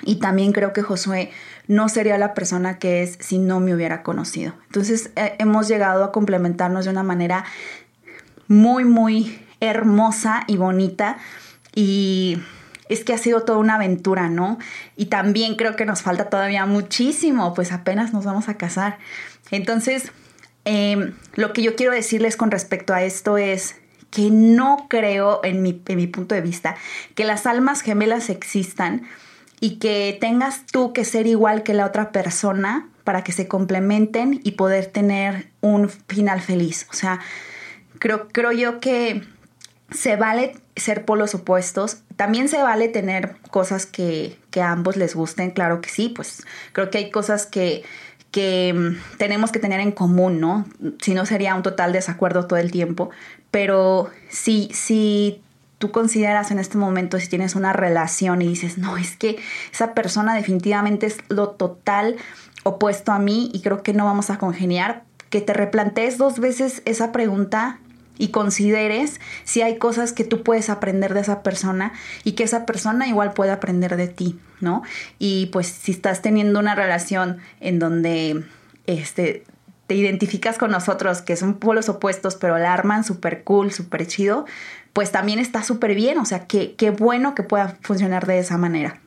Y 0.02 0.16
también 0.16 0.52
creo 0.52 0.74
que 0.74 0.82
Josué 0.82 1.30
no 1.68 1.88
sería 1.88 2.18
la 2.18 2.34
persona 2.34 2.78
que 2.78 3.02
es 3.02 3.16
si 3.20 3.38
no 3.38 3.60
me 3.60 3.74
hubiera 3.74 4.02
conocido. 4.02 4.52
Entonces 4.66 5.10
eh, 5.16 5.34
hemos 5.38 5.68
llegado 5.68 6.04
a 6.04 6.12
complementarnos 6.12 6.84
de 6.84 6.90
una 6.90 7.02
manera 7.02 7.44
muy, 8.46 8.84
muy 8.84 9.40
hermosa 9.60 10.44
y 10.46 10.58
bonita. 10.58 11.16
Y 11.74 12.38
es 12.88 13.04
que 13.04 13.14
ha 13.14 13.18
sido 13.18 13.42
toda 13.42 13.58
una 13.58 13.76
aventura, 13.76 14.28
¿no? 14.28 14.58
Y 14.96 15.06
también 15.06 15.56
creo 15.56 15.76
que 15.76 15.86
nos 15.86 16.02
falta 16.02 16.28
todavía 16.28 16.66
muchísimo, 16.66 17.54
pues 17.54 17.72
apenas 17.72 18.12
nos 18.12 18.24
vamos 18.24 18.48
a 18.48 18.54
casar. 18.54 18.98
Entonces, 19.50 20.12
Em, 20.66 21.14
lo 21.36 21.52
que 21.52 21.62
yo 21.62 21.76
quiero 21.76 21.92
decirles 21.92 22.36
con 22.36 22.50
respecto 22.50 22.92
a 22.92 23.04
esto 23.04 23.38
es 23.38 23.76
que 24.10 24.30
no 24.30 24.86
creo, 24.90 25.40
en 25.44 25.62
mi, 25.62 25.80
en 25.86 25.96
mi 25.96 26.08
punto 26.08 26.34
de 26.34 26.40
vista, 26.40 26.76
que 27.14 27.24
las 27.24 27.46
almas 27.46 27.82
gemelas 27.82 28.30
existan 28.30 29.06
y 29.60 29.78
que 29.78 30.18
tengas 30.20 30.66
tú 30.66 30.92
que 30.92 31.04
ser 31.04 31.28
igual 31.28 31.62
que 31.62 31.72
la 31.72 31.86
otra 31.86 32.10
persona 32.10 32.88
para 33.04 33.22
que 33.22 33.30
se 33.30 33.46
complementen 33.46 34.40
y 34.42 34.52
poder 34.52 34.86
tener 34.86 35.50
un 35.60 35.88
final 35.88 36.40
feliz. 36.40 36.88
O 36.90 36.94
sea, 36.94 37.20
creo, 38.00 38.26
creo 38.28 38.50
yo 38.50 38.80
que 38.80 39.22
se 39.92 40.16
vale 40.16 40.56
ser 40.74 41.04
polos 41.04 41.34
opuestos. 41.36 41.98
También 42.16 42.48
se 42.48 42.60
vale 42.60 42.88
tener 42.88 43.36
cosas 43.52 43.86
que, 43.86 44.36
que 44.50 44.60
a 44.60 44.72
ambos 44.72 44.96
les 44.96 45.14
gusten, 45.14 45.52
claro 45.52 45.80
que 45.80 45.90
sí, 45.90 46.08
pues 46.08 46.44
creo 46.72 46.90
que 46.90 46.98
hay 46.98 47.10
cosas 47.12 47.46
que 47.46 47.84
que 48.36 48.74
mm, 48.74 49.16
tenemos 49.16 49.50
que 49.50 49.58
tener 49.58 49.80
en 49.80 49.92
común, 49.92 50.40
¿no? 50.40 50.66
Si 51.00 51.14
no 51.14 51.24
sería 51.24 51.54
un 51.54 51.62
total 51.62 51.94
desacuerdo 51.94 52.46
todo 52.46 52.58
el 52.58 52.70
tiempo, 52.70 53.08
pero 53.50 54.10
si, 54.28 54.68
si 54.74 55.40
tú 55.78 55.90
consideras 55.90 56.50
en 56.50 56.58
este 56.58 56.76
momento, 56.76 57.18
si 57.18 57.28
tienes 57.28 57.54
una 57.54 57.72
relación 57.72 58.42
y 58.42 58.48
dices, 58.48 58.76
no, 58.76 58.98
es 58.98 59.16
que 59.16 59.38
esa 59.72 59.94
persona 59.94 60.34
definitivamente 60.34 61.06
es 61.06 61.16
lo 61.30 61.48
total 61.48 62.16
opuesto 62.62 63.12
a 63.12 63.18
mí 63.18 63.50
y 63.54 63.62
creo 63.62 63.82
que 63.82 63.94
no 63.94 64.04
vamos 64.04 64.28
a 64.28 64.36
congeniar, 64.36 65.04
que 65.30 65.40
te 65.40 65.54
replantees 65.54 66.18
dos 66.18 66.38
veces 66.38 66.82
esa 66.84 67.12
pregunta 67.12 67.80
y 68.18 68.28
consideres 68.28 69.20
si 69.44 69.62
hay 69.62 69.78
cosas 69.78 70.12
que 70.12 70.24
tú 70.24 70.42
puedes 70.42 70.70
aprender 70.70 71.14
de 71.14 71.20
esa 71.20 71.42
persona 71.42 71.92
y 72.24 72.32
que 72.32 72.44
esa 72.44 72.66
persona 72.66 73.06
igual 73.08 73.32
puede 73.32 73.50
aprender 73.50 73.96
de 73.96 74.08
ti, 74.08 74.38
¿no? 74.60 74.82
Y 75.18 75.46
pues 75.46 75.66
si 75.66 75.92
estás 75.92 76.22
teniendo 76.22 76.58
una 76.58 76.74
relación 76.74 77.38
en 77.60 77.78
donde 77.78 78.44
este 78.86 79.44
te 79.86 79.94
identificas 79.94 80.58
con 80.58 80.72
nosotros, 80.72 81.22
que 81.22 81.36
son 81.36 81.54
polos 81.54 81.88
opuestos, 81.88 82.34
pero 82.34 82.58
la 82.58 82.72
arman 82.72 83.04
súper 83.04 83.44
cool, 83.44 83.70
súper 83.70 84.06
chido, 84.08 84.44
pues 84.92 85.12
también 85.12 85.38
está 85.38 85.62
súper 85.62 85.94
bien, 85.94 86.18
o 86.18 86.24
sea, 86.24 86.46
qué 86.46 86.96
bueno 86.98 87.36
que 87.36 87.44
pueda 87.44 87.76
funcionar 87.82 88.26
de 88.26 88.40
esa 88.40 88.58
manera. 88.58 89.00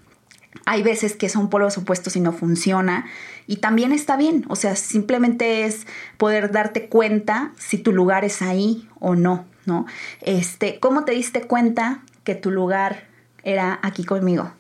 Hay 0.66 0.84
veces 0.84 1.16
que 1.16 1.30
son 1.30 1.50
polos 1.50 1.78
opuestos 1.78 2.16
y 2.16 2.20
no 2.20 2.32
funciona 2.32 3.06
y 3.48 3.58
también 3.58 3.92
está 3.92 4.18
bien, 4.18 4.46
o 4.48 4.56
sea, 4.56 4.76
simplemente 4.76 5.66
es 5.66 5.88
poder 6.18 6.52
darte 6.52 6.88
cuenta 6.88 7.52
si 7.58 7.78
tu 7.78 7.92
lugar 7.92 8.26
es 8.26 8.42
ahí 8.42 8.88
o 9.00 9.16
no, 9.16 9.46
¿no? 9.66 9.86
Este, 10.22 10.80
¿cómo 10.80 11.06
te 11.06 11.14
diste 11.14 11.42
cuenta 11.42 12.02
que 12.24 12.36
tu 12.36 12.52
lugar 12.52 13.08
era 13.44 13.80
aquí 13.82 14.04
conmigo? 14.04 14.52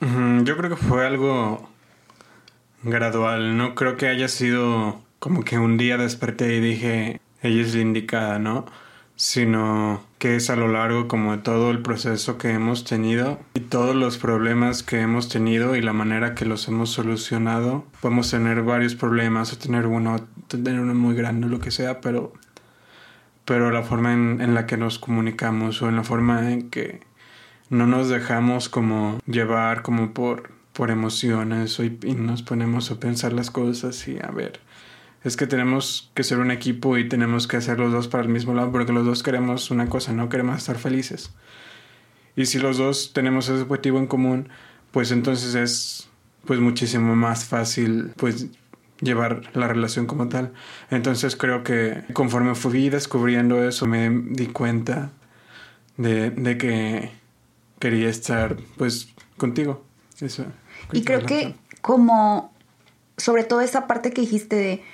Yo 0.00 0.56
creo 0.56 0.70
que 0.70 0.76
fue 0.76 1.06
algo 1.06 1.68
gradual, 2.82 3.56
no 3.56 3.74
creo 3.74 3.96
que 3.96 4.08
haya 4.08 4.28
sido 4.28 5.02
como 5.18 5.42
que 5.42 5.58
un 5.58 5.78
día 5.78 5.96
desperté 5.96 6.54
y 6.56 6.60
dije, 6.60 7.20
ella 7.42 7.62
es 7.62 7.74
la 7.74 7.80
indicada, 7.80 8.38
¿no? 8.38 8.66
Sino 9.16 10.02
que 10.18 10.36
es 10.36 10.50
a 10.50 10.56
lo 10.56 10.68
largo 10.68 11.06
como 11.06 11.32
de 11.32 11.42
todo 11.42 11.70
el 11.70 11.82
proceso 11.82 12.36
que 12.36 12.50
hemos 12.50 12.84
tenido 12.84 13.38
y 13.54 13.60
todos 13.60 13.94
los 13.94 14.18
problemas 14.18 14.82
que 14.82 15.00
hemos 15.00 15.28
tenido 15.28 15.76
y 15.76 15.82
la 15.82 15.92
manera 15.92 16.34
que 16.34 16.44
los 16.44 16.66
hemos 16.68 16.90
solucionado. 16.90 17.84
Podemos 18.00 18.30
tener 18.30 18.62
varios 18.62 18.94
problemas 18.94 19.52
o 19.52 19.58
tener 19.58 19.86
uno, 19.86 20.26
tener 20.48 20.80
uno 20.80 20.94
muy 20.94 21.14
grande 21.14 21.46
o 21.46 21.50
lo 21.50 21.60
que 21.60 21.70
sea, 21.70 22.00
pero, 22.00 22.32
pero 23.44 23.70
la 23.70 23.82
forma 23.82 24.12
en, 24.12 24.40
en 24.40 24.54
la 24.54 24.66
que 24.66 24.76
nos 24.76 24.98
comunicamos 24.98 25.80
o 25.82 25.88
en 25.88 25.96
la 25.96 26.04
forma 26.04 26.50
en 26.50 26.70
que 26.70 27.00
no 27.70 27.86
nos 27.86 28.08
dejamos 28.08 28.68
como 28.68 29.18
llevar 29.26 29.82
como 29.82 30.12
por, 30.12 30.50
por 30.72 30.90
emociones 30.90 31.78
y 31.78 32.14
nos 32.14 32.42
ponemos 32.42 32.90
a 32.90 32.98
pensar 32.98 33.32
las 33.32 33.50
cosas 33.50 34.06
y 34.08 34.18
a 34.18 34.30
ver 34.30 34.60
es 35.24 35.36
que 35.38 35.46
tenemos 35.46 36.10
que 36.14 36.22
ser 36.22 36.38
un 36.38 36.50
equipo 36.50 36.98
y 36.98 37.08
tenemos 37.08 37.48
que 37.48 37.56
hacer 37.56 37.78
los 37.78 37.90
dos 37.90 38.08
para 38.08 38.22
el 38.22 38.28
mismo 38.28 38.52
lado 38.52 38.70
porque 38.70 38.92
los 38.92 39.06
dos 39.06 39.22
queremos 39.22 39.70
una 39.70 39.88
cosa, 39.88 40.12
no 40.12 40.28
queremos 40.28 40.58
estar 40.58 40.76
felices. 40.76 41.30
Y 42.36 42.46
si 42.46 42.58
los 42.58 42.76
dos 42.76 43.12
tenemos 43.14 43.48
ese 43.48 43.62
objetivo 43.62 43.98
en 43.98 44.06
común, 44.06 44.50
pues 44.90 45.10
entonces 45.10 45.54
es 45.54 46.08
pues 46.44 46.60
muchísimo 46.60 47.16
más 47.16 47.46
fácil 47.46 48.12
pues 48.16 48.48
llevar 49.00 49.42
la 49.54 49.66
relación 49.66 50.06
como 50.06 50.28
tal. 50.28 50.52
Entonces 50.90 51.36
creo 51.36 51.64
que 51.64 52.04
conforme 52.12 52.54
fui 52.54 52.90
descubriendo 52.90 53.66
eso 53.66 53.86
me 53.86 54.10
di 54.10 54.48
cuenta 54.48 55.10
de, 55.96 56.30
de 56.30 56.58
que 56.58 57.10
quería 57.78 58.10
estar 58.10 58.58
pues 58.76 59.08
contigo. 59.38 59.82
Eso, 60.20 60.44
y 60.92 61.02
creo 61.02 61.24
que 61.24 61.54
como 61.80 62.52
sobre 63.16 63.44
todo 63.44 63.62
esa 63.62 63.86
parte 63.86 64.12
que 64.12 64.20
dijiste 64.20 64.56
de 64.56 64.84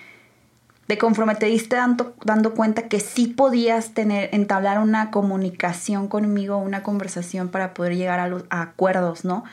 de 0.90 0.98
conforme 0.98 1.36
te 1.36 1.46
diste 1.46 1.76
dando, 1.76 2.16
dando 2.24 2.52
cuenta 2.52 2.88
que 2.88 2.98
sí 2.98 3.28
podías 3.28 3.94
tener, 3.94 4.28
entablar 4.32 4.80
una 4.80 5.12
comunicación 5.12 6.08
conmigo, 6.08 6.56
una 6.56 6.82
conversación 6.82 7.48
para 7.48 7.74
poder 7.74 7.94
llegar 7.94 8.18
a 8.18 8.26
los 8.26 8.42
acuerdos, 8.50 9.24
¿no? 9.24 9.44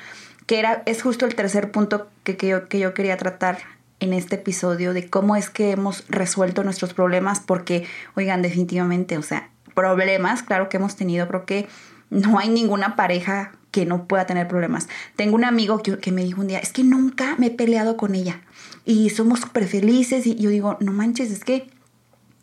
que 0.48 0.58
era, 0.58 0.82
es 0.88 1.04
justo 1.04 1.28
el 1.28 1.36
tercer 1.36 1.70
punto 1.70 2.08
que, 2.24 2.38
que, 2.38 2.48
yo, 2.48 2.68
que 2.68 2.80
yo 2.80 2.96
quería 2.96 3.18
tratar 3.18 3.60
en 4.00 4.14
este 4.14 4.38
episodio 4.38 4.94
de 4.94 5.12
cómo 5.12 5.36
es 5.36 5.52
que 5.52 5.70
hemos 5.70 6.06
resuelto 6.10 6.64
nuestros 6.64 6.96
problemas, 6.96 7.40
porque, 7.40 7.86
oigan, 8.16 8.42
definitivamente, 8.42 9.20
o 9.20 9.22
sea, 9.22 9.52
problemas, 9.76 10.42
claro 10.42 10.70
que 10.70 10.78
hemos 10.78 10.96
tenido, 10.96 11.28
pero 11.28 11.46
que 11.46 11.68
no 12.10 12.40
hay 12.40 12.50
ninguna 12.50 12.96
pareja 12.96 13.52
que 13.70 13.86
no 13.86 14.08
pueda 14.08 14.26
tener 14.26 14.48
problemas. 14.48 14.88
Tengo 15.16 15.36
un 15.36 15.46
amigo 15.46 15.84
que, 15.84 16.00
que 16.00 16.12
me 16.12 16.24
dijo 16.24 16.42
un 16.42 16.48
día, 16.48 16.58
es 16.58 16.74
que 16.74 16.84
nunca 16.84 17.36
me 17.38 17.48
he 17.48 17.52
peleado 17.52 17.96
con 17.96 18.16
ella 18.16 18.42
y 18.88 19.10
somos 19.10 19.42
súper 19.42 19.68
felices 19.68 20.26
y 20.26 20.36
yo 20.36 20.50
digo, 20.50 20.78
no 20.80 20.94
manches, 20.94 21.30
es 21.30 21.44
que 21.44 21.70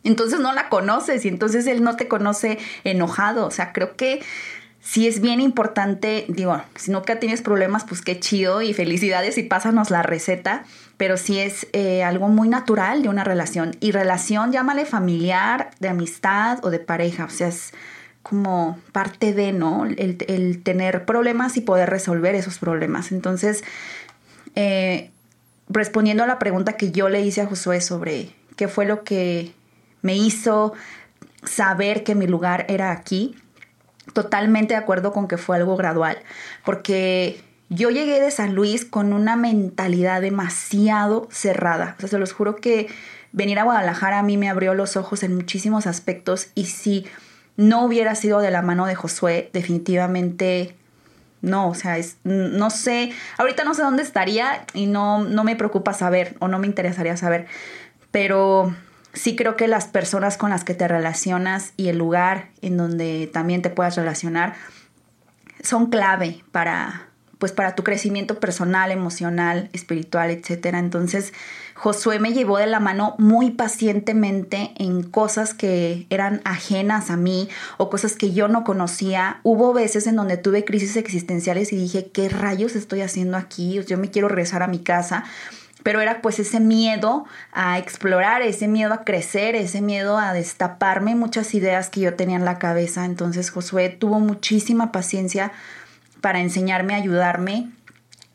entonces 0.05 0.41
no 0.41 0.53
la 0.53 0.69
conoces 0.69 1.25
y 1.25 1.29
entonces 1.29 1.67
él 1.67 1.83
no 1.83 1.97
te 1.97 2.07
conoce 2.07 2.59
enojado. 2.85 3.47
O 3.47 3.51
sea, 3.51 3.73
creo 3.73 3.97
que 3.97 4.21
sí 4.83 5.09
es 5.09 5.23
bien 5.23 5.41
importante, 5.41 6.27
digo, 6.29 6.61
si 6.77 6.91
nunca 6.91 7.19
tienes 7.19 7.41
problemas, 7.41 7.85
pues 7.85 8.03
qué 8.03 8.21
chido 8.21 8.61
y 8.61 8.75
felicidades 8.75 9.39
y 9.39 9.45
pásanos 9.45 9.91
la 9.91 10.03
receta, 10.03 10.65
pero 10.99 11.17
sí 11.17 11.39
es 11.39 11.67
eh, 11.73 12.05
algo 12.05 12.29
muy 12.29 12.51
natural 12.51 13.03
de 13.03 13.09
una 13.09 13.25
relación. 13.25 13.75
Y 13.81 13.93
relación, 13.93 14.53
llámale 14.53 14.85
familiar, 14.85 15.71
de 15.81 15.89
amistad 15.89 16.59
o 16.63 16.69
de 16.69 16.79
pareja, 16.79 17.25
o 17.25 17.31
sea, 17.31 17.49
es 17.49 17.73
como 18.23 18.79
parte 18.93 19.33
de, 19.33 19.53
¿no? 19.53 19.87
El, 19.87 20.19
el 20.29 20.63
tener 20.63 21.07
problemas 21.07 21.57
y 21.57 21.63
poder 21.63 21.89
resolver 21.89 22.35
esos 22.35 22.59
problemas. 22.59 23.13
Entonces, 23.13 23.65
eh, 24.57 25.11
respondiendo 25.69 26.23
a 26.25 26.27
la 26.27 26.39
pregunta 26.39 26.75
que 26.75 26.91
yo 26.91 27.09
le 27.09 27.23
hice 27.23 27.41
a 27.41 27.47
Josué 27.47 27.81
sobre 27.81 28.35
qué 28.57 28.69
fue 28.69 28.87
lo 28.87 29.05
que 29.05 29.53
me 30.03 30.17
hizo 30.17 30.75
saber 31.45 32.05
que 32.05 32.15
mi 32.15 32.27
lugar 32.27 32.67
era 32.69 32.91
aquí. 32.91 33.37
Totalmente 34.13 34.75
de 34.75 34.81
acuerdo 34.81 35.13
con 35.13 35.29
que 35.29 35.39
fue 35.39 35.57
algo 35.57 35.77
gradual, 35.77 36.19
porque 36.65 37.43
yo 37.71 37.91
llegué 37.91 38.21
de 38.21 38.31
San 38.31 38.55
Luis 38.55 38.85
con 38.85 39.15
una 39.15 39.35
mentalidad 39.35 40.21
demasiado 40.21 41.27
cerrada. 41.31 41.95
O 41.97 42.01
sea, 42.01 42.11
se 42.11 42.19
los 42.19 42.33
juro 42.33 42.57
que 42.57 42.89
venir 43.33 43.59
a 43.59 43.65
Guadalajara 43.65 44.19
a 44.19 44.23
mí 44.23 44.37
me 44.37 44.51
abrió 44.51 44.75
los 44.75 44.97
ojos 44.97 45.23
en 45.23 45.35
muchísimos 45.35 45.87
aspectos 45.87 46.49
y 46.55 46.67
si 46.67 47.07
no 47.57 47.85
hubiera 47.85 48.15
sido 48.15 48.41
de 48.41 48.51
la 48.51 48.63
mano 48.63 48.87
de 48.87 48.95
Josué, 48.95 49.51
definitivamente 49.53 50.77
no, 51.45 51.69
o 51.69 51.75
sea, 51.75 51.99
es, 51.99 52.17
no 52.25 52.71
sé, 52.71 53.13
ahorita 53.39 53.65
no 53.65 53.75
sé 53.75 53.83
dónde 53.83 54.03
estaría 54.03 54.65
y 54.73 54.87
no, 54.87 55.25
no 55.25 55.45
me 55.45 55.57
preocupa 55.57 55.93
saber 55.93 56.37
o 56.41 56.49
no 56.49 56.59
me 56.59 56.67
interesaría 56.67 57.17
saber, 57.17 57.47
pero 58.11 58.75
sí 59.13 59.37
creo 59.37 59.57
que 59.57 59.69
las 59.69 59.87
personas 59.87 60.37
con 60.37 60.51
las 60.51 60.65
que 60.65 60.75
te 60.75 60.89
relacionas 60.89 61.73
y 61.77 61.89
el 61.89 61.99
lugar 61.99 62.49
en 62.63 62.77
donde 62.77 63.31
también 63.33 63.63
te 63.63 63.71
puedas 63.71 63.97
relacionar 63.97 64.55
son 65.63 65.87
clave 65.87 66.43
para 66.53 67.09
pues 67.39 67.53
para 67.53 67.75
tu 67.75 67.85
crecimiento 67.85 68.41
personal, 68.41 68.91
emocional, 68.91 69.69
espiritual, 69.75 70.31
etcétera. 70.31 70.79
Entonces, 70.79 71.35
Josué 71.85 72.19
me 72.19 72.33
llevó 72.33 72.57
de 72.57 72.67
la 72.67 72.81
mano 72.81 73.15
muy 73.19 73.51
pacientemente 73.51 74.73
en 74.79 75.03
cosas 75.03 75.53
que 75.53 76.07
eran 76.09 76.41
ajenas 76.47 77.11
a 77.11 77.19
mí 77.19 77.51
o 77.77 77.91
cosas 77.91 78.17
que 78.17 78.33
yo 78.33 78.49
no 78.49 78.65
conocía. 78.65 79.41
Hubo 79.43 79.75
veces 79.75 80.07
en 80.07 80.17
donde 80.17 80.39
tuve 80.39 80.65
crisis 80.65 80.97
existenciales 80.97 81.75
y 81.75 81.77
dije, 81.77 82.07
¿qué 82.11 82.31
rayos 82.31 82.75
estoy 82.75 83.03
haciendo 83.03 83.37
aquí? 83.37 83.79
Yo 83.87 83.99
me 83.99 84.11
quiero 84.11 84.29
regresar 84.29 84.63
a 84.63 84.67
mi 84.67 84.79
casa 84.79 85.25
pero 85.83 86.01
era 86.01 86.23
pues 86.23 86.39
ese 86.39 86.59
miedo 86.59 87.27
a 87.53 87.79
explorar, 87.79 88.41
ese 88.41 88.67
miedo 88.67 88.95
a 88.95 89.05
crecer, 89.05 89.55
ese 89.55 89.83
miedo 89.83 90.17
a 90.17 90.33
destaparme 90.33 91.15
muchas 91.15 91.53
ideas 91.53 91.91
que 91.91 92.01
yo 92.01 92.15
tenía 92.15 92.37
en 92.37 92.47
la 92.47 92.59
cabeza. 92.59 93.05
Entonces 93.05 93.51
Josué 93.51 93.91
tuvo 93.91 94.21
muchísima 94.21 94.91
paciencia 94.91 95.53
para 96.23 96.41
enseñarme, 96.41 96.95
ayudarme 96.95 97.69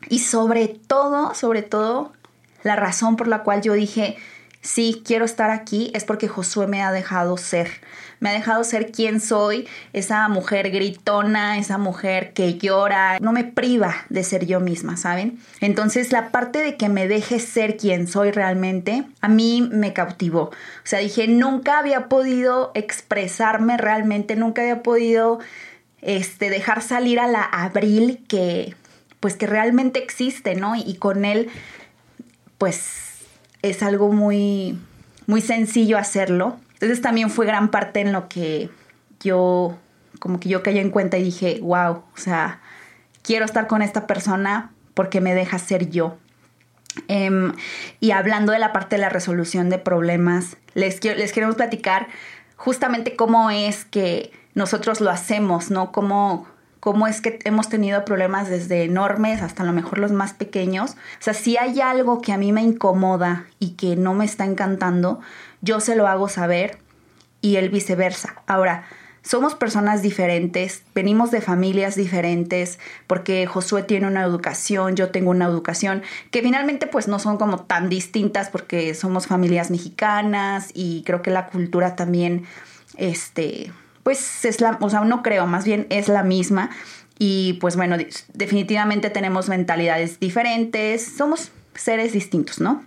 y 0.08 0.20
sobre 0.20 0.68
todo, 0.68 1.34
sobre 1.34 1.62
todo, 1.62 2.12
la 2.62 2.76
razón 2.76 3.16
por 3.16 3.28
la 3.28 3.42
cual 3.42 3.62
yo 3.62 3.72
dije, 3.74 4.16
sí, 4.62 5.02
quiero 5.04 5.24
estar 5.24 5.50
aquí 5.50 5.90
es 5.94 6.04
porque 6.04 6.28
Josué 6.28 6.66
me 6.66 6.82
ha 6.82 6.92
dejado 6.92 7.36
ser. 7.36 7.70
Me 8.20 8.28
ha 8.28 8.32
dejado 8.32 8.64
ser 8.64 8.92
quien 8.92 9.18
soy, 9.18 9.66
esa 9.94 10.28
mujer 10.28 10.70
gritona, 10.70 11.56
esa 11.56 11.78
mujer 11.78 12.34
que 12.34 12.58
llora, 12.58 13.18
no 13.18 13.32
me 13.32 13.44
priva 13.44 13.94
de 14.10 14.24
ser 14.24 14.44
yo 14.44 14.60
misma, 14.60 14.98
¿saben? 14.98 15.38
Entonces 15.62 16.12
la 16.12 16.30
parte 16.30 16.58
de 16.58 16.76
que 16.76 16.90
me 16.90 17.08
deje 17.08 17.38
ser 17.38 17.78
quien 17.78 18.06
soy 18.06 18.30
realmente, 18.30 19.04
a 19.22 19.28
mí 19.28 19.66
me 19.72 19.94
cautivó. 19.94 20.42
O 20.42 20.84
sea, 20.84 20.98
dije, 20.98 21.28
nunca 21.28 21.78
había 21.78 22.08
podido 22.08 22.72
expresarme 22.74 23.78
realmente, 23.78 24.36
nunca 24.36 24.60
había 24.60 24.82
podido 24.82 25.38
este, 26.02 26.50
dejar 26.50 26.82
salir 26.82 27.20
a 27.20 27.26
la 27.26 27.42
Abril 27.42 28.22
que, 28.28 28.74
pues 29.20 29.36
que 29.36 29.46
realmente 29.46 30.02
existe, 30.02 30.56
¿no? 30.56 30.76
Y, 30.76 30.82
y 30.82 30.96
con 30.96 31.24
él, 31.24 31.48
pues 32.60 33.24
es 33.62 33.82
algo 33.82 34.12
muy, 34.12 34.78
muy 35.26 35.40
sencillo 35.40 35.96
hacerlo. 35.96 36.58
Entonces 36.74 37.00
también 37.00 37.30
fue 37.30 37.46
gran 37.46 37.70
parte 37.70 38.00
en 38.00 38.12
lo 38.12 38.28
que 38.28 38.68
yo, 39.18 39.78
como 40.18 40.38
que 40.38 40.50
yo 40.50 40.62
caí 40.62 40.78
en 40.78 40.90
cuenta 40.90 41.16
y 41.16 41.24
dije, 41.24 41.58
wow, 41.62 42.02
o 42.14 42.16
sea, 42.16 42.60
quiero 43.22 43.46
estar 43.46 43.66
con 43.66 43.80
esta 43.80 44.06
persona 44.06 44.72
porque 44.92 45.22
me 45.22 45.34
deja 45.34 45.58
ser 45.58 45.88
yo. 45.88 46.18
Em, 47.08 47.54
y 47.98 48.10
hablando 48.10 48.52
de 48.52 48.58
la 48.58 48.74
parte 48.74 48.96
de 48.96 49.00
la 49.00 49.08
resolución 49.08 49.70
de 49.70 49.78
problemas, 49.78 50.58
les, 50.74 51.02
les 51.02 51.32
queremos 51.32 51.56
platicar 51.56 52.08
justamente 52.56 53.16
cómo 53.16 53.50
es 53.50 53.86
que 53.86 54.32
nosotros 54.52 55.00
lo 55.00 55.08
hacemos, 55.08 55.70
¿no? 55.70 55.92
Cómo, 55.92 56.46
cómo 56.80 57.06
es 57.06 57.20
que 57.20 57.38
hemos 57.44 57.68
tenido 57.68 58.04
problemas 58.04 58.48
desde 58.48 58.84
enormes 58.84 59.42
hasta 59.42 59.62
a 59.62 59.66
lo 59.66 59.72
mejor 59.72 59.98
los 59.98 60.12
más 60.12 60.32
pequeños. 60.32 60.92
O 60.92 61.22
sea, 61.22 61.34
si 61.34 61.56
hay 61.56 61.80
algo 61.80 62.20
que 62.20 62.32
a 62.32 62.38
mí 62.38 62.52
me 62.52 62.62
incomoda 62.62 63.46
y 63.58 63.72
que 63.72 63.96
no 63.96 64.14
me 64.14 64.24
está 64.24 64.46
encantando, 64.46 65.20
yo 65.60 65.80
se 65.80 65.94
lo 65.94 66.08
hago 66.08 66.28
saber 66.28 66.78
y 67.42 67.56
él 67.56 67.68
viceversa. 67.68 68.42
Ahora, 68.46 68.84
somos 69.22 69.54
personas 69.54 70.00
diferentes, 70.00 70.82
venimos 70.94 71.30
de 71.30 71.42
familias 71.42 71.94
diferentes, 71.94 72.78
porque 73.06 73.46
Josué 73.46 73.82
tiene 73.82 74.06
una 74.06 74.22
educación, 74.22 74.96
yo 74.96 75.10
tengo 75.10 75.30
una 75.30 75.44
educación, 75.44 76.02
que 76.30 76.40
finalmente 76.40 76.86
pues 76.86 77.06
no 77.06 77.18
son 77.18 77.36
como 77.36 77.60
tan 77.60 77.90
distintas 77.90 78.48
porque 78.48 78.94
somos 78.94 79.26
familias 79.26 79.70
mexicanas 79.70 80.70
y 80.72 81.02
creo 81.04 81.20
que 81.20 81.30
la 81.30 81.48
cultura 81.48 81.96
también, 81.96 82.44
este, 82.96 83.72
pues 84.02 84.44
es 84.44 84.60
la, 84.60 84.78
o 84.80 84.90
sea, 84.90 85.00
no 85.00 85.22
creo, 85.22 85.46
más 85.46 85.64
bien 85.64 85.86
es 85.90 86.08
la 86.08 86.22
misma. 86.22 86.70
Y 87.18 87.54
pues 87.60 87.76
bueno, 87.76 87.96
definitivamente 88.32 89.10
tenemos 89.10 89.48
mentalidades 89.48 90.20
diferentes, 90.20 91.04
somos 91.16 91.52
seres 91.74 92.12
distintos, 92.12 92.60
¿no? 92.60 92.82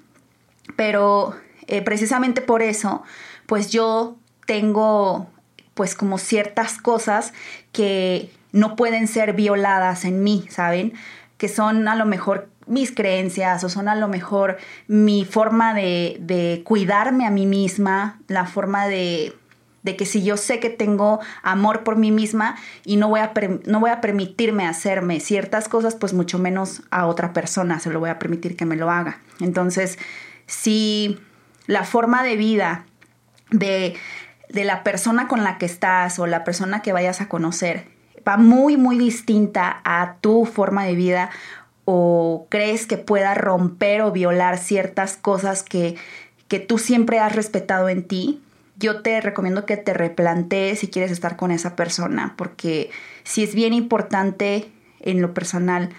Pero 0.76 1.36
eh, 1.68 1.82
precisamente 1.82 2.41
por 2.41 2.61
eso, 2.61 3.03
pues 3.45 3.70
yo 3.70 4.18
tengo 4.47 5.30
pues 5.74 5.95
como 5.95 6.18
ciertas 6.18 6.78
cosas 6.78 7.34
que 7.72 8.32
no 8.51 8.76
pueden 8.76 9.07
ser 9.07 9.34
violadas 9.34 10.05
en 10.05 10.24
mí, 10.24 10.45
¿saben? 10.49 10.93
Que 11.38 11.47
son 11.47 11.88
a 11.88 11.95
lo 11.95 12.05
mejor 12.05 12.49
mis 12.66 12.91
creencias 12.91 13.64
o 13.64 13.70
son 13.70 13.88
a 13.88 13.95
lo 13.95 14.07
mejor 14.07 14.57
mi 14.88 15.26
forma 15.26 15.74
de, 15.74 16.18
de 16.20 16.61
cuidarme 16.64 17.26
a 17.26 17.30
mí 17.30 17.45
misma, 17.45 18.20
la 18.28 18.45
forma 18.45 18.88
de 18.88 19.34
de 19.84 19.95
que 19.95 20.05
si 20.05 20.23
yo 20.23 20.38
sé 20.38 20.59
que 20.59 20.69
tengo 20.69 21.19
amor 21.43 21.84
por 21.84 21.97
mí 21.97 22.11
misma 22.11 22.55
y 22.86 22.95
no 22.95 23.09
voy 23.09 23.19
a, 23.19 23.34
no 23.65 23.79
voy 23.79 23.91
a 23.91 24.01
permitirme 24.01 24.65
hacerme 24.65 25.19
ciertas 25.19 25.67
cosas, 25.67 25.95
pues 25.95 26.13
mucho 26.13 26.39
menos 26.39 26.84
a 26.89 27.05
otra 27.05 27.34
persona 27.34 27.79
se 27.79 27.91
lo 27.91 27.99
voy 27.99 28.09
a 28.09 28.19
permitir 28.19 28.55
que 28.55 28.65
me 28.65 28.75
lo 28.75 28.89
haga. 28.89 29.19
Entonces, 29.39 29.99
si 30.47 31.19
la 31.67 31.84
forma 31.84 32.23
de 32.23 32.38
vida 32.38 32.86
de, 33.51 33.95
de 34.49 34.63
la 34.63 34.84
persona 34.84 35.27
con 35.27 35.43
la 35.43 35.57
que 35.57 35.65
estás 35.65 36.17
o 36.19 36.27
la 36.27 36.43
persona 36.43 36.81
que 36.81 36.93
vayas 36.93 37.21
a 37.21 37.27
conocer 37.27 37.88
va 38.27 38.38
muy, 38.38 38.77
muy 38.77 38.97
distinta 38.97 39.81
a 39.84 40.15
tu 40.21 40.45
forma 40.45 40.86
de 40.86 40.95
vida 40.95 41.29
o 41.86 42.47
crees 42.49 42.86
que 42.88 42.97
pueda 42.97 43.34
romper 43.34 44.01
o 44.01 44.11
violar 44.11 44.57
ciertas 44.57 45.17
cosas 45.17 45.63
que, 45.63 45.95
que 46.47 46.59
tú 46.59 46.77
siempre 46.77 47.19
has 47.19 47.36
respetado 47.36 47.89
en 47.89 48.03
ti, 48.07 48.41
yo 48.78 49.01
te 49.01 49.21
recomiendo 49.21 49.65
que 49.65 49.78
te 49.78 49.93
replantees 49.93 50.80
si 50.80 50.88
quieres 50.88 51.11
estar 51.11 51.36
con 51.36 51.51
esa 51.51 51.76
persona, 51.76 52.34
porque 52.38 52.89
si 53.24 53.43
es 53.43 53.55
bien 53.55 53.74
importante 53.74 54.71
en 54.99 55.21
lo 55.21 55.34
personal 55.34 55.89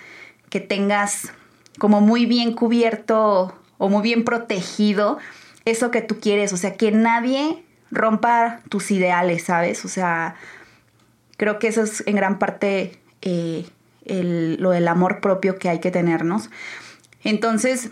que 0.50 0.60
tengas 0.60 1.32
como 1.78 2.00
muy 2.00 2.26
bien 2.26 2.52
cubierto 2.52 3.56
o 3.78 3.88
muy 3.88 4.02
bien 4.02 4.24
protegido 4.24 5.18
eso 5.64 5.90
que 5.90 6.02
tú 6.02 6.20
quieres, 6.20 6.52
o 6.52 6.56
sea, 6.56 6.74
que 6.76 6.92
nadie 6.92 7.64
rompa 7.90 8.60
tus 8.68 8.90
ideales, 8.90 9.44
¿sabes? 9.44 9.84
O 9.84 9.88
sea, 9.88 10.36
creo 11.36 11.58
que 11.58 11.68
eso 11.68 11.82
es 11.82 12.02
en 12.06 12.16
gran 12.16 12.38
parte 12.38 12.98
eh, 13.22 13.66
lo 14.04 14.70
del 14.70 14.88
amor 14.88 15.20
propio 15.20 15.58
que 15.58 15.68
hay 15.68 15.80
que 15.80 15.90
tenernos. 15.90 16.50
Entonces, 17.22 17.90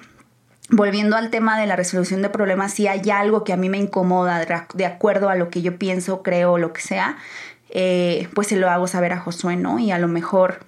volviendo 0.73 1.16
al 1.16 1.31
tema 1.31 1.61
de 1.61 1.66
la 1.66 1.77
resolución 1.77 2.23
de 2.23 2.31
problemas, 2.31 2.73
si 2.73 2.89
hay 2.89 3.11
algo 3.11 3.45
que 3.45 3.53
a 3.53 3.57
mí 3.57 3.68
me 3.68 3.77
incomoda 3.77 4.45
de 4.75 4.87
acuerdo 4.87 5.29
a 5.29 5.37
lo 5.37 5.51
que 5.51 5.61
yo 5.61 5.79
pienso, 5.79 6.23
creo, 6.23 6.57
lo 6.57 6.73
que 6.73 6.81
sea, 6.81 7.18
eh, 7.68 8.29
pues 8.35 8.49
se 8.49 8.57
lo 8.57 8.70
hago 8.70 8.87
saber 8.87 9.12
a 9.12 9.18
Josué, 9.18 9.57
¿no? 9.57 9.79
Y 9.79 9.93
a 9.93 9.99
lo 9.99 10.09
mejor 10.09 10.61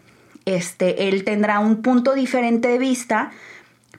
este, 0.45 1.09
él 1.09 1.25
tendrá 1.25 1.59
un 1.59 1.81
punto 1.81 2.13
diferente 2.13 2.69
de 2.69 2.79
vista, 2.79 3.33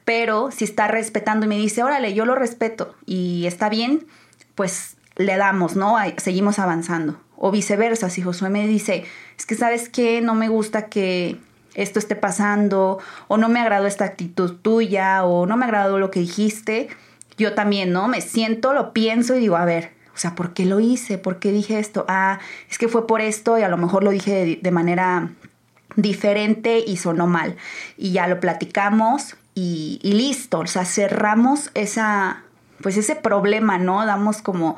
pero 0.06 0.52
si 0.52 0.64
está 0.64 0.88
respetando 0.88 1.48
y 1.48 1.50
me 1.50 1.58
dice, 1.58 1.82
órale, 1.82 2.14
yo 2.14 2.26
lo 2.26 2.36
respeto 2.36 2.96
y 3.08 3.48
está 3.48 3.68
bien, 3.70 4.06
pues 4.54 4.98
le 5.16 5.38
damos, 5.38 5.76
¿no? 5.76 5.98
Seguimos 6.18 6.60
avanzando. 6.60 7.20
O 7.36 7.50
viceversa, 7.50 8.12
si 8.12 8.22
Josué 8.22 8.50
me 8.50 8.68
dice, 8.68 9.06
es 9.38 9.46
que 9.48 9.56
sabes 9.56 9.90
qué, 9.90 10.22
no 10.22 10.36
me 10.36 10.50
gusta 10.50 10.86
que 10.86 11.38
esto 11.76 12.00
esté 12.00 12.16
pasando, 12.16 13.00
o 13.28 13.38
no 13.38 13.50
me 13.50 13.60
agradó 13.60 13.86
esta 13.86 14.06
actitud 14.06 14.56
tuya, 14.62 15.24
o 15.24 15.46
no 15.46 15.58
me 15.58 15.66
agradó 15.66 16.00
lo 16.00 16.10
que 16.10 16.22
dijiste, 16.22 16.90
yo 17.38 17.54
también, 17.54 17.92
¿no? 17.92 18.08
Me 18.08 18.22
siento, 18.22 18.74
lo 18.74 18.94
pienso 18.94 19.36
y 19.36 19.40
digo, 19.40 19.58
a 19.58 19.66
ver, 19.66 19.92
o 20.14 20.18
sea, 20.18 20.34
¿por 20.36 20.54
qué 20.54 20.66
lo 20.66 20.80
hice? 20.80 21.18
¿Por 21.18 21.40
qué 21.40 21.52
dije 21.52 21.78
esto? 21.78 22.06
Ah, 22.08 22.40
es 22.70 22.78
que 22.78 22.88
fue 22.88 23.06
por 23.06 23.20
esto 23.20 23.58
y 23.60 23.64
a 23.64 23.68
lo 23.68 23.78
mejor 23.78 24.04
lo 24.04 24.12
dije 24.12 24.60
de, 24.62 24.72
manera 24.72 25.30
diferente 25.98 26.82
y 26.86 26.96
sonó 26.96 27.28
mal. 27.28 27.58
Y 27.98 28.14
ya 28.14 28.28
lo 28.28 28.40
platicamos 28.40 29.36
y, 29.54 30.00
y, 30.02 30.14
listo. 30.14 30.60
O 30.60 30.68
sea, 30.68 30.86
cerramos 30.86 31.70
esa, 31.74 32.44
pues 32.82 32.96
ese 32.96 33.16
problema, 33.16 33.78
¿no? 33.78 34.06
Damos 34.06 34.42
como, 34.42 34.78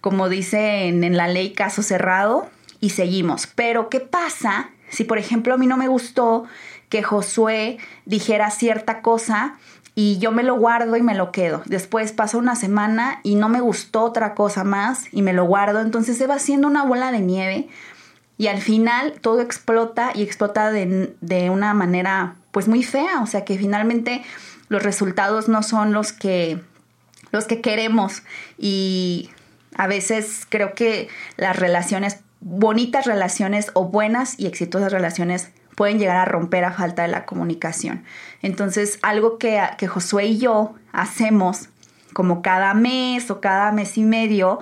como 0.00 0.28
dice 0.28 0.88
en 0.88 1.16
la 1.16 1.28
ley, 1.28 1.52
caso 1.52 1.84
cerrado 1.84 2.48
y 2.80 2.90
seguimos. 2.90 3.46
Pero, 3.46 3.88
¿qué 3.88 4.00
pasa 4.00 4.70
si, 4.88 5.04
por 5.04 5.18
ejemplo, 5.18 5.54
a 5.54 5.56
mí 5.56 5.66
no 5.66 5.76
me 5.76 5.88
gustó 5.88 6.44
que 6.88 7.02
Josué 7.02 7.78
dijera 8.04 8.50
cierta 8.50 9.02
cosa 9.02 9.56
y 9.94 10.18
yo 10.18 10.30
me 10.30 10.42
lo 10.42 10.56
guardo 10.56 10.96
y 10.96 11.02
me 11.02 11.14
lo 11.14 11.32
quedo. 11.32 11.62
Después 11.66 12.12
pasa 12.12 12.36
una 12.36 12.54
semana 12.54 13.20
y 13.22 13.34
no 13.34 13.48
me 13.48 13.60
gustó 13.60 14.02
otra 14.02 14.34
cosa 14.34 14.62
más 14.62 15.06
y 15.12 15.22
me 15.22 15.32
lo 15.32 15.44
guardo. 15.44 15.80
Entonces 15.80 16.18
se 16.18 16.26
va 16.26 16.34
haciendo 16.34 16.68
una 16.68 16.84
bola 16.84 17.10
de 17.12 17.20
nieve 17.20 17.68
y 18.38 18.48
al 18.48 18.60
final 18.60 19.14
todo 19.20 19.40
explota 19.40 20.12
y 20.14 20.22
explota 20.22 20.70
de, 20.70 21.16
de 21.20 21.50
una 21.50 21.72
manera 21.74 22.36
pues 22.50 22.68
muy 22.68 22.82
fea. 22.82 23.22
O 23.22 23.26
sea 23.26 23.44
que 23.44 23.56
finalmente 23.56 24.22
los 24.68 24.82
resultados 24.82 25.48
no 25.48 25.62
son 25.62 25.92
los 25.92 26.12
que, 26.12 26.60
los 27.32 27.46
que 27.46 27.60
queremos 27.60 28.22
y 28.58 29.30
a 29.76 29.86
veces 29.86 30.46
creo 30.48 30.74
que 30.74 31.08
las 31.36 31.56
relaciones, 31.56 32.18
bonitas 32.48 33.06
relaciones 33.06 33.72
o 33.74 33.86
buenas 33.88 34.38
y 34.38 34.46
exitosas 34.46 34.92
relaciones 34.92 35.50
pueden 35.74 35.98
llegar 35.98 36.16
a 36.16 36.24
romper 36.24 36.64
a 36.64 36.70
falta 36.72 37.02
de 37.02 37.08
la 37.08 37.26
comunicación. 37.26 38.04
Entonces, 38.40 39.00
algo 39.02 39.36
que, 39.36 39.60
que 39.78 39.88
Josué 39.88 40.26
y 40.26 40.38
yo 40.38 40.74
hacemos 40.92 41.70
como 42.12 42.42
cada 42.42 42.72
mes 42.72 43.32
o 43.32 43.40
cada 43.40 43.72
mes 43.72 43.98
y 43.98 44.04
medio, 44.04 44.60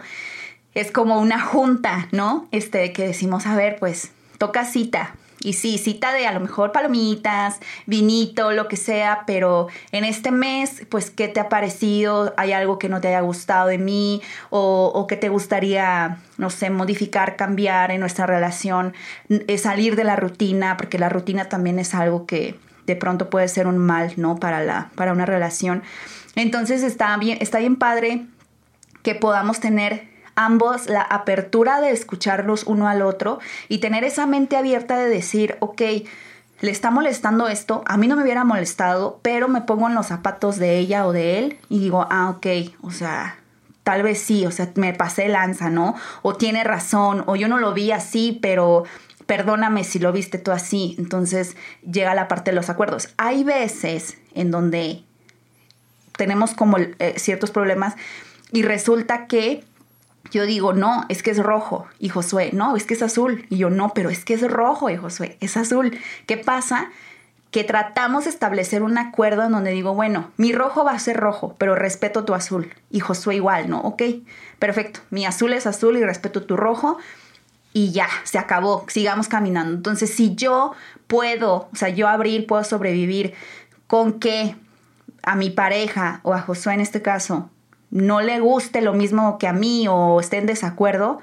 es 0.73 0.91
como 0.91 1.21
una 1.21 1.41
junta, 1.41 2.09
¿no? 2.11 2.49
Este, 2.53 2.93
que 2.95 3.07
decimos, 3.07 3.47
a 3.47 3.55
ver, 3.55 3.77
pues 3.79 4.13
toca 4.39 4.65
cita, 4.65 5.15
y 5.45 5.53
sí, 5.53 5.79
cita 5.79 6.13
de 6.13 6.27
a 6.27 6.33
lo 6.33 6.41
mejor 6.41 6.73
palomitas, 6.73 7.61
vinito, 7.87 8.53
lo 8.53 8.67
que 8.67 8.77
sea, 8.77 9.25
pero 9.27 9.69
en 9.93 10.05
este 10.05 10.31
mes, 10.31 10.87
pues, 10.89 11.11
¿qué 11.11 11.29
te 11.29 11.39
ha 11.39 11.49
parecido? 11.51 12.33
¿Hay 12.37 12.53
algo 12.53 12.79
que 12.79 12.89
no 12.89 13.01
te 13.01 13.09
haya 13.09 13.21
gustado 13.21 13.69
de 13.69 13.79
mí? 13.79 14.23
¿O, 14.49 14.91
o 14.95 15.07
que 15.07 15.17
te 15.17 15.29
gustaría, 15.29 16.19
no 16.39 16.49
sé, 16.49 16.71
modificar, 16.71 17.37
cambiar 17.37 17.91
en 17.91 18.01
nuestra 18.01 18.27
relación? 18.27 18.95
Eh, 19.29 19.59
salir 19.59 19.97
de 19.97 20.05
la 20.05 20.17
rutina, 20.17 20.77
porque 20.79 20.99
la 20.99 21.11
rutina 21.11 21.49
también 21.49 21.79
es 21.79 21.95
algo 21.95 22.25
que 22.25 22.59
de 22.87 22.97
pronto 22.97 23.29
puede 23.29 23.49
ser 23.49 23.67
un 23.67 23.79
mal, 23.79 24.15
¿no? 24.17 24.37
Para, 24.37 24.63
la, 24.63 24.91
para 24.95 25.13
una 25.13 25.27
relación. 25.27 25.83
Entonces 26.37 26.83
está 26.83 27.17
bien, 27.19 27.39
está 27.41 27.59
bien 27.59 27.77
padre 27.77 28.27
que 29.03 29.15
podamos 29.15 29.61
tener 29.61 30.14
ambos 30.37 30.89
la 30.89 31.03
apertura 31.03 31.81
de 31.81 31.91
escucharlos 31.91 32.65
uno 32.65 32.89
al 32.89 33.03
otro 33.03 33.41
y 33.69 33.79
tener 33.79 34.05
esa 34.05 34.27
mente 34.27 34.57
abierta 34.57 34.97
de 34.97 35.09
decir, 35.09 35.57
ok, 35.61 35.83
le 36.61 36.71
está 36.71 36.91
molestando 36.91 37.49
esto, 37.49 37.83
a 37.87 37.97
mí 37.97 38.07
no 38.07 38.17
me 38.17 38.23
hubiera 38.23 38.45
molestado, 38.45 39.19
pero 39.23 39.49
me 39.49 39.61
pongo 39.63 39.89
en 39.89 39.95
los 39.95 40.07
zapatos 40.07 40.57
de 40.57 40.79
ella 40.79 41.07
o 41.07 41.13
de 41.13 41.39
él 41.39 41.59
y 41.69 41.79
digo, 41.81 42.07
ah, 42.11 42.31
ok, 42.31 42.47
o 42.83 42.91
sea, 42.91 43.39
tal 43.83 44.03
vez 44.03 44.19
sí, 44.19 44.47
o 44.47 44.51
sea, 44.51 44.71
me 44.77 44.95
pasé 44.95 45.29
lanza, 45.29 45.69
¿no? 45.69 45.95
O 46.23 46.35
tiene 46.35 46.65
razón, 46.65 47.23
o 47.27 47.37
yo 47.37 47.49
no 47.49 47.59
lo 47.59 47.75
vi 47.75 47.93
así, 47.93 48.39
pero 48.41 48.85
perdóname 49.27 49.85
si 49.85 49.99
lo 49.99 50.13
viste 50.13 50.39
tú 50.39 50.53
así. 50.53 50.95
Entonces 50.99 51.57
llega 51.83 52.15
la 52.15 52.29
parte 52.29 52.51
de 52.51 52.57
los 52.57 52.71
acuerdos. 52.71 53.11
Hay 53.17 53.45
veces 53.45 54.19
en 54.35 54.51
donde 54.51 55.03
tenemos 56.17 56.55
como 56.55 56.79
eh, 56.79 57.15
ciertos 57.17 57.51
problemas 57.51 57.95
y 58.53 58.63
resulta 58.63 59.27
que 59.27 59.65
yo 60.35 60.47
digo, 60.47 60.73
no, 60.73 61.05
es 61.09 61.23
que 61.23 61.31
es 61.31 61.39
rojo. 61.39 61.87
Y 61.99 62.09
Josué, 62.09 62.51
no, 62.53 62.77
es 62.77 62.85
que 62.85 62.95
es 62.95 63.03
azul. 63.03 63.47
Y 63.51 63.59
yo, 63.59 63.71
no, 63.71 63.91
pero 63.95 64.11
es 64.11 64.25
que 64.25 64.35
es 64.35 64.43
rojo. 64.43 64.91
Y 64.91 64.97
Josué, 64.97 65.37
es 65.41 65.57
azul. 65.57 65.99
¿Qué 66.27 66.37
pasa? 66.37 66.91
Que 67.51 67.65
tratamos 67.65 68.25
de 68.25 68.31
establecer 68.31 68.83
un 68.83 68.99
acuerdo 68.99 69.45
en 69.45 69.53
donde 69.53 69.71
digo, 69.71 69.95
bueno, 69.95 70.31
mi 70.37 70.53
rojo 70.53 70.85
va 70.85 70.93
a 70.93 70.99
ser 70.99 71.17
rojo, 71.17 71.55
pero 71.59 71.75
respeto 71.75 72.25
tu 72.25 72.35
azul. 72.35 72.75
Y 72.91 73.01
Josué 73.01 73.37
igual, 73.37 73.71
¿no? 73.71 73.81
Ok, 73.83 74.03
perfecto. 74.59 75.01
Mi 75.11 75.25
azul 75.25 75.53
es 75.53 75.67
azul 75.67 75.97
y 75.97 76.05
respeto 76.05 76.43
tu 76.43 76.57
rojo. 76.57 76.99
Y 77.73 77.93
ya, 77.93 78.09
se 78.25 78.39
acabó, 78.39 78.85
sigamos 78.89 79.29
caminando. 79.29 79.75
Entonces, 79.75 80.11
si 80.11 80.35
yo 80.35 80.73
puedo, 81.07 81.69
o 81.73 81.77
sea, 81.77 81.89
yo 81.89 82.09
Abril 82.09 82.47
puedo 82.47 82.65
sobrevivir 82.65 83.35
con 83.87 84.19
que 84.21 84.57
a 85.23 85.37
mi 85.37 85.51
pareja 85.51 86.21
o 86.23 86.35
a 86.35 86.41
Josué 86.41 86.75
en 86.75 86.81
este 86.81 87.03
caso 87.03 87.51
no 87.95 88.21
le 88.21 88.41
guste 88.41 88.83
lo 88.83 88.93
mismo 88.93 89.39
que 89.39 89.47
a 89.47 89.53
mí 89.53 89.87
o 89.89 90.19
esté 90.19 90.39
en 90.39 90.47
desacuerdo, 90.47 91.21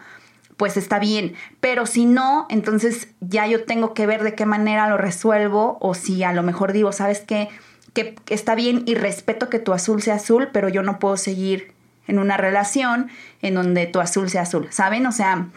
pues 0.55 0.77
está 0.77 0.99
bien. 0.99 1.33
Pero 1.59 1.85
si 1.85 2.05
no, 2.05 2.47
entonces 2.49 3.09
ya 3.19 3.45
yo 3.45 3.65
tengo 3.65 3.93
que 3.93 4.07
ver 4.07 4.23
de 4.23 4.35
qué 4.35 4.45
manera 4.45 4.89
lo 4.89 4.97
resuelvo 4.97 5.77
o 5.81 5.93
si 5.93 6.23
a 6.23 6.31
lo 6.31 6.43
mejor 6.43 6.71
digo, 6.71 6.93
¿sabes 6.93 7.19
qué? 7.19 7.49
Que 7.93 8.15
está 8.29 8.55
bien 8.55 8.83
y 8.85 8.95
respeto 8.95 9.49
que 9.49 9.59
tu 9.59 9.73
azul 9.73 10.01
sea 10.01 10.15
azul, 10.15 10.47
pero 10.53 10.69
yo 10.69 10.81
no 10.81 10.97
puedo 10.97 11.17
seguir 11.17 11.73
en 12.07 12.19
una 12.19 12.37
relación 12.37 13.09
en 13.41 13.55
donde 13.55 13.85
tu 13.85 13.99
azul 13.99 14.29
sea 14.29 14.43
azul, 14.43 14.67
¿saben? 14.71 15.05
O 15.07 15.11
sea, 15.11 15.47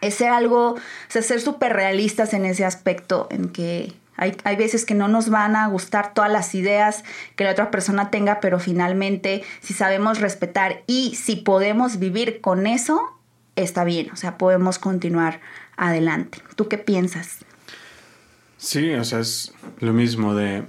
es 0.00 0.14
ser 0.14 0.30
algo, 0.30 0.74
o 0.74 1.22
ser 1.22 1.40
súper 1.40 1.72
realistas 1.72 2.34
en 2.34 2.44
ese 2.44 2.64
aspecto, 2.64 3.26
en 3.30 3.48
que 3.48 3.94
hay, 4.16 4.36
hay, 4.44 4.56
veces 4.56 4.84
que 4.84 4.94
no 4.94 5.08
nos 5.08 5.30
van 5.30 5.56
a 5.56 5.66
gustar 5.68 6.14
todas 6.14 6.30
las 6.30 6.54
ideas 6.54 7.04
que 7.36 7.44
la 7.44 7.52
otra 7.52 7.70
persona 7.70 8.10
tenga, 8.10 8.40
pero 8.40 8.58
finalmente 8.58 9.42
si 9.60 9.74
sabemos 9.74 10.20
respetar 10.20 10.82
y 10.86 11.14
si 11.14 11.36
podemos 11.36 11.98
vivir 11.98 12.40
con 12.40 12.66
eso, 12.66 13.18
está 13.56 13.84
bien, 13.84 14.10
o 14.12 14.16
sea, 14.16 14.38
podemos 14.38 14.78
continuar 14.78 15.40
adelante. 15.76 16.38
¿Tú 16.56 16.68
qué 16.68 16.78
piensas? 16.78 17.38
Sí, 18.56 18.92
o 18.94 19.04
sea, 19.04 19.20
es 19.20 19.52
lo 19.80 19.92
mismo 19.92 20.34
de, 20.34 20.64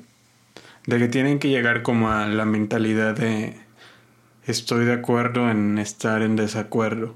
de 0.87 0.97
que 0.97 1.07
tienen 1.07 1.39
que 1.39 1.49
llegar 1.49 1.83
como 1.83 2.09
a 2.09 2.27
la 2.27 2.45
mentalidad 2.45 3.15
de 3.15 3.55
estoy 4.45 4.85
de 4.85 4.93
acuerdo 4.93 5.49
en 5.49 5.77
estar 5.77 6.21
en 6.21 6.35
desacuerdo. 6.35 7.15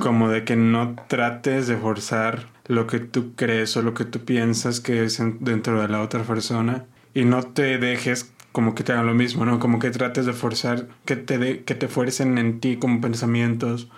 Como 0.00 0.30
de 0.30 0.44
que 0.44 0.56
no 0.56 0.96
trates 1.06 1.66
de 1.66 1.76
forzar 1.76 2.46
lo 2.68 2.86
que 2.86 2.98
tú 2.98 3.34
crees 3.34 3.76
o 3.76 3.82
lo 3.82 3.94
que 3.94 4.04
tú 4.04 4.24
piensas 4.24 4.80
que 4.80 5.04
es 5.04 5.22
dentro 5.40 5.80
de 5.80 5.88
la 5.88 6.02
otra 6.02 6.22
persona 6.22 6.84
y 7.14 7.24
no 7.24 7.42
te 7.42 7.78
dejes 7.78 8.32
como 8.52 8.74
que 8.74 8.84
te 8.84 8.92
hagan 8.92 9.06
lo 9.06 9.14
mismo, 9.14 9.44
¿no? 9.44 9.58
Como 9.58 9.78
que 9.78 9.90
trates 9.90 10.26
de 10.26 10.32
forzar, 10.32 10.88
que 11.04 11.16
te, 11.16 11.62
que 11.64 11.74
te 11.74 11.88
fuercen 11.88 12.38
en 12.38 12.60
ti 12.60 12.76
como 12.76 13.00
pensamientos 13.00 13.88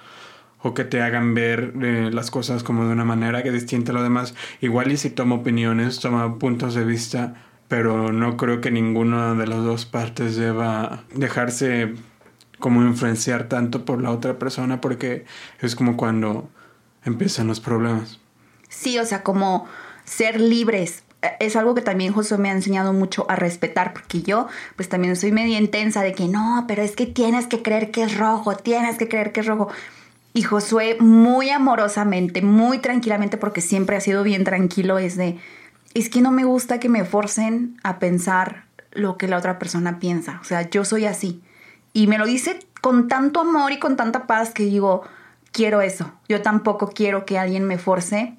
o 0.60 0.74
que 0.74 0.84
te 0.84 1.00
hagan 1.00 1.34
ver 1.34 1.72
eh, 1.80 2.10
las 2.12 2.30
cosas 2.30 2.64
como 2.64 2.84
de 2.84 2.92
una 2.92 3.04
manera 3.04 3.42
que 3.42 3.52
distinta 3.52 3.92
a 3.92 3.94
lo 3.94 4.02
demás. 4.02 4.34
Igual 4.60 4.90
y 4.90 4.96
si 4.96 5.10
toma 5.10 5.36
opiniones, 5.36 6.00
toma 6.00 6.38
puntos 6.38 6.74
de 6.74 6.84
vista, 6.84 7.34
pero 7.68 8.12
no 8.12 8.36
creo 8.36 8.60
que 8.60 8.70
ninguna 8.70 9.34
de 9.34 9.46
las 9.46 9.62
dos 9.62 9.86
partes 9.86 10.36
deba 10.36 11.04
dejarse 11.14 11.94
como 12.58 12.82
influenciar 12.82 13.48
tanto 13.48 13.84
por 13.84 14.02
la 14.02 14.10
otra 14.10 14.38
persona 14.38 14.80
porque 14.80 15.24
es 15.60 15.76
como 15.76 15.96
cuando 15.96 16.50
empiezan 17.04 17.46
los 17.46 17.60
problemas. 17.60 18.17
Sí, 18.68 18.98
o 18.98 19.04
sea, 19.04 19.22
como 19.22 19.66
ser 20.04 20.40
libres. 20.40 21.02
Eh, 21.22 21.30
es 21.40 21.56
algo 21.56 21.74
que 21.74 21.82
también 21.82 22.12
José 22.12 22.38
me 22.38 22.50
ha 22.50 22.52
enseñado 22.52 22.92
mucho 22.92 23.26
a 23.28 23.36
respetar, 23.36 23.92
porque 23.92 24.22
yo 24.22 24.48
pues 24.76 24.88
también 24.88 25.16
soy 25.16 25.32
media 25.32 25.58
intensa 25.58 26.02
de 26.02 26.12
que 26.12 26.28
no, 26.28 26.64
pero 26.68 26.82
es 26.82 26.96
que 26.96 27.06
tienes 27.06 27.46
que 27.46 27.62
creer 27.62 27.90
que 27.90 28.02
es 28.02 28.16
rojo, 28.16 28.56
tienes 28.56 28.98
que 28.98 29.08
creer 29.08 29.32
que 29.32 29.40
es 29.40 29.46
rojo. 29.46 29.68
Y 30.34 30.42
Josué 30.42 30.96
muy 31.00 31.50
amorosamente, 31.50 32.42
muy 32.42 32.78
tranquilamente, 32.78 33.38
porque 33.38 33.60
siempre 33.60 33.96
ha 33.96 34.00
sido 34.00 34.22
bien 34.22 34.44
tranquilo, 34.44 34.98
es 34.98 35.16
de, 35.16 35.38
es 35.94 36.08
que 36.08 36.20
no 36.20 36.30
me 36.30 36.44
gusta 36.44 36.78
que 36.78 36.88
me 36.88 37.04
forcen 37.04 37.76
a 37.82 37.98
pensar 37.98 38.66
lo 38.92 39.16
que 39.16 39.28
la 39.28 39.38
otra 39.38 39.58
persona 39.58 39.98
piensa. 39.98 40.38
O 40.40 40.44
sea, 40.44 40.68
yo 40.70 40.84
soy 40.84 41.06
así. 41.06 41.42
Y 41.92 42.06
me 42.06 42.18
lo 42.18 42.26
dice 42.26 42.60
con 42.80 43.08
tanto 43.08 43.40
amor 43.40 43.72
y 43.72 43.78
con 43.78 43.96
tanta 43.96 44.26
paz 44.26 44.50
que 44.50 44.64
digo, 44.64 45.02
quiero 45.50 45.80
eso. 45.80 46.12
Yo 46.28 46.42
tampoco 46.42 46.88
quiero 46.88 47.24
que 47.24 47.38
alguien 47.38 47.64
me 47.64 47.78
force 47.78 48.36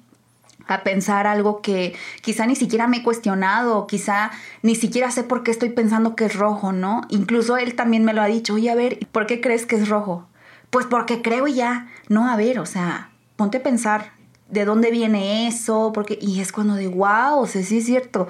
a 0.74 0.84
pensar 0.84 1.26
algo 1.26 1.60
que 1.60 1.94
quizá 2.22 2.46
ni 2.46 2.56
siquiera 2.56 2.86
me 2.86 2.98
he 2.98 3.02
cuestionado, 3.02 3.86
quizá 3.86 4.30
ni 4.62 4.74
siquiera 4.74 5.10
sé 5.10 5.24
por 5.24 5.42
qué 5.42 5.50
estoy 5.50 5.70
pensando 5.70 6.14
que 6.14 6.26
es 6.26 6.36
rojo, 6.36 6.72
¿no? 6.72 7.02
Incluso 7.08 7.56
él 7.56 7.74
también 7.74 8.04
me 8.04 8.12
lo 8.12 8.22
ha 8.22 8.26
dicho, 8.26 8.54
oye, 8.54 8.70
a 8.70 8.74
ver, 8.74 8.98
¿por 9.12 9.26
qué 9.26 9.40
crees 9.40 9.66
que 9.66 9.76
es 9.76 9.88
rojo? 9.88 10.26
Pues 10.70 10.86
porque 10.86 11.22
creo 11.22 11.48
ya, 11.48 11.88
no, 12.08 12.28
a 12.28 12.36
ver, 12.36 12.60
o 12.60 12.66
sea, 12.66 13.10
ponte 13.36 13.58
a 13.58 13.62
pensar, 13.62 14.12
¿de 14.48 14.64
dónde 14.64 14.90
viene 14.90 15.48
eso? 15.48 15.90
Porque, 15.92 16.18
y 16.20 16.40
es 16.40 16.52
cuando 16.52 16.76
digo, 16.76 16.92
wow, 16.96 17.40
o 17.40 17.46
sea, 17.46 17.62
sí 17.62 17.78
es 17.78 17.86
cierto. 17.86 18.28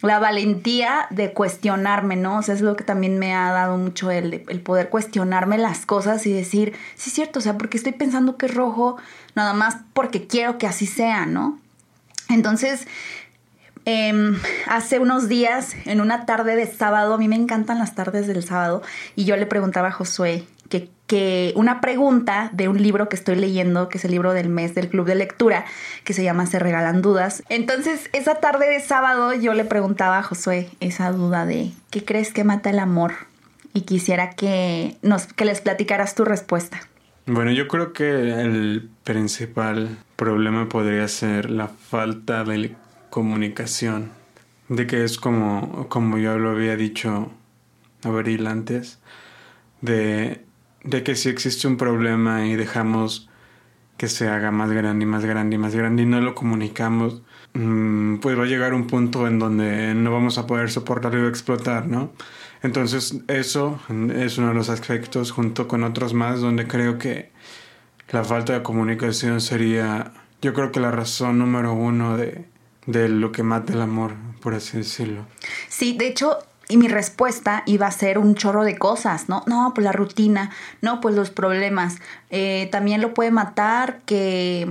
La 0.00 0.18
valentía 0.18 1.06
de 1.10 1.32
cuestionarme, 1.32 2.16
¿no? 2.16 2.38
O 2.38 2.42
sea, 2.42 2.54
es 2.54 2.60
lo 2.60 2.74
que 2.74 2.82
también 2.82 3.18
me 3.18 3.34
ha 3.34 3.52
dado 3.52 3.76
mucho 3.76 4.10
el, 4.10 4.44
el 4.48 4.60
poder 4.60 4.88
cuestionarme 4.88 5.58
las 5.58 5.86
cosas 5.86 6.26
y 6.26 6.32
decir, 6.32 6.72
sí 6.96 7.10
es 7.10 7.14
cierto, 7.14 7.38
o 7.38 7.42
sea, 7.42 7.56
porque 7.56 7.76
estoy 7.76 7.92
pensando 7.92 8.36
que 8.36 8.46
es 8.46 8.54
rojo, 8.54 8.96
nada 9.36 9.52
más 9.52 9.76
porque 9.92 10.26
quiero 10.26 10.58
que 10.58 10.66
así 10.66 10.86
sea, 10.86 11.26
¿no? 11.26 11.58
Entonces, 12.32 12.86
Em, 13.84 14.38
hace 14.66 15.00
unos 15.00 15.28
días, 15.28 15.74
en 15.86 16.00
una 16.00 16.24
tarde 16.24 16.54
de 16.54 16.66
sábado, 16.66 17.14
a 17.14 17.18
mí 17.18 17.26
me 17.26 17.36
encantan 17.36 17.78
las 17.78 17.94
tardes 17.94 18.28
del 18.28 18.44
sábado, 18.44 18.82
y 19.16 19.24
yo 19.24 19.36
le 19.36 19.46
preguntaba 19.46 19.88
a 19.88 19.92
Josué 19.92 20.44
que, 20.68 20.88
que, 21.08 21.52
una 21.56 21.80
pregunta 21.80 22.50
de 22.52 22.68
un 22.68 22.80
libro 22.80 23.08
que 23.08 23.16
estoy 23.16 23.34
leyendo, 23.34 23.88
que 23.88 23.98
es 23.98 24.04
el 24.04 24.12
libro 24.12 24.32
del 24.32 24.48
mes 24.48 24.74
del 24.74 24.88
club 24.88 25.06
de 25.06 25.16
lectura, 25.16 25.64
que 26.04 26.12
se 26.12 26.22
llama 26.22 26.46
Se 26.46 26.60
regalan 26.60 27.02
dudas. 27.02 27.42
Entonces, 27.48 28.08
esa 28.12 28.36
tarde 28.36 28.68
de 28.68 28.80
sábado 28.80 29.34
yo 29.34 29.52
le 29.52 29.64
preguntaba 29.64 30.18
a 30.18 30.22
Josué 30.22 30.70
esa 30.78 31.10
duda 31.10 31.44
de 31.44 31.72
¿qué 31.90 32.04
crees 32.04 32.32
que 32.32 32.44
mata 32.44 32.70
el 32.70 32.78
amor? 32.78 33.14
Y 33.74 33.82
quisiera 33.82 34.30
que, 34.30 34.96
nos, 35.02 35.26
que 35.26 35.44
les 35.44 35.60
platicaras 35.60 36.14
tu 36.14 36.24
respuesta. 36.24 36.80
Bueno, 37.26 37.50
yo 37.50 37.68
creo 37.68 37.92
que 37.92 38.10
el 38.10 38.88
principal 39.04 39.98
problema 40.22 40.68
podría 40.68 41.08
ser 41.08 41.50
la 41.50 41.66
falta 41.66 42.44
de 42.44 42.76
comunicación, 43.10 44.12
de 44.68 44.86
que 44.86 45.02
es 45.02 45.18
como, 45.18 45.88
como 45.88 46.16
yo 46.16 46.38
lo 46.38 46.50
había 46.50 46.76
dicho 46.76 47.32
Abril 48.04 48.46
antes, 48.46 49.00
de, 49.80 50.44
de 50.84 51.02
que 51.02 51.16
si 51.16 51.28
existe 51.28 51.66
un 51.66 51.76
problema 51.76 52.46
y 52.46 52.54
dejamos 52.54 53.28
que 53.96 54.06
se 54.06 54.28
haga 54.28 54.52
más 54.52 54.70
grande 54.70 55.04
y 55.04 55.08
más 55.08 55.24
grande 55.24 55.56
y 55.56 55.58
más 55.58 55.74
grande 55.74 56.04
y 56.04 56.06
no 56.06 56.20
lo 56.20 56.36
comunicamos, 56.36 57.22
mm, 57.54 58.18
pues 58.18 58.38
va 58.38 58.44
a 58.44 58.46
llegar 58.46 58.74
un 58.74 58.86
punto 58.86 59.26
en 59.26 59.40
donde 59.40 59.92
no 59.94 60.12
vamos 60.12 60.38
a 60.38 60.46
poder 60.46 60.70
soportarlo 60.70 61.24
y 61.24 61.28
explotar, 61.28 61.88
¿no? 61.88 62.12
Entonces 62.62 63.18
eso 63.26 63.80
es 64.14 64.38
uno 64.38 64.48
de 64.48 64.54
los 64.54 64.68
aspectos 64.68 65.32
junto 65.32 65.66
con 65.66 65.82
otros 65.82 66.14
más 66.14 66.40
donde 66.40 66.68
creo 66.68 66.96
que 66.98 67.32
la 68.12 68.24
falta 68.24 68.52
de 68.52 68.62
comunicación 68.62 69.40
sería, 69.40 70.12
yo 70.40 70.52
creo 70.54 70.70
que 70.70 70.80
la 70.80 70.90
razón 70.90 71.38
número 71.38 71.72
uno 71.72 72.16
de, 72.16 72.44
de 72.86 73.08
lo 73.08 73.32
que 73.32 73.42
mata 73.42 73.72
el 73.72 73.80
amor, 73.80 74.14
por 74.40 74.54
así 74.54 74.78
decirlo. 74.78 75.26
Sí, 75.68 75.96
de 75.96 76.08
hecho, 76.08 76.38
y 76.68 76.76
mi 76.76 76.88
respuesta 76.88 77.62
iba 77.66 77.86
a 77.86 77.90
ser 77.90 78.18
un 78.18 78.34
chorro 78.34 78.64
de 78.64 78.78
cosas, 78.78 79.28
¿no? 79.28 79.42
No, 79.46 79.72
pues 79.74 79.84
la 79.84 79.92
rutina, 79.92 80.50
no, 80.80 81.00
pues 81.00 81.14
los 81.14 81.30
problemas. 81.30 81.96
Eh, 82.30 82.68
también 82.70 83.00
lo 83.00 83.14
puede 83.14 83.30
matar 83.30 84.00
que, 84.04 84.68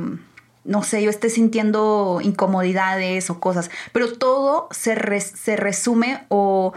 no 0.63 0.83
sé, 0.83 1.03
yo 1.03 1.09
esté 1.09 1.29
sintiendo 1.29 2.19
incomodidades 2.21 3.29
o 3.29 3.39
cosas, 3.39 3.71
pero 3.91 4.13
todo 4.13 4.67
se, 4.71 5.19
se 5.19 5.55
resume 5.55 6.23
o 6.29 6.73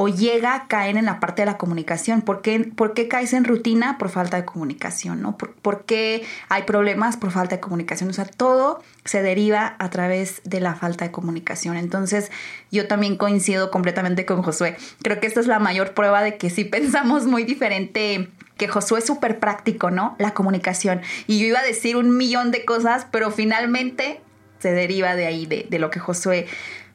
o 0.00 0.06
llega 0.06 0.54
a 0.54 0.68
caer 0.68 0.96
en 0.96 1.06
la 1.06 1.18
parte 1.18 1.42
de 1.42 1.46
la 1.46 1.58
comunicación. 1.58 2.22
¿Por 2.22 2.40
qué, 2.40 3.08
caes 3.08 3.32
en 3.32 3.44
rutina? 3.44 3.98
Por 3.98 4.10
falta 4.10 4.36
de 4.36 4.44
comunicación, 4.44 5.20
¿no? 5.20 5.36
¿Por, 5.36 5.86
qué 5.86 6.24
hay 6.48 6.62
problemas? 6.62 7.16
Por 7.16 7.32
falta 7.32 7.56
de 7.56 7.60
comunicación. 7.60 8.08
O 8.08 8.12
sea, 8.12 8.24
todo 8.24 8.80
se 9.04 9.22
deriva 9.22 9.74
a 9.80 9.90
través 9.90 10.40
de 10.44 10.60
la 10.60 10.76
falta 10.76 11.04
de 11.04 11.10
comunicación. 11.10 11.76
Entonces, 11.76 12.30
yo 12.70 12.86
también 12.86 13.16
coincido 13.16 13.72
completamente 13.72 14.24
con 14.24 14.44
Josué. 14.44 14.76
Creo 15.02 15.18
que 15.18 15.26
esta 15.26 15.40
es 15.40 15.48
la 15.48 15.58
mayor 15.58 15.94
prueba 15.94 16.22
de 16.22 16.38
que 16.38 16.48
sí 16.48 16.62
pensamos 16.78 17.26
muy 17.26 17.42
diferente 17.42 18.28
que 18.56 18.68
Josué 18.68 19.00
es 19.00 19.04
súper 19.04 19.40
práctico, 19.40 19.90
¿no? 19.90 20.14
La 20.20 20.32
comunicación. 20.32 21.00
Y 21.26 21.40
yo 21.40 21.46
iba 21.46 21.58
a 21.58 21.64
decir 21.64 21.96
un 21.96 22.16
millón 22.16 22.52
de 22.52 22.64
cosas, 22.64 23.08
pero 23.10 23.32
finalmente 23.32 24.20
se 24.60 24.70
deriva 24.70 25.16
de 25.16 25.26
ahí, 25.26 25.46
de 25.46 25.78
lo 25.80 25.90
que 25.90 25.98
Josué 25.98 26.46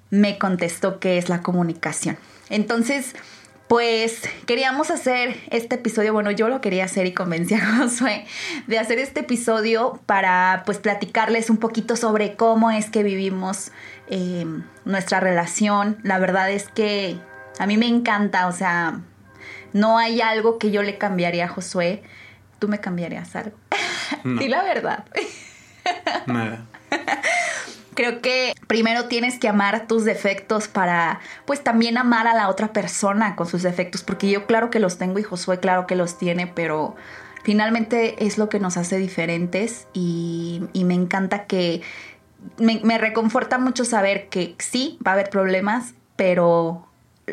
me 0.10 0.38
contestó 0.38 1.02
que 1.02 1.18
es 1.18 1.28
la 1.28 1.42
comunicación. 1.42 2.18
Entonces, 2.50 3.16
pues 3.68 4.22
queríamos 4.46 4.92
hacer 4.92 5.40
este 5.50 5.76
episodio, 5.76 6.14
bueno, 6.14 6.32
yo 6.32 6.48
lo 6.48 6.62
quería 6.62 6.86
hacer 6.86 7.06
y 7.08 7.14
convencí 7.14 7.56
a 7.56 7.66
Josué 7.78 8.26
de 8.68 8.78
hacer 8.78 9.00
este 9.00 9.22
episodio 9.22 10.00
para 10.06 10.64
pues 10.66 10.78
platicarles 10.78 11.50
un 11.50 11.58
poquito 11.58 11.96
sobre 11.96 12.36
cómo 12.36 12.72
es 12.72 12.90
que 12.90 13.04
vivimos 13.04 13.72
eh, 14.08 14.46
nuestra 14.86 15.20
relación. 15.20 15.98
La 16.04 16.20
verdad 16.20 16.52
es 16.52 16.68
que 16.68 17.18
a 17.58 17.66
mí 17.66 17.78
me 17.78 17.88
encanta, 17.88 18.48
o 18.48 18.52
sea, 18.52 19.00
no 19.72 19.98
hay 19.98 20.22
algo 20.22 20.60
que 20.60 20.70
yo 20.72 20.84
le 20.84 20.98
cambiaría 20.98 21.46
a 21.46 21.48
Josué. 21.48 22.04
¿Tú 22.60 22.68
me 22.68 22.80
cambiarías 22.80 23.36
algo? 23.36 23.58
No. 24.24 24.42
la 24.48 24.64
verdad. 24.64 25.06
Nada. 26.28 26.66
Creo 27.96 28.22
que 28.22 28.54
primero 28.68 29.06
tienes 29.06 29.40
que 29.40 29.48
amar 29.48 29.88
tus 29.88 30.06
defectos 30.06 30.68
para, 30.68 31.20
pues 31.46 31.64
también 31.64 31.98
amar 31.98 32.28
a 32.28 32.34
la 32.34 32.50
otra 32.50 32.74
persona 32.74 33.36
con 33.36 33.48
sus 33.48 33.62
defectos, 33.64 34.04
porque 34.04 34.30
yo 34.30 34.46
claro 34.46 34.70
que 34.70 34.80
los 34.80 34.98
tengo 34.98 35.20
y 35.20 35.24
Josué 35.24 35.60
claro 35.60 35.86
que 35.86 35.96
los 35.96 36.18
tiene, 36.18 36.48
pero 36.48 36.96
finalmente 37.44 38.26
es 38.26 38.38
lo 38.38 38.50
que 38.50 38.60
nos 38.60 38.78
hace 38.78 38.98
diferentes 38.98 39.88
y, 39.94 40.64
me 40.74 40.94
encanta 40.94 41.46
que, 41.46 41.82
me, 42.58 42.98
reconforta 42.98 43.58
mucho 43.58 43.86
saber 43.86 44.30
que 44.30 44.56
sí, 44.60 44.98
va 45.06 45.12
a 45.12 45.14
haber 45.14 45.30
problemas, 45.30 45.94
pero 46.16 46.88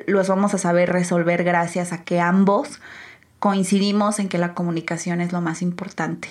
los 0.07 0.29
vamos 0.29 0.55
a 0.55 0.59
saber 0.59 0.91
resolver 0.91 1.43
gracias 1.43 1.93
a 1.93 2.05
que 2.05 2.21
ambos 2.21 2.81
coincidimos 3.41 4.19
en 4.19 4.29
que 4.29 4.39
la 4.39 4.55
comunicación 4.55 5.21
es 5.21 5.33
lo 5.33 5.41
más 5.41 5.63
importante. 5.63 6.29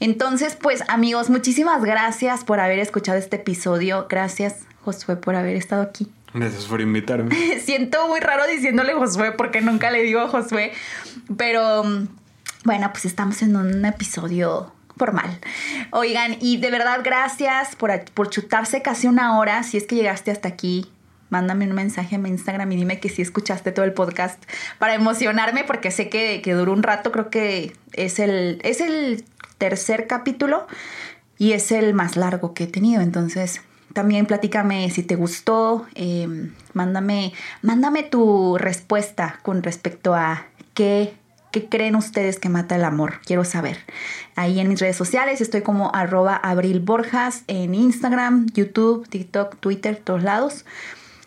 Entonces, 0.00 0.56
pues 0.56 0.84
amigos, 0.88 1.28
muchísimas 1.28 1.84
gracias 1.84 2.44
por 2.44 2.60
haber 2.60 2.78
escuchado 2.78 3.18
este 3.18 3.36
episodio. 3.36 4.06
Gracias, 4.08 4.60
Josué, 4.84 5.16
por 5.16 5.34
haber 5.34 5.56
estado 5.56 5.82
aquí. 5.82 6.08
Gracias 6.34 6.64
por 6.66 6.80
invitarme. 6.80 7.34
Siento 7.60 8.08
muy 8.08 8.20
raro 8.20 8.46
diciéndole 8.46 8.94
Josué 8.94 9.32
porque 9.32 9.60
nunca 9.60 9.90
le 9.90 10.02
digo 10.02 10.28
Josué, 10.28 10.72
pero 11.36 11.82
bueno, 12.64 12.90
pues 12.92 13.06
estamos 13.06 13.42
en 13.42 13.56
un 13.56 13.84
episodio 13.84 14.72
formal. 14.96 15.38
Oigan, 15.90 16.36
y 16.40 16.58
de 16.58 16.70
verdad 16.70 17.00
gracias 17.02 17.74
por, 17.74 17.90
por 18.12 18.28
chutarse 18.28 18.82
casi 18.82 19.06
una 19.06 19.38
hora, 19.38 19.62
si 19.62 19.78
es 19.78 19.86
que 19.86 19.94
llegaste 19.94 20.30
hasta 20.30 20.48
aquí 20.48 20.90
mándame 21.30 21.66
un 21.66 21.72
mensaje 21.72 22.16
a 22.16 22.18
mi 22.18 22.28
Instagram 22.28 22.70
y 22.72 22.76
dime 22.76 23.00
que 23.00 23.08
sí 23.08 23.22
escuchaste 23.22 23.72
todo 23.72 23.84
el 23.84 23.92
podcast 23.92 24.42
para 24.78 24.94
emocionarme 24.94 25.64
porque 25.64 25.90
sé 25.90 26.08
que, 26.08 26.40
que 26.42 26.54
duró 26.54 26.72
un 26.72 26.82
rato, 26.82 27.12
creo 27.12 27.30
que 27.30 27.72
es 27.92 28.18
el, 28.18 28.60
es 28.62 28.80
el 28.80 29.24
tercer 29.58 30.06
capítulo 30.06 30.66
y 31.38 31.52
es 31.52 31.72
el 31.72 31.94
más 31.94 32.16
largo 32.16 32.54
que 32.54 32.64
he 32.64 32.68
tenido, 32.68 33.02
entonces 33.02 33.62
también 33.92 34.26
platícame 34.26 34.90
si 34.90 35.02
te 35.02 35.16
gustó, 35.16 35.86
em, 35.94 36.52
mándame, 36.74 37.32
mándame 37.62 38.02
tu 38.02 38.58
respuesta 38.58 39.38
con 39.42 39.62
respecto 39.62 40.14
a 40.14 40.46
qué 40.74 41.14
¿Qué 41.56 41.70
creen 41.70 41.96
ustedes 41.96 42.38
que 42.38 42.50
mata 42.50 42.76
el 42.76 42.84
amor? 42.84 43.20
Quiero 43.24 43.42
saber. 43.42 43.78
Ahí 44.34 44.60
en 44.60 44.68
mis 44.68 44.78
redes 44.78 44.96
sociales 44.96 45.40
estoy 45.40 45.62
como 45.62 45.90
arroba 45.94 46.36
Abril 46.36 46.80
Borjas 46.80 47.44
en 47.46 47.74
Instagram, 47.74 48.44
YouTube, 48.52 49.08
TikTok, 49.08 49.56
Twitter, 49.56 49.96
todos 49.96 50.22
lados. 50.22 50.66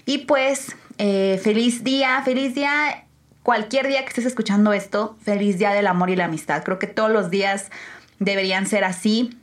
Y 0.10 0.26
pues, 0.26 0.76
eh, 0.98 1.40
feliz 1.44 1.84
día, 1.84 2.20
feliz 2.26 2.56
día, 2.56 3.06
cualquier 3.44 3.88
día 3.88 4.02
que 4.02 4.08
estés 4.08 4.26
escuchando 4.26 4.74
esto, 4.74 5.16
feliz 5.22 5.60
día 5.60 5.70
del 5.70 5.86
amor 5.86 6.10
y 6.10 6.16
la 6.16 6.26
amistad. 6.26 6.64
Creo 6.64 6.80
que 6.80 6.88
todos 6.88 7.12
los 7.12 7.30
días 7.30 7.70
deberían 8.18 8.66
ser 8.66 8.86
así 8.86 9.38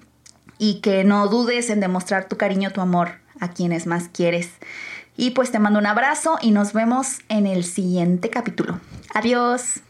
y 0.58 0.80
que 0.80 1.04
no 1.04 1.28
dudes 1.28 1.70
en 1.70 1.78
demostrar 1.78 2.28
tu 2.28 2.36
cariño, 2.36 2.72
tu 2.72 2.80
amor 2.80 3.12
a 3.38 3.52
quienes 3.52 3.86
más 3.86 4.08
quieres. 4.08 4.50
Y 5.16 5.30
pues 5.30 5.52
te 5.52 5.60
mando 5.60 5.78
un 5.78 5.86
abrazo 5.86 6.36
y 6.42 6.50
nos 6.50 6.72
vemos 6.72 7.20
en 7.28 7.46
el 7.46 7.62
siguiente 7.62 8.28
capítulo. 8.28 8.80
Adiós. 9.14 9.82